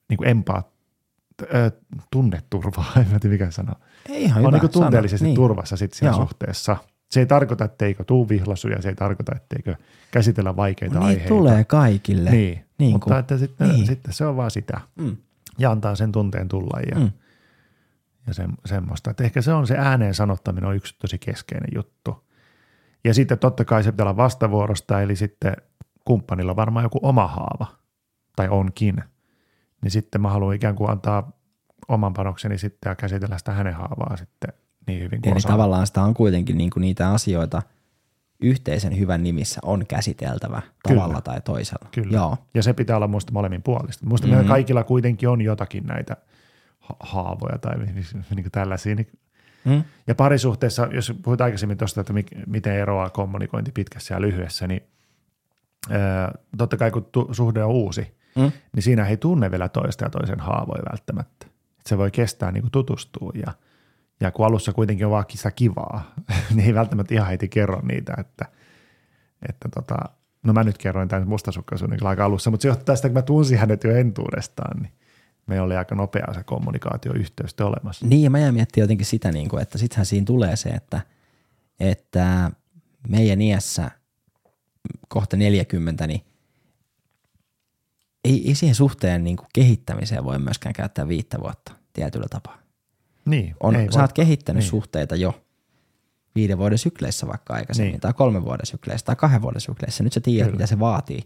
niin 0.09 0.17
kuin 0.17 0.27
empaa, 0.29 0.63
äh, 1.55 1.71
tunneturvaa, 2.11 2.91
en 2.97 3.05
tiedä 3.19 3.33
mikä 3.33 3.51
sana 3.51 3.75
Ei 4.09 4.23
ihan 4.23 4.45
on 4.45 4.53
hyvä 4.53 4.61
niin 4.61 4.71
tunteellisesti 4.71 5.17
sana. 5.19 5.27
niin. 5.27 5.35
turvassa 5.35 5.77
sit 5.77 5.93
siinä 5.93 6.11
Joo. 6.11 6.19
suhteessa. 6.21 6.77
Se 7.11 7.19
ei 7.19 7.25
tarkoita, 7.25 7.65
etteikö 7.65 8.03
tuu 8.03 8.29
vihlasuja, 8.29 8.81
se 8.81 8.89
ei 8.89 8.95
tarkoita, 8.95 9.31
etteikö 9.35 9.75
käsitellä 10.11 10.55
vaikeita 10.55 10.93
Niitä 10.95 11.05
aiheita. 11.07 11.27
tulee 11.27 11.63
kaikille. 11.63 12.29
Niin, 12.31 12.65
Niin 12.77 12.91
mutta 12.91 13.05
kuin- 13.07 13.19
että 13.19 13.37
sitten, 13.37 13.67
niin. 13.67 13.75
niin. 13.77 13.87
sitten 13.87 14.13
se 14.13 14.25
on 14.25 14.37
vaan 14.37 14.51
sitä. 14.51 14.81
Mm. 14.95 15.17
Ja 15.57 15.71
antaa 15.71 15.95
sen 15.95 16.11
tunteen 16.11 16.47
tulla 16.47 16.79
ja, 16.79 16.99
Mm. 16.99 17.11
Ja 18.29 18.33
se, 18.33 18.43
semmoista. 18.65 19.11
Että 19.11 19.23
ehkä 19.23 19.41
se 19.41 19.53
on 19.53 19.67
se 19.67 19.77
ääneen 19.77 20.13
sanottaminen 20.13 20.69
on 20.69 20.75
yksi 20.75 20.95
tosi 21.01 21.17
keskeinen 21.19 21.69
juttu. 21.75 22.27
Ja 23.03 23.13
sitten 23.13 23.39
totta 23.39 23.65
kai 23.65 23.83
se 23.83 23.91
pitää 23.91 24.03
olla 24.03 24.17
vastavuorosta, 24.17 25.01
eli 25.01 25.15
sitten 25.15 25.53
kumppanilla 26.05 26.51
on 26.51 26.55
varmaan 26.55 26.83
joku 26.85 26.99
oma 27.01 27.27
haava, 27.27 27.67
tai 28.35 28.47
onkin. 28.49 29.03
Niin 29.81 29.91
sitten 29.91 30.21
mä 30.21 30.29
haluan 30.29 30.55
ikään 30.55 30.75
kuin 30.75 30.89
antaa 30.89 31.31
oman 31.87 32.13
panokseni 32.13 32.57
sitten 32.57 32.89
ja 32.89 32.95
käsitellä 32.95 33.37
sitä 33.37 33.51
hänen 33.51 33.73
haavaa 33.73 34.17
sitten 34.17 34.53
niin 34.87 34.99
hyvin 35.03 35.21
kuin 35.21 35.31
Eli 35.31 35.37
osaan. 35.37 35.53
tavallaan 35.53 35.87
sitä 35.87 36.01
on 36.01 36.13
kuitenkin 36.13 36.57
niin 36.57 36.69
kuin 36.69 36.81
niitä 36.81 37.11
asioita 37.11 37.61
yhteisen 38.41 38.99
hyvän 38.99 39.23
nimissä 39.23 39.59
on 39.63 39.85
käsiteltävä 39.87 40.61
Kyllä. 40.87 41.01
tavalla 41.01 41.21
tai 41.21 41.41
toisella. 41.41 41.89
Kyllä. 41.91 42.17
Joo. 42.17 42.37
Ja 42.53 42.63
se 42.63 42.73
pitää 42.73 42.95
olla 42.95 43.07
muista 43.07 43.31
molemmin 43.33 43.63
puolista. 43.63 44.05
Muista 44.05 44.27
Mhm. 44.27 44.31
mm-hmm. 44.33 44.41
meillä 44.45 44.53
kaikilla 44.55 44.83
kuitenkin 44.83 45.29
on 45.29 45.41
jotakin 45.41 45.85
näitä 45.85 46.17
haavoja 46.99 47.57
tai 47.57 47.77
niin 47.77 48.05
kuin 48.43 48.51
tällaisia. 48.51 48.95
Niin- 48.95 49.11
Mm. 49.65 49.83
Ja 50.07 50.15
parisuhteessa, 50.15 50.87
jos 50.91 51.13
puhuit 51.23 51.41
aikaisemmin 51.41 51.77
tuosta, 51.77 52.01
että 52.01 52.13
miten 52.47 52.73
eroaa 52.75 53.09
kommunikointi 53.09 53.71
pitkässä 53.71 54.13
ja 54.13 54.21
lyhyessä, 54.21 54.67
niin 54.67 54.81
totta 56.57 56.77
kai 56.77 56.91
kun 56.91 57.05
tu- 57.11 57.29
suhde 57.31 57.63
on 57.63 57.69
uusi, 57.71 58.15
Mm. 58.35 58.51
niin 58.75 58.83
siinä 58.83 59.07
ei 59.07 59.17
tunne 59.17 59.51
vielä 59.51 59.69
toista 59.69 60.03
ja 60.05 60.09
toisen 60.09 60.39
haavoja 60.39 60.83
välttämättä. 60.91 61.45
Et 61.79 61.85
se 61.87 61.97
voi 61.97 62.11
kestää 62.11 62.51
niin 62.51 62.61
kuin 62.61 62.71
tutustua 62.71 63.31
ja, 63.45 63.53
ja 64.21 64.31
kun 64.31 64.45
alussa 64.45 64.73
kuitenkin 64.73 65.05
on 65.05 65.11
vaan 65.11 65.25
sitä 65.29 65.51
kivaa, 65.51 66.13
niin 66.55 66.67
ei 66.67 66.73
välttämättä 66.73 67.13
ihan 67.13 67.27
heti 67.27 67.47
kerro 67.47 67.81
niitä, 67.81 68.13
että, 68.17 68.45
että 69.49 69.69
tota, 69.75 69.95
no 70.43 70.53
mä 70.53 70.63
nyt 70.63 70.77
kerroin 70.77 71.09
tämän 71.09 71.27
mustasukkaisuuden 71.27 72.05
aika 72.05 72.25
alussa, 72.25 72.51
mutta 72.51 72.61
se 72.61 72.67
johtuu 72.67 72.85
tästä, 72.85 73.07
kun 73.07 73.13
mä 73.13 73.21
tunsin 73.21 73.57
hänet 73.59 73.83
jo 73.83 73.95
entuudestaan, 73.95 74.81
niin 74.81 74.91
meillä 75.49 75.65
oli 75.65 75.75
aika 75.75 75.95
nopea 75.95 76.33
se 76.33 76.43
kommunikaatioyhteys 76.43 77.55
olemassa. 77.61 78.07
Niin, 78.07 78.23
ja 78.23 78.29
mä 78.29 78.39
jäin 78.39 78.53
miettimään 78.53 78.83
jotenkin 78.83 79.05
sitä, 79.05 79.31
niin 79.31 79.49
kuin, 79.49 79.61
että 79.61 79.77
sittenhän 79.77 80.05
siinä 80.05 80.25
tulee 80.25 80.55
se, 80.55 80.69
että, 80.69 81.01
että 81.79 82.51
meidän 83.07 83.41
iässä 83.41 83.91
kohta 85.07 85.37
40, 85.37 86.07
niin 86.07 86.21
ei, 88.23 88.47
ei 88.47 88.55
siihen 88.55 88.75
suhteen 88.75 89.23
niin 89.23 89.37
kuin 89.37 89.47
kehittämiseen 89.53 90.23
voi 90.23 90.39
myöskään 90.39 90.73
käyttää 90.73 91.07
viittä 91.07 91.39
vuotta 91.39 91.71
tietyllä 91.93 92.27
tapaa. 92.29 92.57
Niin, 93.25 93.55
On, 93.63 93.75
ei 93.75 93.91
sä 93.91 94.01
oot 94.01 94.13
kehittänyt 94.13 94.63
niin. 94.63 94.69
suhteita 94.69 95.15
jo 95.15 95.41
viiden 96.35 96.57
vuoden 96.57 96.77
sykleissä 96.77 97.27
vaikka 97.27 97.53
aikaisemmin, 97.53 97.91
Niin. 97.91 98.01
tai 98.01 98.13
kolmen 98.13 98.45
vuoden 98.45 98.65
sykleissä, 98.65 99.05
tai 99.05 99.15
kahden 99.15 99.41
vuoden 99.41 99.61
sykleissä. 99.61 100.03
Nyt 100.03 100.13
sä 100.13 100.21
tiedät, 100.21 100.47
Kyllä. 100.47 100.57
mitä 100.57 100.67
se 100.67 100.79
vaatii. 100.79 101.21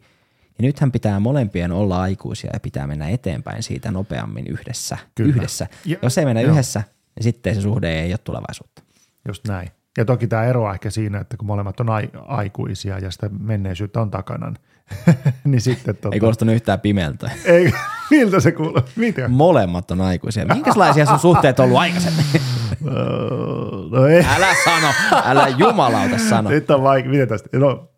Ja 0.60 0.62
nythän 0.66 0.92
pitää 0.92 1.20
molempien 1.20 1.72
olla 1.72 2.02
aikuisia 2.02 2.50
ja 2.54 2.60
pitää 2.60 2.88
mennä 2.88 3.10
eteenpäin 3.10 3.64
siitä 3.64 3.92
nopeammin 3.92 4.48
yhdessä. 4.48 4.98
Kyllä. 5.16 5.30
yhdessä. 5.36 5.68
Ja- 5.86 5.98
Jos 6.02 6.18
ei 6.18 6.26
mennä 6.26 6.42
joo. 6.42 6.52
yhdessä, 6.52 6.84
niin 7.16 7.24
sitten 7.24 7.56
se 7.56 7.62
suhde 7.62 8.00
ei 8.02 8.12
ole 8.12 8.18
tulevaisuutta. 8.18 8.84
Just 9.28 9.48
näin. 9.48 9.70
Ja 9.98 10.06
toki 10.06 10.28
tämä 10.28 10.44
eroa 10.44 10.74
ehkä 10.74 10.90
siinä, 10.90 11.20
että 11.20 11.38
kun 11.38 11.48
molemmat 11.48 11.80
on 11.80 11.90
ai- 11.90 12.10
aikuisia 12.28 13.00
ja 13.00 13.12
sitä 13.12 13.30
menneisyyttä 13.40 14.02
on 14.02 14.12
takana, 14.12 14.54
niin 15.44 15.62
sitten 15.62 15.96
tota, 15.96 16.14
Ei 16.16 16.20
kuulostanut 16.20 16.56
yhtään 16.56 16.80
pimeältä. 16.80 17.32
ei, 17.46 17.74
miltä 18.12 18.40
se 18.40 18.52
kuuluu? 18.52 18.82
Mitä? 18.96 19.28
Molemmat 19.28 19.92
on 19.92 20.02
aikuisia. 20.02 20.46
Minkälaisia 20.46 21.06
sun 21.06 21.20
suhteet 21.20 21.60
on 21.60 21.66
ollut 21.66 21.80
aikaisemmin? 21.80 22.26
no 23.92 24.06
ei, 24.08 24.26
Älä 24.36 24.48
sano, 24.66 24.88
älä 25.26 25.48
jumalauta 25.48 26.18
sano. 26.18 26.50
nyt 26.50 26.72
on 26.72 26.84
vaikea, 26.84 27.12
miten 27.12 27.28
tästä, 27.28 27.58
no, 27.58 27.90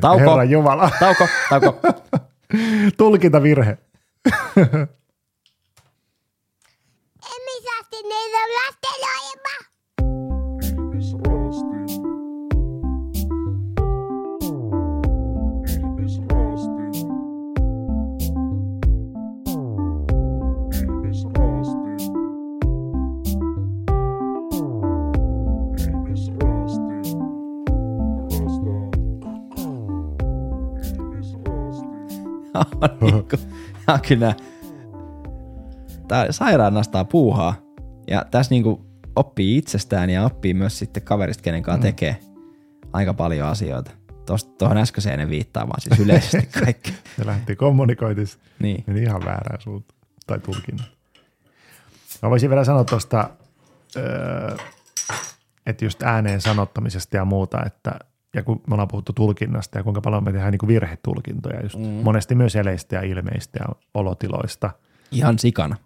Tauko, 0.00 0.30
Herra 0.30 0.44
Jumala, 0.44 0.90
tauko, 1.00 1.28
tauko. 1.48 1.80
tulkintavirhe. 2.98 3.78
Emisästi 7.36 8.02
niitä 8.02 8.38
lasteloima. 8.38 9.65
tää 33.86 33.94
on 33.94 34.00
kyllä, 34.08 34.34
tää 36.08 36.32
sairaan 36.32 36.74
nastaa 36.74 37.04
puuhaa. 37.04 37.54
Ja 38.08 38.24
tässä 38.30 38.50
niinku 38.54 38.86
oppii 39.16 39.56
itsestään 39.58 40.10
ja 40.10 40.24
oppii 40.24 40.54
myös 40.54 40.78
sitten 40.78 41.02
kaverista, 41.02 41.42
kenen 41.42 41.62
kanssa 41.62 41.78
Mm. 41.78 41.82
tekee 41.82 42.16
aika 42.92 43.14
paljon 43.14 43.48
asioita. 43.48 43.90
Tuosta 44.26 44.50
tuohon 44.58 44.76
äskeiseen 44.78 45.20
en 45.20 45.30
viittaa, 45.30 45.66
vaan 45.68 45.80
siis 45.80 46.00
yleisesti 46.00 46.48
kaikki. 46.64 46.94
Se 47.16 47.26
lähti 47.26 47.56
kommunikoitis, 47.56 48.38
Niin. 48.58 48.84
meni 48.86 49.02
ihan 49.02 49.24
väärään 49.24 49.60
suuntaan, 49.60 49.98
tai 50.26 50.38
tulkinnat. 50.38 50.86
Mä 52.22 52.30
voisin 52.30 52.50
vielä 52.50 52.64
sanoa 52.64 52.84
tuosta, 52.84 53.30
öö, 53.96 54.56
että 55.66 55.84
just 55.84 56.02
ääneen 56.02 56.40
sanottamisesta 56.40 57.16
ja 57.16 57.24
muuta, 57.24 57.62
että 57.66 57.98
ja 58.36 58.42
kun 58.42 58.62
me 58.68 58.74
ollaan 58.74 58.88
puhuttu 58.88 59.12
tulkinnasta 59.12 59.78
ja 59.78 59.84
kuinka 59.84 60.00
paljon 60.00 60.24
me 60.24 60.32
tehdään 60.32 60.52
niin 60.52 60.68
virhetulkintoja 60.68 61.62
just 61.62 61.78
mm. 61.78 61.84
monesti 61.84 62.34
myös 62.34 62.56
eleistä 62.56 62.96
ja 62.96 63.02
ilmeistä 63.02 63.58
ja 63.62 63.66
olotiloista. 63.94 64.70
Ihan 65.10 65.38
sikana. 65.38 65.76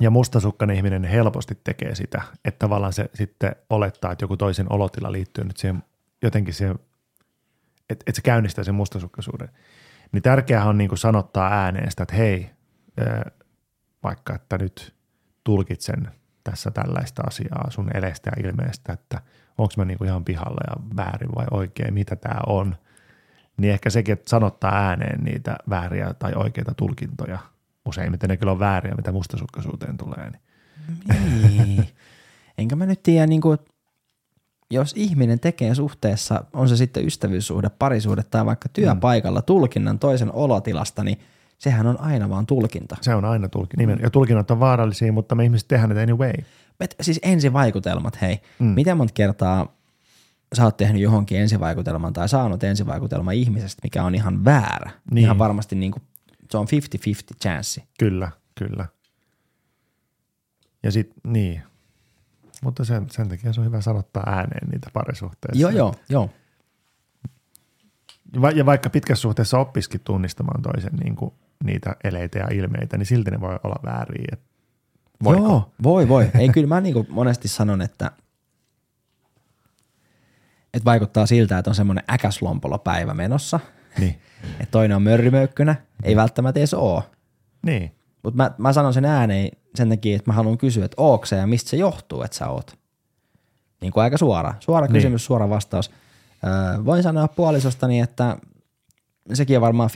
Ja 0.00 0.10
mustasukkainen 0.10 0.76
ihminen 0.76 1.04
helposti 1.04 1.58
tekee 1.64 1.94
sitä, 1.94 2.22
että 2.44 2.58
tavallaan 2.58 2.92
se 2.92 3.10
sitten 3.14 3.56
olettaa, 3.70 4.12
että 4.12 4.24
joku 4.24 4.36
toisen 4.36 4.72
olotila 4.72 5.12
liittyy 5.12 5.44
nyt 5.44 5.56
siihen 5.56 5.82
jotenkin 6.22 6.54
siihen, 6.54 6.78
että, 7.90 8.04
että 8.06 8.12
se 8.16 8.22
käynnistää 8.22 8.64
sen 8.64 8.74
mustasukkaisuuden. 8.74 9.48
Niin 10.12 10.22
tärkeää 10.22 10.64
on 10.64 10.78
niin 10.78 10.88
kuin 10.88 10.98
sanottaa 10.98 11.52
ääneen 11.52 11.90
sitä, 11.90 12.02
että 12.02 12.14
hei, 12.14 12.50
vaikka 14.02 14.34
että 14.34 14.58
nyt 14.58 14.94
tulkitsen 15.44 16.08
tässä 16.44 16.70
tällaista 16.70 17.22
asiaa 17.26 17.70
sun 17.70 17.96
elestä 17.96 18.30
ja 18.36 18.48
ilmeestä, 18.48 18.92
että 18.92 19.20
onko 19.58 19.74
mä 19.76 19.84
niin 19.84 19.98
kuin 19.98 20.08
ihan 20.08 20.24
pihalla 20.24 20.60
ja 20.70 20.96
väärin 20.96 21.34
vai 21.36 21.46
oikein, 21.50 21.94
mitä 21.94 22.16
tämä 22.16 22.40
on. 22.46 22.76
niin 23.56 23.72
ehkä 23.72 23.90
sekin, 23.90 24.12
että 24.12 24.30
sanottaa 24.30 24.74
ääneen 24.74 25.24
niitä 25.24 25.56
vääriä 25.70 26.14
tai 26.18 26.32
oikeita 26.34 26.74
tulkintoja, 26.74 27.38
useimmiten 27.84 28.28
ne 28.30 28.36
kyllä 28.36 28.52
on 28.52 28.58
vääriä, 28.58 28.94
mitä 28.94 29.12
mustasukkaisuuteen 29.12 29.96
tulee. 29.96 30.30
Niin. 30.30 30.40
Niin. 31.56 31.88
Enkä 32.58 32.76
mä 32.76 32.86
nyt 32.86 33.02
tiedä, 33.02 33.26
niin 33.26 33.40
kuin, 33.40 33.58
jos 34.70 34.92
ihminen 34.96 35.40
tekee 35.40 35.74
suhteessa, 35.74 36.44
on 36.52 36.68
se 36.68 36.76
sitten 36.76 37.06
ystävyyssuhde, 37.06 37.70
parisuhde 37.78 38.22
tai 38.22 38.46
vaikka 38.46 38.68
työpaikalla 38.68 39.42
tulkinnan 39.42 39.98
toisen 39.98 40.32
olotilasta, 40.32 41.04
niin 41.04 41.18
sehän 41.58 41.86
on 41.86 42.00
aina 42.00 42.28
vaan 42.28 42.46
tulkinta. 42.46 42.96
Se 43.00 43.14
on 43.14 43.24
aina 43.24 43.48
tulkinta. 43.48 44.02
Ja 44.02 44.10
tulkinnat 44.10 44.50
on 44.50 44.60
vaarallisia, 44.60 45.12
mutta 45.12 45.34
me 45.34 45.44
ihmiset 45.44 45.68
tehdään 45.68 45.90
ne 45.90 46.02
anyway. 46.02 46.32
Et, 46.80 46.94
siis 47.00 47.20
ensivaikutelmat, 47.22 48.20
hei. 48.20 48.40
Mm. 48.58 48.66
Miten 48.66 48.96
monta 48.96 49.14
kertaa 49.14 49.78
sä 50.54 50.64
oot 50.64 50.76
tehnyt 50.76 51.02
johonkin 51.02 51.40
ensivaikutelman 51.40 52.12
tai 52.12 52.28
saanut 52.28 52.64
ensivaikutelman 52.64 53.34
ihmisestä, 53.34 53.80
mikä 53.82 54.04
on 54.04 54.14
ihan 54.14 54.44
väärä. 54.44 54.90
Niin. 55.10 55.24
Ihan 55.24 55.38
varmasti 55.38 55.76
niin 55.76 55.92
kuin, 55.92 56.02
se 56.50 56.58
on 56.58 56.66
50-50 56.66 57.36
chanssi. 57.42 57.84
Kyllä, 57.98 58.30
kyllä. 58.54 58.86
Ja 60.82 60.92
sitten, 60.92 61.32
niin. 61.32 61.62
Mutta 62.62 62.84
sen, 62.84 63.06
sen 63.10 63.28
takia 63.28 63.52
se 63.52 63.60
on 63.60 63.66
hyvä 63.66 63.80
sanottaa 63.80 64.22
ääneen 64.26 64.68
niitä 64.68 64.90
parisuhteessa. 64.92 65.60
Joo, 65.62 65.70
joo, 65.70 65.94
joo. 66.08 66.30
Ja 68.54 68.66
vaikka 68.66 68.90
pitkässä 68.90 69.22
suhteessa 69.22 69.58
oppiskin 69.58 70.00
tunnistamaan 70.04 70.62
toisen 70.62 70.92
niin 70.92 71.16
kuin, 71.16 71.34
niitä 71.64 71.96
eleitä 72.04 72.38
ja 72.38 72.46
ilmeitä, 72.52 72.98
niin 72.98 73.06
silti 73.06 73.30
ne 73.30 73.40
voi 73.40 73.58
olla 73.64 73.76
vääriä. 73.84 74.36
Voiko? 75.24 75.42
Joo, 75.42 75.72
voi, 75.82 76.08
voi. 76.08 76.30
Ei, 76.38 76.48
kyllä 76.48 76.66
mä 76.66 76.80
niin 76.80 76.94
kuin 76.94 77.06
monesti 77.10 77.48
sanon, 77.48 77.82
että, 77.82 78.10
että 80.74 80.84
vaikuttaa 80.84 81.26
siltä, 81.26 81.58
että 81.58 81.70
on 81.70 81.74
semmoinen 81.74 82.04
äkäslompolo 82.10 82.78
päivä 82.78 83.14
menossa, 83.14 83.60
Niin. 83.98 84.18
että 84.60 84.70
toinen 84.70 84.96
on 84.96 85.02
mörrimöykkynä, 85.02 85.74
ei 86.02 86.16
välttämättä 86.16 86.60
edes 86.60 86.74
oo. 86.74 87.02
niin. 87.62 87.94
Mutta 88.22 88.36
mä, 88.36 88.50
mä 88.58 88.72
sanon 88.72 88.94
sen 88.94 89.04
ääneen 89.04 89.50
sen 89.74 89.88
takia, 89.88 90.16
että 90.16 90.30
mä 90.30 90.34
haluan 90.34 90.58
kysyä, 90.58 90.84
että 90.84 90.94
ootko 91.02 91.34
ja 91.36 91.46
mistä 91.46 91.70
se 91.70 91.76
johtuu, 91.76 92.22
että 92.22 92.36
sä 92.36 92.48
oot. 92.48 92.78
Niin 93.80 93.92
kuin 93.92 94.04
aika 94.04 94.16
suora. 94.18 94.54
Suora 94.60 94.86
Niin. 94.86 94.92
kysymys, 94.94 95.24
suora 95.24 95.48
vastaus. 95.48 95.90
Öö, 96.44 96.84
voin 96.84 97.02
sanoa 97.02 97.28
puolisostani, 97.28 98.00
että 98.00 98.36
sekin 99.32 99.56
on 99.56 99.60
varmaan 99.62 99.90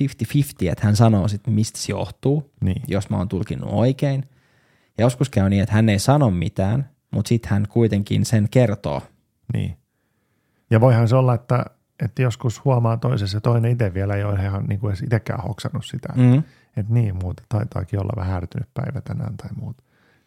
50-50, 0.64 0.70
että 0.72 0.86
hän 0.86 0.96
sanoo 0.96 1.28
sitten, 1.28 1.54
mistä 1.54 1.78
se 1.78 1.92
johtuu, 1.92 2.50
Niin. 2.60 2.82
jos 2.88 3.10
mä 3.10 3.16
oon 3.16 3.28
tulkinnut 3.28 3.70
oikein. 3.72 4.24
Ja 4.98 5.04
joskus 5.04 5.30
käy 5.30 5.50
niin, 5.50 5.62
että 5.62 5.74
hän 5.74 5.88
ei 5.88 5.98
sano 5.98 6.30
mitään, 6.30 6.90
mutta 7.10 7.28
sitten 7.28 7.50
hän 7.50 7.66
kuitenkin 7.68 8.24
sen 8.24 8.48
kertoo. 8.50 9.02
Niin. 9.52 9.76
Ja 10.70 10.80
voihan 10.80 11.08
se 11.08 11.16
olla, 11.16 11.34
että, 11.34 11.64
että 12.04 12.22
joskus 12.22 12.64
huomaa 12.64 12.96
toisessa 12.96 13.36
ja 13.36 13.40
toinen 13.40 13.72
itse 13.72 13.94
vielä 13.94 14.14
ei 14.14 14.24
ole 14.24 14.42
ihan 14.44 14.64
niin 14.64 14.80
kuin 14.80 14.90
edes 14.90 15.02
itsekään 15.02 15.42
hoksannut 15.42 15.84
sitä. 15.86 16.08
Mm. 16.16 16.38
Että 16.76 16.92
niin, 16.92 17.16
muuta 17.22 17.42
taitaakin 17.48 18.00
olla 18.00 18.12
vähän 18.16 18.36
ärtynyt 18.36 18.68
päivä 18.74 19.00
tänään 19.00 19.36
tai 19.36 19.50
muuta. 19.60 19.82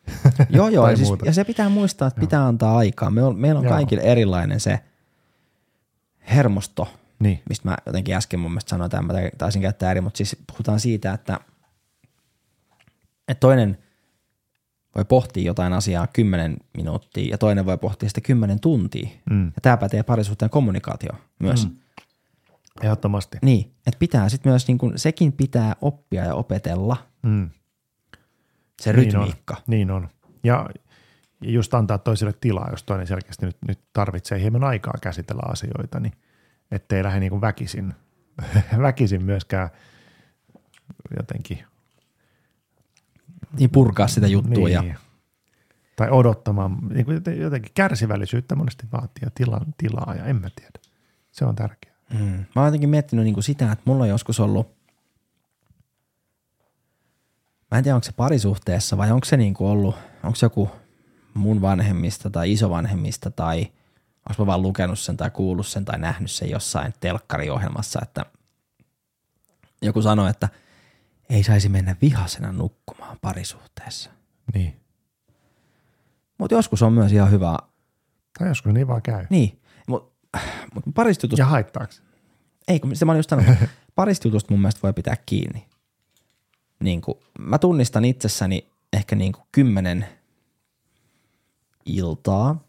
Joo, 0.49 0.68
joo. 0.70 0.89
Ja, 0.89 0.95
siis, 0.95 1.10
muuta. 1.10 1.26
ja 1.26 1.34
se 1.34 1.43
pitää 1.43 1.70
muistaa, 1.70 2.08
että 2.08 2.20
pitää 2.22 2.47
antaa 2.47 2.78
aikaa. 2.78 3.10
Me 3.10 3.24
on, 3.24 3.39
meillä 3.39 3.60
on 3.60 3.66
Joo. 3.66 3.74
kaikille 3.74 4.03
erilainen 4.03 4.60
se 4.60 4.80
hermosto, 6.36 6.88
Niin, 7.20 7.41
mistä 7.49 7.70
mä 7.70 7.78
jotenkin 7.86 8.16
äsken 8.16 8.39
mun 8.39 8.51
mielestä 8.51 8.70
sanoin, 8.70 8.86
että 8.86 9.01
mä 9.01 9.13
taisin 9.38 9.61
käyttää 9.61 9.91
eri, 9.91 10.01
mutta 10.01 10.18
siis 10.18 10.38
puhutaan 10.47 10.80
siitä, 10.80 11.13
että, 11.13 11.39
että 13.28 13.39
toinen 13.39 13.78
voi 14.95 15.05
pohtia 15.05 15.43
jotain 15.43 15.74
asiaa 15.74 16.07
10 16.07 16.57
minuuttia 16.78 17.32
ja 17.32 17.38
toinen 17.38 17.66
voi 17.66 17.78
pohtia 17.78 18.09
sitä 18.09 18.22
10 18.22 18.59
tuntia. 18.59 19.09
Mm. 19.30 19.45
Ja 19.45 19.61
tämä 19.61 19.78
pätee 19.78 20.03
parisuhteen 20.03 20.49
kommunikaatio 20.49 21.11
myös. 21.39 21.68
Mm. 21.68 21.76
ehdottomasti. 22.82 23.38
Niin, 23.41 23.72
että 23.88 23.99
pitää 23.99 24.30
sitten 24.30 24.51
myös, 24.51 24.68
niin 24.68 24.78
kun, 24.78 24.93
sekin 24.95 25.32
pitää 25.34 25.76
oppia 25.82 26.26
ja 26.26 26.36
opetella 26.36 26.97
Mm. 27.24 27.49
se 28.82 28.93
Niin 28.93 29.13
rytmiikka. 29.13 29.53
on, 29.53 29.61
niin 29.68 29.91
on. 29.91 30.09
Ja 30.43 30.70
ja 31.41 31.51
just 31.51 31.74
antaa 31.74 31.97
toiselle 31.97 32.34
tilaa, 32.41 32.68
jos 32.72 32.84
toinen 32.84 33.07
selkeästi 33.07 33.45
nyt, 33.45 33.57
nyt 33.68 33.80
tarvitsee 33.93 34.39
hieman 34.39 34.63
aikaa 34.63 34.93
käsitellä 35.01 35.41
asioita, 35.51 35.99
niin 35.99 36.13
ettei 36.72 37.03
lähde 37.03 37.20
niin 37.20 37.30
kuin 37.30 37.41
väkisin, 37.41 37.93
väkisin 38.82 39.24
myöskään 39.24 39.70
jotenkin 41.18 41.63
Niin 43.59 43.70
purkaa 43.70 44.07
sitä 44.07 44.28
juttua. 44.28 44.68
niin, 44.68 44.72
Ja, 44.88 44.95
tai 45.95 46.09
odottamaan, 46.11 46.78
niin 46.89 47.05
kuin 47.05 47.16
joten- 47.16 47.39
jotenkin 47.41 47.72
kärsivällisyyttä 47.76 48.55
monesti 48.55 48.88
vaatii 48.91 49.22
ja 49.22 49.30
tilan, 49.36 49.66
tilaa 49.78 50.16
ja 50.18 50.26
en 50.26 50.36
mä 50.41 50.49
tiedä. 50.55 50.80
Se 51.32 51.45
on 51.45 51.55
tärkeää. 51.55 51.95
mm. 52.13 52.20
Mä 52.20 52.45
oon 52.55 52.66
jotenkin 52.68 52.89
miettinyt 52.89 53.26
niin 53.26 53.34
kuin 53.34 53.43
sitä, 53.43 53.72
että 53.72 53.84
mulla 53.86 54.03
on 54.03 54.09
joskus 54.09 54.39
ollut, 54.39 54.76
mä 57.72 57.78
en 57.78 57.84
tiedä 57.84 57.95
onko 57.95 58.03
se 58.05 58.11
parisuhteessa 58.11 58.97
vai 58.97 59.11
onko 59.11 59.26
se 59.26 59.38
niin 59.38 59.53
kuin 59.53 59.68
ollut, 59.68 59.95
onko 60.24 60.36
se 60.36 60.45
joku 60.45 60.70
mun 61.34 61.61
vanhemmista 61.61 62.30
tai 62.30 62.51
isovanhemmista 62.51 63.32
tai 63.32 63.68
onko 64.30 64.43
mä 64.43 64.47
vaan 64.47 64.61
lukenut 64.61 64.99
sen 64.99 65.17
tai 65.17 65.32
kuullut 65.32 65.67
sen 65.67 65.86
tai 65.86 65.99
nähnyt 65.99 66.32
sen 66.32 66.49
jossain 66.49 66.93
telkkariohjelmassa, 66.99 67.99
että 68.03 68.26
joku 69.82 70.01
sanoi, 70.01 70.30
että 70.30 70.49
ei 71.30 71.43
saisi 71.43 71.69
mennä 71.69 71.95
vihasena 72.01 72.51
nukkumaan 72.51 73.17
parisuhteessa. 73.21 74.09
Niin. 74.53 74.80
Mutta 76.38 76.55
joskus 76.55 76.82
on 76.82 76.93
myös 76.93 77.11
ihan 77.11 77.32
hyvä, 77.32 77.57
Tai 78.39 78.47
joskus 78.47 78.73
niin 78.73 78.88
vaan 78.88 79.01
käy. 79.01 79.26
niin, 79.30 79.61
mutta 79.88 80.11
mut 80.76 80.84
paristutusta, 80.95 81.41
Ja 81.41 81.45
haittaako? 81.45 81.93
ei 82.67 82.80
kun 82.80 82.95
se 82.95 83.05
mä 83.05 83.11
olin 83.11 83.19
just 83.19 83.30
sanonut, 83.30 83.57
paristutusta 83.95 84.53
mun 84.53 84.61
mielestä 84.61 84.82
voi 84.84 84.93
pitää 84.93 85.15
kiinni. 85.26 85.65
Niin 86.80 87.01
kuin, 87.01 87.17
mä 87.39 87.57
tunnistan 87.57 88.05
itsessäni 88.05 88.69
ehkä 88.93 89.15
niin 89.15 89.32
kuin 89.32 89.47
kymmenen 89.51 90.05
iltaa 91.86 92.64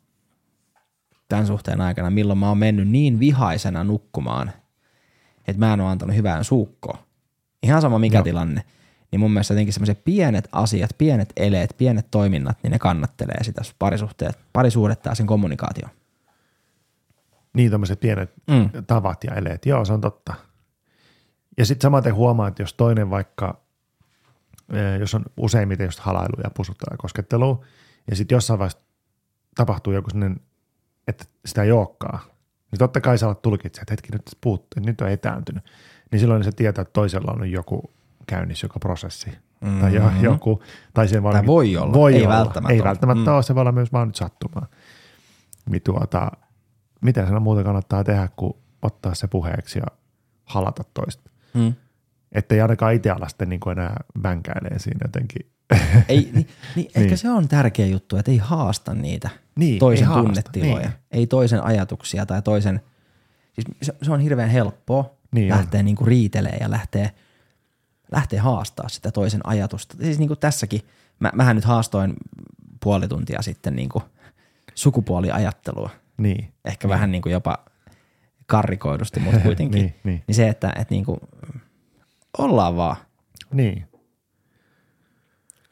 tämän 1.29 1.47
suhteen 1.47 1.81
aikana, 1.81 2.11
milloin 2.11 2.39
mä 2.39 2.49
oon 2.49 2.59
mennyt 2.59 2.89
niin 2.89 3.21
vihaisena 3.21 3.85
nukkumaan, 3.85 4.53
että 5.47 5.61
mä 5.61 5.73
en 5.73 5.81
ole 5.81 5.89
antanut 5.91 6.17
hyvään 6.17 6.45
suukkoon. 6.45 6.99
Ihan 7.63 7.81
sama 7.83 7.99
mikä 7.99 8.17
Joo. 8.19 8.25
tilanne. 8.25 8.63
Niin 9.11 9.21
mun 9.21 9.31
mielestä 9.33 9.55
jotenkin 9.55 9.73
semmoiset 9.73 10.05
pienet 10.05 10.49
asiat, 10.53 10.91
pienet 10.99 11.33
eleet, 11.37 11.75
pienet 11.79 12.07
toiminnat, 12.11 12.59
niin 12.63 12.71
ne 12.71 12.79
kannattelee 12.79 13.45
sitä 13.45 13.63
parisuhteet, 13.79 14.39
parisuhdetta 14.53 15.09
ja 15.09 15.15
sen 15.15 15.27
kommunikaatio. 15.27 15.89
Niin 17.55 17.71
tämmöiset 17.71 18.01
pienet 18.01 18.33
Mm. 18.47 18.71
tavat 18.87 19.25
ja 19.25 19.35
eleet. 19.35 19.67
Joo, 19.67 19.85
se 19.85 19.93
on 19.93 20.01
totta. 20.01 20.35
Ja 21.59 21.67
sitten 21.67 21.83
samaten 21.87 22.15
huomaa, 22.15 22.49
että 22.49 22.63
jos 22.63 22.75
toinen 22.75 23.11
vaikka, 23.11 23.61
eh, 24.73 25.01
jos 25.01 25.15
on 25.15 25.25
useimmiten 25.37 25.85
just 25.85 25.99
halailu 25.99 26.41
ja 26.45 26.51
pusuttelu 26.51 26.95
ja 26.95 26.97
koskettelu, 26.99 27.65
ja 28.11 28.17
sitten 28.17 28.37
jossain 28.37 28.59
vaiheessa 28.59 28.79
tapahtuu 29.55 29.93
joku 29.93 30.11
sellainen, 30.11 30.41
että 31.09 31.25
sitä 31.47 31.63
ei 31.63 31.73
olekaan, 31.73 32.21
niin 32.71 32.79
totta 32.79 33.01
kai 33.01 33.19
sä 33.19 33.27
alat 33.27 33.43
tulkitse, 33.43 33.81
että 33.81 33.93
hetki 33.93 34.13
nyt 34.13 34.23
että 34.63 34.81
nyt 34.81 35.01
on 35.01 35.09
etääntynyt. 35.11 35.65
Niin 36.11 36.21
silloin 36.21 36.45
se 36.45 36.53
tietää, 36.53 36.83
että 36.83 36.93
toisella 36.93 37.33
on 37.33 37.51
joku 37.51 37.91
käynnissä, 38.27 38.65
joku 38.65 38.79
prosessi. 38.79 39.31
Mm-hmm. 39.61 39.81
Tai 39.81 39.95
jo- 39.95 40.11
joku, 40.21 40.63
tai 40.95 41.09
se. 41.09 41.21
Tai 41.33 41.47
voi 41.47 41.77
olla, 41.77 41.93
voi 41.93 42.15
ei 42.15 42.27
olla. 42.27 42.35
välttämättä 42.35 42.75
Ei 42.75 42.85
välttämättä 42.85 43.31
Mm. 43.31 43.35
ole, 43.35 43.43
se 43.43 43.55
voi 43.55 43.61
olla 43.61 43.73
myös 43.73 43.93
vaan 43.93 44.09
nyt 44.09 44.15
sattumaa. 44.17 44.67
Niin 45.71 45.83
tuota, 45.83 46.31
mitä 47.01 47.27
sen 47.27 47.43
muuta 47.43 47.65
kannattaa 47.65 48.05
tehdä, 48.05 48.29
kuin 48.37 48.53
ottaa 48.83 49.15
se 49.15 49.29
puheeksi 49.29 49.79
ja 49.79 49.87
halata 50.45 50.83
toista. 50.95 51.31
Mm. 51.55 51.75
Että 52.33 52.55
ei 52.55 52.61
ainakaan 52.61 52.95
itse 52.95 53.11
ala 53.11 53.29
sitten 53.29 53.49
niin 53.49 53.71
enää 53.73 53.97
vänkäilee 54.23 54.79
siinä 54.79 55.01
jotenkin. 55.05 55.51
Ei, 56.09 56.31
niin, 56.33 56.49
niin, 56.77 56.87
ehkä 56.87 57.01
Niin. 57.01 57.19
se 57.19 57.31
on 57.31 57.49
tärkeä 57.49 57.87
juttu, 57.87 58.17
että 58.17 58.31
ei 58.31 58.39
haasta 58.39 58.95
niitä 58.95 59.31
Niin, 59.57 59.79
toisen 59.79 60.09
ei 60.09 60.15
tunnetiloja. 60.15 60.79
niin. 60.89 60.93
Ei 61.11 61.27
toisen 61.27 61.65
ajatuksia 61.65 62.27
tai 62.27 62.43
toisen, 62.43 62.81
siis 63.55 63.67
se, 63.83 63.95
se 64.03 64.13
on 64.13 64.21
hirveän 64.21 64.51
helppoa 64.51 65.11
Niin 65.33 65.53
on. 65.53 65.59
lähteä 65.59 65.83
niinku 65.83 66.05
riitelee 66.05 66.57
ja 66.61 66.71
lähteä, 66.71 67.11
lähteä 68.13 68.43
haastaa 68.43 68.89
sitä 68.89 69.11
toisen 69.13 69.41
ajatusta. 69.47 69.97
Siis 70.01 70.19
niinku 70.19 70.37
tässäkin, 70.37 70.81
mä, 71.21 71.31
mähän 71.35 71.57
nyt 71.57 71.65
haastoin 71.65 72.15
puoli 72.83 73.09
tuntia 73.09 73.43
sitten 73.43 73.77
niinku 73.77 74.03
sukupuoliajattelua. 74.75 75.91
Niin. 76.17 76.53
Ehkä 76.65 76.89
vähän 76.89 77.11
niinku 77.13 77.29
jopa 77.29 77.59
karrikoidusti, 78.47 79.21
mutta 79.21 79.41
kuitenkin. 79.47 79.81
Niin, 79.83 79.95
niin. 80.05 80.23
niin 80.27 80.35
se, 80.35 80.49
että 80.49 80.73
et 80.79 80.91
niinku, 80.91 81.19
ollaan 82.39 82.77
vaan 82.77 82.97
Niin. 83.53 83.85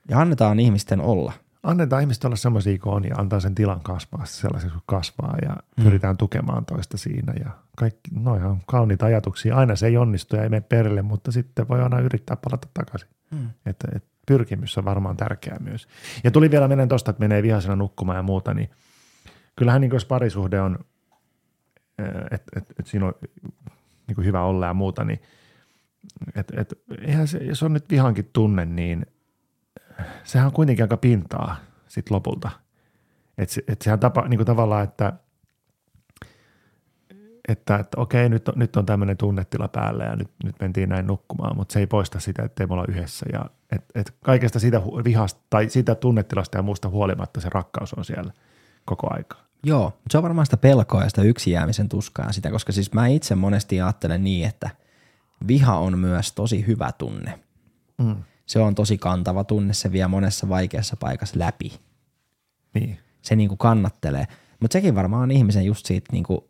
Ja 0.09 0.21
annetaan 0.21 0.61
ihmisten 0.61 1.01
olla. 1.01 1.33
Annetaan 1.63 2.03
ihmisten 2.03 2.29
olla 2.29 2.37
semmoisia 2.37 2.79
kuin 2.79 2.95
on 2.95 3.05
ja 3.05 3.17
antaa 3.17 3.41
sen 3.41 3.55
tilan 3.55 3.81
kasvaa 3.81 4.25
sellaiseksi 4.25 4.73
kuin 4.73 4.83
kasvaa 4.87 5.37
ja 5.43 5.57
mm. 5.77 5.85
pyritään 5.85 6.17
tukemaan 6.17 6.65
toista 6.65 6.97
siinä 6.97 7.33
ja 7.45 7.51
kaikki, 7.77 8.11
no 8.21 8.37
ihan 8.37 8.61
kauniita 8.67 9.07
ajatuksia. 9.07 9.57
Aina 9.57 9.77
se 9.77 9.87
ei 9.87 9.97
onnistu 9.97 10.37
ja 10.37 10.43
ei 10.43 10.49
mene 10.49 10.61
perille, 10.61 11.03
mutta 11.03 11.33
sitten 11.33 11.69
voi 11.69 11.83
aina 11.83 12.01
yrittää 12.01 12.37
palata 12.37 12.69
takaisin. 12.75 13.09
Mm. 13.31 13.51
Että, 13.67 13.89
että 13.97 14.09
pyrkimys 14.27 14.79
on 14.79 14.85
varmaan 14.85 15.17
tärkeää 15.17 15.59
myös. 15.61 15.89
Ja 16.25 16.31
tuli 16.31 16.51
vielä 16.51 16.69
menen 16.69 16.89
tuosta, 16.89 17.11
että 17.11 17.21
menee 17.21 17.43
vihaisena 17.43 17.77
nukkumaan 17.77 18.17
ja 18.17 18.23
muuta, 18.23 18.55
niin 18.55 18.71
kyllähän 19.57 19.81
niin 19.81 19.93
jos 19.93 20.05
parisuhde 20.05 20.61
on, 20.61 20.79
että 22.31 22.53
et, 22.57 22.75
et 22.79 22.87
siinä 22.87 23.07
on 23.07 23.15
niin 24.07 24.25
hyvä 24.25 24.43
olla 24.43 24.67
ja 24.67 24.75
muuta, 24.75 25.05
niin 25.05 25.21
et, 26.35 26.53
et, 26.57 26.75
eihän 27.07 27.29
se, 27.29 27.39
jos 27.39 27.63
on 27.63 27.73
nyt 27.73 27.91
vihankin 27.91 28.31
tunne, 28.33 28.65
niin 28.65 29.07
sehän 30.25 30.47
on 30.47 30.53
kuitenkin 30.53 30.85
aika 30.85 30.97
pintaa 30.97 31.57
sit 31.89 32.11
lopulta. 32.11 32.51
Että 33.39 33.61
et 33.69 33.83
sehän 33.83 34.01
tapa, 34.01 34.29
niin 34.29 34.39
kuin 34.39 34.47
tavallaan, 34.47 34.85
että, 34.85 35.13
että, 37.49 37.77
että 37.77 38.01
okei, 38.01 38.29
nyt 38.29 38.49
on, 38.49 38.55
nyt 38.57 38.77
on 38.77 38.87
tämmöinen 38.87 39.17
tunnetila 39.17 39.69
päällä 39.69 40.05
ja 40.05 40.17
nyt, 40.17 40.31
nyt 40.45 40.57
mentiin 40.61 40.89
näin 40.89 41.07
nukkumaan, 41.07 41.57
mutta 41.57 41.73
se 41.73 41.81
ei 41.81 41.87
poista 41.87 42.21
sitä, 42.21 42.43
että 42.43 42.67
me 42.67 42.73
olla 42.73 42.85
yhdessä. 42.89 43.27
Ja 43.33 43.45
et, 43.73 43.85
et 43.95 44.15
kaikesta 44.25 44.59
siitä 44.59 44.83
vihasta 45.05 45.41
tai 45.51 45.69
siitä 45.69 45.95
tunnetilasta 45.95 46.59
ja 46.59 46.63
muusta 46.63 46.89
huolimatta 46.89 47.41
se 47.41 47.49
rakkaus 47.53 47.95
on 47.95 48.05
siellä 48.05 48.33
koko 48.85 49.07
aika. 49.11 49.37
Joo, 49.65 49.85
mutta 49.85 50.09
se 50.11 50.19
on 50.19 50.23
varmaan 50.23 50.47
sitä 50.47 50.57
pelkoa 50.57 51.03
ja 51.03 51.09
sitä 51.09 51.23
yksin 51.23 51.53
jäämisen 51.53 51.89
tuskaa 51.89 52.33
sitä, 52.33 52.51
koska 52.51 52.73
siis 52.73 52.93
mä 52.93 53.07
itse 53.07 53.35
monesti 53.35 53.81
ajattelen 53.81 54.25
niin, 54.25 54.49
että 54.49 54.71
viha 55.49 55.79
on 55.79 55.99
myös 55.99 56.33
tosi 56.33 56.67
hyvä 56.67 56.93
tunne. 56.93 57.39
Mm. 57.99 58.17
Se 58.47 58.59
on 58.59 58.75
tosi 58.75 58.99
kantava 58.99 59.45
tunne, 59.45 59.75
se 59.75 59.93
vie 59.93 60.07
monessa 60.07 60.49
vaikeassa 60.49 60.97
paikassa 60.97 61.39
läpi. 61.39 61.81
Niin, 62.75 62.99
Se 63.23 63.37
niinku 63.37 63.57
kannattelee. 63.57 64.27
Mutta 64.61 64.73
sekin 64.73 64.95
varmaan 64.95 65.23
on 65.23 65.31
ihmisen 65.31 65.65
just 65.65 65.87
siitä, 65.87 66.13
niinku, 66.13 66.49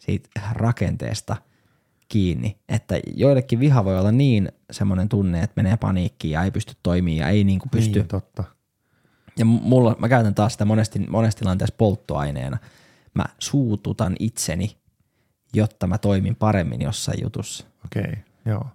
siitä 0.00 0.28
rakenteesta 0.52 1.36
kiinni, 2.08 2.58
että 2.68 3.00
joillekin 3.14 3.60
viha 3.60 3.84
voi 3.84 3.98
olla 3.98 4.12
niin 4.12 4.52
semmoinen 4.70 5.08
tunne, 5.08 5.42
että 5.42 5.62
menee 5.62 5.76
paniikkiin 5.76 6.32
ja 6.32 6.42
ei 6.44 6.50
pysty 6.50 6.74
toimimaan 6.82 7.18
ja 7.18 7.28
ei 7.28 7.44
niinku 7.44 7.68
pysty 7.68 7.98
niin 7.98 8.08
totta. 8.08 8.44
ja 9.38 9.44
mulla, 9.44 9.96
mä 9.98 10.08
käytän 10.08 10.34
taas 10.34 10.52
sitä 10.52 10.64
monesti, 10.64 10.98
monesti 10.98 11.38
tilanteessa 11.38 11.74
polttoaineena. 11.78 12.58
Mä 13.14 13.24
suututan 13.38 14.16
itseni, 14.18 14.76
jotta 15.54 15.86
mä 15.86 15.98
toimin 15.98 16.36
paremmin 16.36 16.82
jossain 16.82 17.18
jutussa. 17.22 17.66
Okei, 17.84 18.12
joo. 18.44 18.66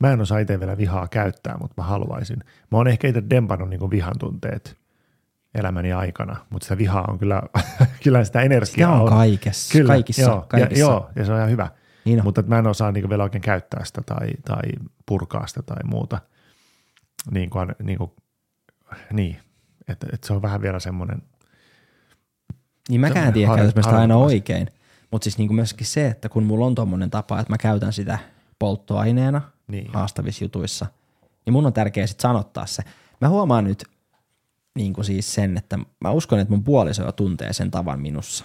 Mä 0.00 0.12
en 0.12 0.20
osaa 0.20 0.38
itse 0.38 0.60
vielä 0.60 0.76
vihaa 0.76 1.08
käyttää, 1.08 1.56
mutta 1.60 1.82
mä 1.82 1.88
haluaisin. 1.88 2.38
Mä 2.70 2.78
oon 2.78 2.88
ehkä 2.88 3.08
itse 3.08 3.22
dempannut 3.30 3.68
niin 3.68 3.90
vihan 3.90 4.14
tunteet 4.18 4.76
elämäni 5.54 5.92
aikana, 5.92 6.36
mutta 6.50 6.64
sitä 6.64 6.78
vihaa 6.78 7.04
on 7.08 7.18
kyllä, 7.18 7.42
kyllä 8.04 8.24
sitä 8.24 8.40
energiaa 8.40 8.92
Sitä 8.92 9.02
on 9.02 9.08
kaikessa, 9.08 9.72
Kyllä, 9.72 9.92
kaikissa, 9.92 10.22
joo, 10.22 10.46
kaikissa. 10.48 10.84
Ja, 10.84 10.86
joo, 10.86 11.10
ja 11.16 11.24
se 11.24 11.32
on 11.32 11.38
ihan 11.38 11.50
hyvä. 11.50 11.68
Niin 12.04 12.18
on. 12.18 12.24
Mutta 12.24 12.40
että 12.40 12.50
mä 12.50 12.58
en 12.58 12.66
osaa 12.66 12.92
niin 12.92 13.08
vielä 13.08 13.22
oikein 13.22 13.42
käyttää 13.42 13.84
sitä 13.84 14.02
tai, 14.06 14.28
tai 14.44 14.62
purkaa 15.06 15.46
sitä 15.46 15.62
tai 15.62 15.84
muuta. 15.84 16.18
Niin 17.30 17.50
kuin, 17.50 17.74
niin, 17.82 17.98
kuin, 17.98 18.10
niin. 19.12 19.36
Että, 19.88 20.06
että 20.12 20.26
se 20.26 20.32
on 20.32 20.42
vähän 20.42 20.62
vielä 20.62 20.80
semmoinen, 20.80 21.22
Niin 22.88 23.00
mäkään 23.00 23.26
en 23.26 23.32
tiedä, 23.32 23.52
mä 23.52 23.82
sitä 23.82 23.98
aina 23.98 24.16
oikein. 24.16 24.68
Mutta 25.10 25.24
siis 25.24 25.38
niinku 25.38 25.54
myöskin 25.54 25.86
se, 25.86 26.06
että 26.06 26.28
kun 26.28 26.44
mulla 26.44 26.66
on 26.66 26.74
tommonen 26.74 27.10
tapa, 27.10 27.40
että 27.40 27.52
mä 27.52 27.58
käytän 27.58 27.92
sitä 27.92 28.18
polttoaineena 28.58 29.53
Niin. 29.68 29.90
haastavissa 29.92 30.44
jutuissa, 30.44 30.86
niin 31.46 31.52
mun 31.52 31.66
on 31.66 31.72
tärkeää 31.72 32.06
sitten 32.06 32.22
sanottaa 32.22 32.66
se. 32.66 32.82
Mä 33.20 33.28
huomaan 33.28 33.64
nyt 33.64 33.84
niin 34.74 34.92
kuin 34.92 35.04
siis 35.04 35.34
sen, 35.34 35.56
että 35.56 35.78
mä 36.00 36.10
uskon, 36.10 36.38
että 36.38 36.54
mun 36.54 36.64
puoliso 36.64 37.02
jo 37.04 37.12
tuntee 37.12 37.52
sen 37.52 37.70
tavan 37.70 38.00
minussa. 38.00 38.44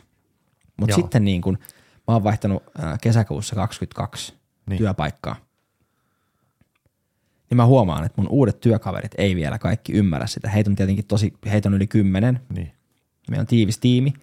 Mutta 0.80 0.96
sitten 0.96 1.26
niin 1.26 1.42
kuin, 1.42 1.58
mä 2.08 2.14
oon 2.14 2.24
vaihtanut 2.24 2.64
kesäkuussa 3.02 3.56
22 3.56 4.34
Niin. 4.70 4.78
työpaikkaa. 4.78 5.36
Niin 7.50 7.56
mä 7.58 7.66
huomaan, 7.66 8.06
että 8.06 8.22
mun 8.22 8.30
uudet 8.32 8.60
työkaverit 8.60 9.12
ei 9.18 9.36
vielä 9.36 9.60
kaikki 9.60 9.94
ymmärrä 9.94 10.28
sitä. 10.28 10.50
Heitä 10.50 10.70
on 10.70 10.76
tietenkin 10.76 11.06
tosi, 11.06 11.34
heitä 11.52 11.70
on 11.70 11.74
yli 11.74 11.88
kymmenen. 11.88 12.40
niin, 12.56 12.72
Meillä 13.30 13.42
on 13.42 13.48
tiivis 13.48 13.78
tiimi. 13.80 14.14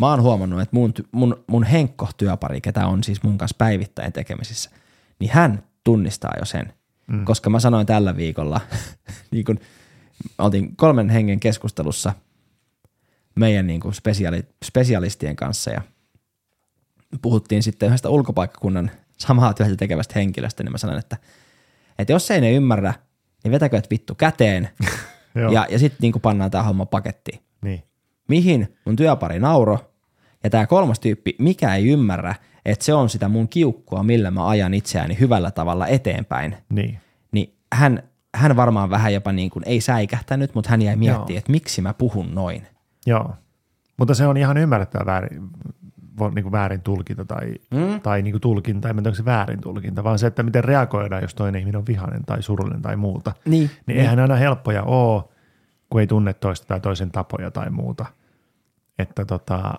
Mä 0.00 0.06
oon 0.10 0.22
huomannut, 0.22 0.60
että 0.60 0.76
mun, 0.76 0.92
mun, 1.12 1.44
mun 1.46 1.64
Henkko-työpari, 1.64 2.60
ketä 2.60 2.86
on 2.86 3.04
siis 3.04 3.22
mun 3.22 3.38
kanssa 3.38 3.54
päivittäin 3.58 4.12
tekemisissä, 4.12 4.70
niin 5.18 5.30
hän 5.32 5.62
tunnistaa 5.88 6.32
jo 6.38 6.44
sen. 6.44 6.72
Mm. 7.06 7.24
Koska 7.24 7.50
mä 7.50 7.60
sanoin 7.60 7.86
tällä 7.86 8.16
viikolla, 8.16 8.60
niin 9.30 9.44
kun 9.44 9.58
oltiin 10.38 10.76
kolmen 10.76 11.10
hengen 11.10 11.40
keskustelussa 11.40 12.12
meidän 13.34 13.66
niin 13.66 13.80
kuin 13.80 13.94
spesiaali, 13.94 14.42
spesialistien 14.64 15.36
kanssa 15.36 15.70
ja 15.70 15.80
puhuttiin 17.22 17.62
sitten 17.62 17.86
yhdestä 17.86 18.08
ulkopaikkakunnan 18.08 18.90
samaa 19.18 19.54
työtä 19.54 19.76
tekevästä 19.76 20.14
henkilöstä, 20.16 20.62
niin 20.62 20.72
mä 20.72 20.78
sanoin, 20.78 20.98
että, 20.98 21.16
että 21.98 22.12
jos 22.12 22.30
ei 22.30 22.40
ne 22.40 22.52
ymmärrä, 22.52 22.94
niin 23.44 23.52
vetäkö 23.52 23.76
et 23.76 23.90
vittu 23.90 24.14
käteen 24.14 24.68
ja, 25.52 25.66
ja 25.70 25.78
sitten 25.78 25.98
niin 26.00 26.20
pannaan 26.22 26.50
tämä 26.50 26.64
homma 26.64 26.86
pakettiin 26.86 27.40
niin, 27.62 27.82
mihin 28.28 28.76
mun 28.84 28.96
työpari 28.96 29.38
nauro, 29.38 29.92
ja 30.44 30.50
tämä 30.50 30.66
kolmas 30.66 31.00
tyyppi, 31.00 31.36
mikä 31.38 31.74
ei 31.74 31.88
ymmärrä, 31.88 32.34
että 32.64 32.84
se 32.84 32.94
on 32.94 33.08
sitä 33.08 33.28
mun 33.28 33.48
kiukkua, 33.48 34.02
millä 34.02 34.30
mä 34.30 34.48
ajan 34.48 34.74
itseäni 34.74 35.16
hyvällä 35.20 35.50
tavalla 35.50 35.86
eteenpäin, 35.86 36.56
niin, 36.68 36.98
niin 37.32 37.54
hän, 37.72 38.02
hän 38.34 38.56
varmaan 38.56 38.90
vähän 38.90 39.14
jopa 39.14 39.32
niin 39.32 39.50
kuin, 39.50 39.62
ei 39.66 39.80
säikähtänyt, 39.80 40.54
mutta 40.54 40.70
hän 40.70 40.82
jäi 40.82 40.96
miettimään, 40.96 41.28
Joo. 41.28 41.38
että 41.38 41.52
miksi 41.52 41.82
mä 41.82 41.94
puhun 41.94 42.34
noin. 42.34 42.66
joo. 43.06 43.34
Mutta 43.96 44.14
se 44.14 44.26
on 44.26 44.36
ihan 44.36 44.56
ymmärrettävä 44.56 45.06
väärin, 45.06 45.42
niin 46.34 46.42
kuin 46.42 46.52
väärin 46.52 46.82
tulkinta 46.82 47.24
tai, 47.24 47.54
mm. 47.70 48.00
tai 48.00 48.22
niin 48.22 48.32
kuin 48.32 48.40
tulkinta, 48.40 48.88
en 48.88 48.96
tiedä 48.96 49.08
onko 49.08 49.16
se 49.16 49.24
väärin 49.24 49.60
tulkinta, 49.60 50.04
vaan 50.04 50.18
se, 50.18 50.26
että 50.26 50.42
miten 50.42 50.64
reagoidaan, 50.64 51.22
jos 51.22 51.34
toinen 51.34 51.58
ihminen 51.60 51.78
on 51.78 51.86
vihainen 51.86 52.24
tai 52.26 52.42
surullinen 52.42 52.82
tai 52.82 52.96
muuta. 52.96 53.32
Niin, 53.44 53.52
Niin, 53.52 53.70
niin. 53.86 54.00
eihän 54.00 54.18
aina 54.18 54.36
helppoja 54.36 54.82
ole, 54.82 55.22
kun 55.90 56.00
ei 56.00 56.06
tunne 56.06 56.34
toista 56.34 56.66
tai 56.66 56.80
toisen 56.80 57.10
tapoja 57.10 57.50
tai 57.50 57.70
muuta. 57.70 58.06
Että 58.98 59.24
tota, 59.24 59.74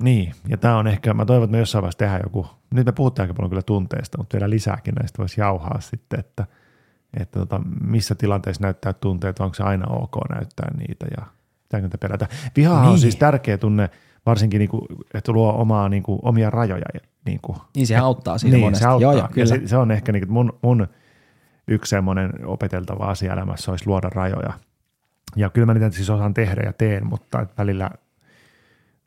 niin, 0.00 0.32
ja 0.48 0.56
tämä 0.56 0.76
on 0.76 0.86
ehkä, 0.86 1.14
mä 1.14 1.24
toivon, 1.24 1.44
että 1.44 1.52
me 1.52 1.58
jossain 1.58 1.82
vaiheessa 1.82 1.98
tehdään 1.98 2.20
joku, 2.24 2.46
nyt 2.70 2.86
me 2.86 2.92
puhutaan 2.92 3.24
aika 3.24 3.34
paljon 3.34 3.50
kyllä 3.50 3.62
tunteista, 3.62 4.18
mutta 4.18 4.34
vielä 4.34 4.50
lisääkin 4.50 4.94
näistä 4.94 5.18
voisi 5.18 5.40
jauhaa 5.40 5.80
sitten, 5.80 6.20
että, 6.20 6.46
että 7.20 7.38
tota, 7.38 7.60
missä 7.84 8.14
tilanteessa 8.14 8.62
näyttää 8.62 8.92
tunteet, 8.92 9.40
onko 9.40 9.54
se 9.54 9.62
aina 9.62 9.86
ok 9.86 10.16
näyttää 10.34 10.70
niitä 10.78 11.06
ja 11.18 11.26
pitääkö 11.62 11.86
niitä 11.86 11.98
pelätä. 11.98 12.28
Viha 12.56 12.74
niin. 12.74 12.84
on 12.84 12.88
Niin. 12.88 13.00
siis 13.00 13.16
tärkeä 13.16 13.58
tunne, 13.58 13.90
varsinkin 14.26 14.58
niinku, 14.58 14.86
että 15.14 15.32
luo 15.32 15.52
omaa, 15.52 15.88
niinku, 15.88 16.18
omia 16.22 16.50
rajoja. 16.50 16.84
Niinku, 17.26 17.56
niin 17.74 17.86
se 17.86 17.96
auttaa 17.96 18.38
siinä 18.38 18.56
niin, 18.56 18.64
monesti. 18.64 18.82
se 18.82 18.88
auttaa. 18.88 19.12
Joo, 19.12 19.18
joo, 19.18 19.22
ja 19.22 19.28
kyllä. 19.34 19.46
se, 19.46 19.60
se 19.66 19.76
on 19.76 19.90
ehkä 19.90 20.12
niin 20.12 20.32
mun, 20.32 20.58
mun 20.62 20.86
yksi 21.68 21.90
semmoinen 21.90 22.32
opeteltava 22.46 23.04
asia 23.04 23.32
elämässä 23.32 23.70
olisi 23.70 23.86
luoda 23.86 24.08
rajoja. 24.08 24.52
Ja 25.36 25.50
kyllä 25.50 25.66
mä 25.66 25.74
niitä 25.74 25.90
siis 25.90 26.10
osaan 26.10 26.34
tehdä 26.34 26.62
ja 26.64 26.72
teen, 26.72 27.06
mutta 27.06 27.46
välillä, 27.58 27.90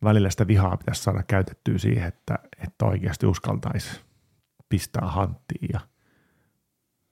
välillä 0.04 0.30
sitä 0.30 0.48
vihaa 0.48 0.78
pitäisi 0.78 1.04
saada 1.04 1.24
käytettyä 1.24 1.78
siihen, 1.78 2.08
että, 2.08 2.40
että 2.64 2.86
oikeasti 2.86 3.26
uskaltaisi 3.26 4.02
pistää 4.70 5.08
hanttiin 5.08 5.70
ja 5.74 5.80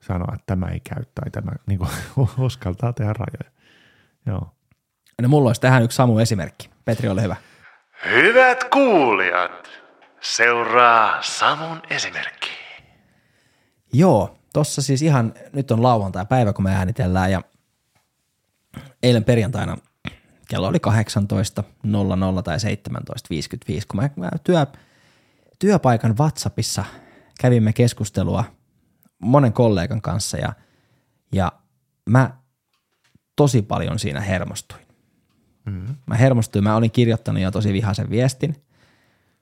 sanoa, 0.01 0.33
että 0.33 0.43
tämä 0.45 0.67
ei 0.67 0.79
käy 0.79 1.03
tai 1.15 1.31
tämä 1.31 1.51
niin 1.67 1.79
kuin, 1.79 1.89
uskaltaa 2.45 2.93
tehdä 2.93 3.13
rajoja. 3.13 3.51
Joo. 4.25 4.55
No 5.21 5.29
mulla 5.29 5.49
olisi 5.49 5.61
tähän 5.61 5.83
yksi 5.83 5.95
Samu 5.95 6.19
esimerkki. 6.19 6.69
Petri, 6.85 7.09
ole 7.09 7.21
hyvä. 7.21 7.35
Hyvät 8.11 8.63
kuulijat, 8.63 9.69
seuraa 10.21 11.21
Samun 11.21 11.81
esimerkki. 11.89 12.49
Joo, 13.93 14.37
tossa 14.53 14.81
siis 14.81 15.01
ihan, 15.01 15.33
nyt 15.53 15.71
on 15.71 15.83
lauantai-päivä, 15.83 16.53
kun 16.53 16.63
me 16.63 16.75
äänitellään 16.75 17.31
ja 17.31 17.41
eilen 19.03 19.23
perjantaina 19.23 19.77
kello 20.49 20.67
oli 20.67 20.77
18.00 20.77 22.41
tai 22.43 22.57
17.55, 22.57 23.81
kun 23.87 24.01
mä, 24.01 24.09
mä 24.15 24.29
työ, 24.43 24.65
työpaikan 25.59 26.17
WhatsAppissa 26.17 26.85
kävimme 27.39 27.73
keskustelua 27.73 28.43
monen 29.19 29.53
kollegan 29.53 30.01
kanssa 30.01 30.37
ja, 30.37 30.53
ja 31.33 31.51
mä 32.09 32.31
tosi 33.35 33.61
paljon 33.61 33.99
siinä 33.99 34.21
hermostuin. 34.21 34.81
Mm-hmm. 35.65 35.95
Mä 36.05 36.15
hermostuin, 36.15 36.63
mä 36.63 36.75
olin 36.75 36.91
kirjoittanut 36.91 37.41
jo 37.41 37.51
tosi 37.51 37.73
vihaisen 37.73 38.09
viestin, 38.09 38.55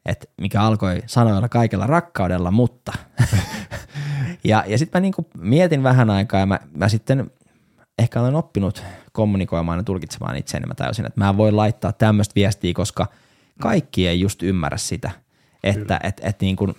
että 0.05 0.25
mikä 0.41 0.61
alkoi 0.61 1.03
sanoilla 1.05 1.49
kaikella 1.49 1.87
rakkaudella, 1.87 2.51
mutta. 2.51 2.93
ja 4.43 4.63
ja 4.67 4.77
sitten 4.77 4.99
mä 4.99 5.01
niinku 5.01 5.29
mietin 5.37 5.83
vähän 5.83 6.09
aikaa 6.09 6.39
ja 6.39 6.45
mä, 6.45 6.59
mä 6.77 6.89
sitten 6.89 7.31
ehkä 7.99 8.21
olen 8.21 8.35
oppinut 8.35 8.83
kommunikoimaan 9.13 9.79
ja 9.79 9.83
tulkitsemaan 9.83 10.35
itseäni. 10.35 10.65
Mä 10.65 10.75
täysin, 10.75 11.05
että 11.05 11.19
mä 11.19 11.29
en 11.29 11.37
voi 11.37 11.51
laittaa 11.51 11.91
tämmöistä 11.91 12.35
viestiä, 12.35 12.73
koska 12.73 13.07
kaikki 13.61 14.07
ei 14.07 14.19
just 14.19 14.43
ymmärrä 14.43 14.77
sitä, 14.77 15.11
että 15.63 15.99
et, 16.03 16.21
et 16.23 16.41
niin 16.41 16.55
kuin, 16.55 16.73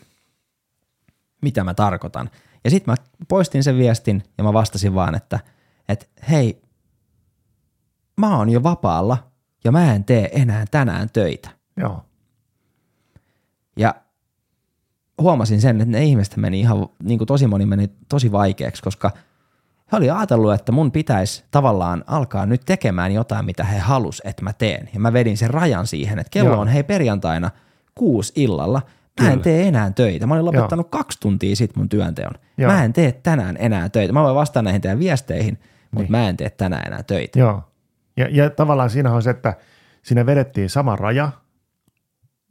mitä 1.43 1.65
mä 1.65 1.75
tarkoitan. 1.75 2.31
Ja 2.65 2.71
sitten 2.71 2.93
mä 2.93 3.25
poistin 3.29 3.65
sen 3.65 3.79
viestin 3.79 4.23
ja 4.39 4.45
mä 4.45 4.53
vastasin 4.53 4.95
vaan, 4.95 5.15
että 5.15 5.41
et, 5.89 6.11
hei, 6.31 6.63
mä 8.17 8.37
oon 8.37 8.51
jo 8.51 8.63
vapaalla 8.63 9.31
ja 9.65 9.73
mä 9.73 9.95
en 9.95 10.05
tee 10.05 10.29
enää 10.33 10.65
tänään 10.71 11.11
töitä. 11.11 11.51
Joo. 11.77 12.05
Ja 13.77 13.95
huomasin 15.19 15.61
sen, 15.61 15.81
että 15.81 15.93
ne 15.93 16.05
ihmiset 16.05 16.37
meni 16.37 16.61
ihan, 16.61 16.89
niin 17.03 17.19
kuin 17.19 17.29
tosi 17.29 17.47
moni 17.47 17.67
meni 17.67 17.91
tosi 18.09 18.33
vaikeaksi, 18.33 18.83
koska 18.83 19.11
he 19.93 19.97
oli 19.97 20.11
ajatellut, 20.11 20.55
että 20.55 20.73
mun 20.73 20.93
pitäisi 20.93 21.45
tavallaan 21.51 22.05
alkaa 22.07 22.47
nyt 22.47 22.63
tekemään 22.67 23.13
jotain, 23.13 23.45
mitä 23.47 23.65
he 23.65 23.79
halus, 23.79 24.23
että 24.25 24.43
mä 24.43 24.53
teen. 24.53 24.89
Ja 24.95 25.01
mä 25.01 25.13
vedin 25.13 25.37
sen 25.37 25.51
rajan 25.51 25.87
siihen, 25.87 26.19
että 26.19 26.31
kello 26.31 26.51
Joo. 26.51 26.61
on 26.61 26.69
hei 26.69 26.83
perjantaina 26.83 27.51
kuusi 27.95 28.33
illalla. 28.37 28.83
Mä 29.21 29.27
en 29.27 29.33
Kyllä. 29.33 29.43
tee 29.45 29.69
enää 29.69 29.91
töitä. 29.91 30.27
Mä 30.27 30.35
olin 30.35 30.45
lopettanut 30.45 30.85
Joo. 30.87 30.91
kaksi 30.91 31.19
tuntia 31.21 31.57
sitten 31.57 31.81
mun 31.81 31.89
työnteon. 31.89 32.33
Joo. 32.59 32.73
Mä 32.73 32.85
en 32.85 32.93
tee 32.93 33.13
tänään 33.13 33.57
enää 33.59 33.89
töitä. 33.89 34.13
Mä 34.13 34.23
voin 34.23 34.35
vastata 34.35 34.63
näihin 34.63 34.81
teidän 34.81 34.99
viesteihin, 34.99 35.59
mutta 35.91 36.03
Niin. 36.03 36.11
mä 36.11 36.29
en 36.29 36.37
tee 36.37 36.51
tänään 36.51 36.87
enää 36.87 37.03
töitä. 37.03 37.39
Joo. 37.39 37.63
Ja, 38.17 38.29
ja 38.31 38.51
tavallaan 38.51 38.91
siinä 38.91 39.13
on 39.13 39.23
se, 39.23 39.31
että 39.31 39.55
siinä 40.03 40.27
vedettiin 40.27 40.71
sama 40.71 40.97
raja, 40.97 41.31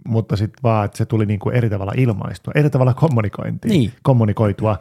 mutta 0.07 0.35
sitten 0.35 0.59
vaan, 0.63 0.85
että 0.85 0.97
se 0.97 1.05
tuli 1.05 1.25
niinku 1.25 1.49
eri 1.49 1.69
tavalla 1.69 1.93
ilmaistua, 1.97 2.51
eri 2.55 2.69
tavalla 2.69 2.93
kommunikointia, 2.93 3.69
Niin. 3.69 3.93
kommunikoitua. 4.03 4.77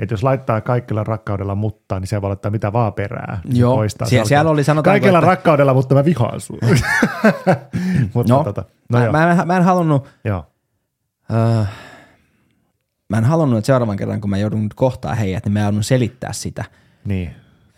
Että 0.00 0.12
jos 0.12 0.22
laittaa 0.22 0.60
kaikilla 0.60 1.04
rakkaudella 1.04 1.54
mutta, 1.54 2.00
niin 2.00 2.06
se 2.08 2.22
voi 2.22 2.28
laittaa 2.28 2.50
mitä 2.50 2.72
vaan 2.72 2.92
perää. 2.92 3.40
Joo. 3.52 3.74
poistaa 3.76 4.08
Sie- 4.08 4.24
siellä 4.24 4.50
oli, 4.50 4.64
sanotaanko, 4.64 4.94
Kaikilla 5.00 5.18
että- 5.18 5.26
rakkaudella, 5.30 5.74
mutta 5.74 5.94
mä 5.94 6.04
vihaan 6.04 6.40
sinua. 6.40 6.60
mutta 8.14 8.32
No, 8.34 8.44
tota, 8.44 8.64
no 8.92 8.98
mä, 8.98 9.04
joo, 9.04 9.12
mä, 9.12 9.32
en- 9.32 9.46
mä 9.46 9.56
en 9.56 9.62
halunnut, 9.62 10.08
joo. 10.24 10.46
öö, 11.32 11.64
mä 13.08 13.18
en 13.18 13.24
halunnut, 13.24 13.58
että 13.58 13.66
seuraavan 13.66 13.96
kerran, 13.96 14.20
kun 14.20 14.30
mä 14.30 14.38
joudun 14.38 14.68
kohtaa 14.74 15.14
heidät, 15.14 15.44
niin 15.44 15.52
mä 15.52 15.60
joudun 15.60 15.84
selittää 15.84 16.32
sitä 16.32 16.64
Niin, 17.04 17.30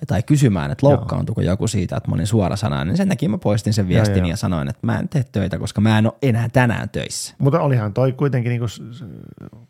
tai 0.06 0.22
kysymään, 0.22 0.70
että 0.70 0.86
loukkaantuuko 0.86 1.40
joku 1.40 1.68
siitä, 1.68 1.96
että 1.96 2.10
mä 2.10 2.14
olin 2.14 2.26
suora 2.26 2.56
sana, 2.56 2.84
niin 2.84 2.96
sen 2.96 3.08
takia 3.08 3.28
mä 3.28 3.38
poistin 3.38 3.72
sen 3.72 3.88
viestin 3.88 4.18
joo. 4.18 4.26
ja 4.26 4.36
sanoin, 4.36 4.68
että 4.68 4.86
mä 4.86 4.98
en 4.98 5.08
tee 5.08 5.24
töitä, 5.32 5.58
koska 5.58 5.80
mä 5.80 5.98
en 5.98 6.06
ole 6.06 6.14
enää 6.22 6.48
tänään 6.52 6.88
töissä. 6.90 7.34
mutta 7.38 7.60
olihan 7.60 7.94
toi 7.94 8.12
kuitenkin, 8.12 8.68
s- 8.68 8.82
s- 8.92 9.04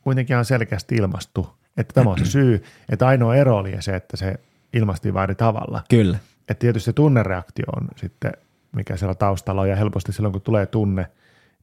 kuitenkin 0.00 0.34
ihan 0.34 0.44
selkeästi 0.44 0.94
ilmastu, 0.94 1.48
että 1.76 1.94
tämä 1.94 2.10
on 2.10 2.18
se 2.18 2.24
syy, 2.24 2.64
että 2.88 3.06
ainoa 3.06 3.34
ero 3.36 3.56
oli 3.56 3.76
se, 3.80 3.96
että 3.96 4.16
se 4.16 4.34
ilmastiin 4.72 5.14
vaan 5.14 5.24
eri 5.24 5.34
tavalla. 5.34 5.82
Kyllä. 5.90 6.18
että 6.48 6.60
tietysti 6.60 6.84
se 6.84 6.92
tunnereaktio 6.92 7.64
on 7.76 7.88
sitten, 7.96 8.32
mikä 8.72 8.96
siellä 8.96 9.14
taustalla 9.14 9.60
on, 9.62 9.68
ja 9.68 9.76
helposti 9.76 10.12
silloin, 10.12 10.32
kun 10.32 10.42
tulee 10.42 10.66
tunne, 10.66 11.06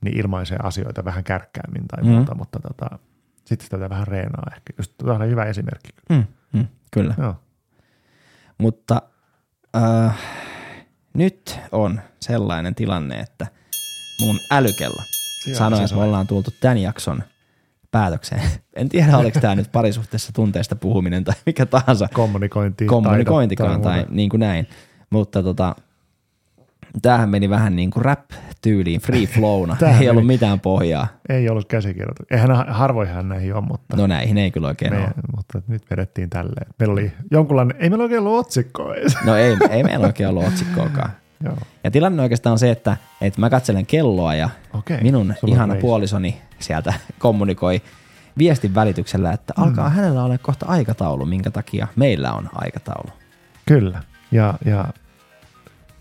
niin 0.01 0.17
ilmaisee 0.19 0.57
asioita 0.63 1.05
vähän 1.05 1.23
kärkkäämmin 1.23 1.87
tai 1.87 2.03
Mm. 2.03 2.09
muuta, 2.09 2.35
mutta 2.35 2.59
tota, 2.59 2.99
sitten 3.45 3.65
sitä 3.65 3.89
vähän 3.89 4.07
reenaa 4.07 4.43
ehkä. 4.55 4.73
Just 4.77 4.93
tuo 4.97 5.13
on 5.13 5.29
hyvä 5.29 5.45
esimerkki. 5.45 5.89
Mm, 6.09 6.23
mm, 6.53 6.67
kyllä. 6.91 7.13
Joo. 7.17 7.35
Mutta 8.57 9.01
äh, 9.77 10.17
nyt 11.13 11.59
on 11.71 12.01
sellainen 12.21 12.75
tilanne, 12.75 13.19
että 13.19 13.47
mun 14.21 14.39
älykello 14.51 15.03
Joo, 15.47 15.55
sanoi, 15.57 15.83
että 15.83 15.95
me 15.95 16.01
ollaan 16.01 16.27
tultu 16.27 16.51
tämän 16.61 16.77
jakson 16.77 17.23
päätökseen. 17.91 18.41
En 18.75 18.89
tiedä, 18.89 19.17
oliko 19.17 19.39
tämä 19.39 19.55
nyt 19.55 19.71
parisuhteessa 19.71 20.31
tunteista 20.33 20.75
puhuminen 20.75 21.23
tai 21.23 21.35
mikä 21.45 21.65
tahansa 21.65 22.07
Kommunikointi. 22.13 22.85
kommunikointikaan 22.85 23.69
taito 23.69 23.83
tai 23.89 23.97
muuta. 23.97 24.11
niin 24.13 24.29
kuin 24.29 24.39
näin. 24.39 24.67
Mutta 25.09 25.43
tota, 25.43 25.75
tämähän 27.01 27.29
meni 27.29 27.49
vähän 27.49 27.75
niin 27.75 27.91
kuin 27.91 28.05
rap-tyyliin, 28.05 29.01
free 29.01 29.25
flowna. 29.25 29.77
Ei 29.99 30.09
ollut 30.09 30.23
meni- 30.25 30.33
mitään 30.33 30.59
pohjaa. 30.59 31.07
Ei 31.29 31.49
ollut 31.49 31.67
käsikirjoitus. 31.67 32.25
Eihän 32.31 32.67
harvoinhan 32.67 33.29
näihin 33.29 33.53
ole, 33.55 33.63
mutta, 33.65 33.95
No 33.97 34.07
näihin 34.07 34.37
ei 34.37 34.51
kyllä 34.51 34.67
oikein 34.67 34.93
me, 34.93 34.99
ole. 34.99 35.09
mutta 35.35 35.61
nyt 35.67 35.83
vedettiin 35.91 36.29
tälleen. 36.29 36.67
Meillä 36.79 36.93
oli 36.93 37.11
jonkunlainen, 37.31 37.77
ei 37.79 37.89
meillä 37.89 38.03
oikein 38.03 38.19
ollut 38.21 38.39
otsikkoa 38.45 38.95
edes. 38.95 39.17
No 39.25 39.35
ei, 39.35 39.57
ei 39.69 39.83
meillä 39.83 40.05
oikein 40.07 40.29
ollut 40.29 40.47
otsikkoakaan. 40.47 41.09
Joo. 41.43 41.57
Ja 41.83 41.91
tilanne 41.91 42.23
oikeastaan 42.23 42.51
on 42.51 42.59
se, 42.59 42.71
että, 42.71 42.97
että 43.21 43.39
mä 43.39 43.49
katselen 43.49 43.85
kelloa 43.85 44.35
ja 44.35 44.49
Okei, 44.73 45.01
minun 45.01 45.33
ihana 45.47 45.73
reissu. 45.73 45.87
puolisoni 45.87 46.41
sieltä 46.59 46.93
kommunikoi 47.19 47.81
viestin 48.37 48.75
välityksellä, 48.75 49.31
että 49.31 49.53
Mm. 49.57 49.63
alkaa 49.63 49.89
hänellä 49.89 50.23
olla 50.23 50.37
kohta 50.37 50.65
aikataulu, 50.65 51.25
minkä 51.25 51.51
takia 51.51 51.87
meillä 51.95 52.33
on 52.33 52.49
aikataulu. 52.55 53.09
Kyllä. 53.65 54.03
Ja, 54.31 54.53
ja 54.65 54.85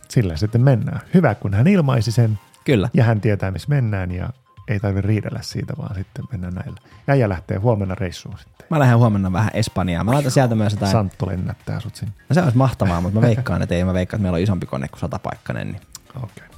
sillä 0.08 0.36
sitten 0.36 0.60
mennään. 0.60 1.00
Hyvä, 1.14 1.34
kun 1.34 1.54
hän 1.54 1.66
ilmaisi 1.66 2.12
sen 2.12 2.38
Kyllä. 2.64 2.88
ja 2.94 3.04
hän 3.04 3.20
tietää, 3.20 3.50
missä 3.50 3.68
mennään 3.68 4.10
ja 4.10 4.30
ei 4.68 4.80
tarvitse 4.80 5.06
riidellä 5.08 5.38
siitä, 5.42 5.74
vaan 5.78 5.94
sitten 5.94 6.24
mennään 6.32 6.54
näillä. 6.54 6.80
Ja 7.06 7.12
äijä 7.12 7.28
lähtee 7.28 7.56
huomenna 7.56 7.94
reissuun 7.94 8.38
sitten. 8.38 8.66
Mä 8.70 8.78
lähden 8.78 8.98
huomenna 8.98 9.32
vähän 9.32 9.50
Espanjaan. 9.54 10.06
Mä 10.06 10.12
laitan 10.12 10.32
sieltä 10.32 10.54
myös 10.54 10.72
jotain. 10.72 10.92
Santtu 10.92 11.26
lennättää 11.26 11.80
sut 11.80 11.96
sinne. 11.96 12.12
No 12.28 12.34
se 12.34 12.42
olisi 12.42 12.56
mahtavaa, 12.56 13.00
mutta 13.00 13.20
mä 13.20 13.26
veikkaan, 13.26 13.62
että 13.62 13.74
ei. 13.74 13.84
Mä 13.84 13.94
veikkaan, 13.94 14.18
että 14.18 14.22
meillä 14.22 14.36
on 14.36 14.42
isompi 14.42 14.66
kone 14.66 14.88
kuin 14.88 15.00
satapaikkainen. 15.00 15.66
Niin. 15.66 15.82
Okei. 16.16 16.24
Okay. 16.24 16.48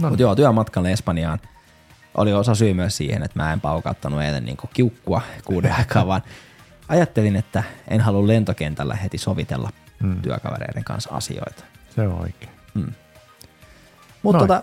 No 0.00 0.08
Mutta 0.08 0.22
joo, 0.22 0.36
työmatkalle 0.36 0.92
Espanjaan 0.92 1.38
oli 2.14 2.32
osa 2.32 2.54
syy 2.54 2.74
myös 2.74 2.96
siihen, 2.96 3.22
että 3.22 3.38
mä 3.42 3.52
en 3.52 3.60
paukauttanut 3.60 4.22
eilen 4.22 4.44
niin 4.44 4.56
kiukkua 4.74 5.20
kuuden 5.44 5.72
aikaa, 5.72 6.06
vaan 6.06 6.22
ajattelin, 6.88 7.36
että 7.36 7.62
en 7.88 8.00
halua 8.00 8.26
lentokentällä 8.26 8.94
heti 8.96 9.18
sovitella 9.18 9.70
Mm. 10.00 10.08
mm. 10.08 10.22
työkavereiden 10.22 10.84
kanssa 10.84 11.10
asioita. 11.12 11.64
se 11.94 12.00
on 12.08 12.20
oikein. 12.20 12.52
Mutta 14.22 14.38
Noin. 14.38 14.48
tota, 14.48 14.62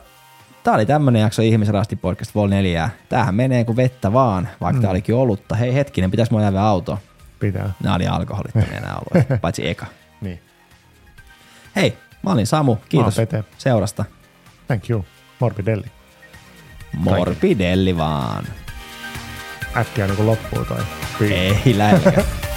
tää 0.66 0.74
oli 0.74 0.86
tämmönen 0.86 1.22
jakso 1.22 1.42
Ihmisrasti 1.42 1.96
podcast 1.96 2.36
Vol 2.36 2.48
4. 2.48 2.90
Tämähän 3.10 3.36
menee 3.36 3.64
kuin 3.64 3.76
vettä 3.76 4.14
vaan, 4.14 4.50
vaikka 4.62 4.78
mm. 4.78 4.82
tää 4.82 4.92
olikin 4.92 5.16
olutta. 5.16 5.56
Hei 5.56 5.74
hetkinen, 5.74 6.12
pitäis 6.12 6.32
mulla 6.32 6.48
ajaa 6.48 6.70
auto. 6.70 7.00
Pitää. 7.40 7.74
Nämä 7.84 7.96
oli 7.96 8.08
alkoholittomia 8.08 8.80
nämä 8.82 8.96
oluet, 8.96 9.42
paitsi 9.42 9.68
eka. 9.68 9.86
Niin. 10.22 10.40
Hei, 11.76 11.98
mä 12.24 12.32
olin 12.32 12.48
Samu, 12.48 12.76
kiitos 12.90 13.16
Pete. 13.16 13.44
seurasta. 13.58 14.06
Thank 14.68 14.90
you. 14.90 15.06
Morbidelli. 15.40 15.86
Morbidelli 16.94 17.98
vaan. 17.98 18.46
Äkkiä 19.78 20.08
niin 20.08 20.26
loppuu 20.26 20.66
toi. 20.66 20.82
Ei 21.32 21.78
lähelläkään. 21.78 22.26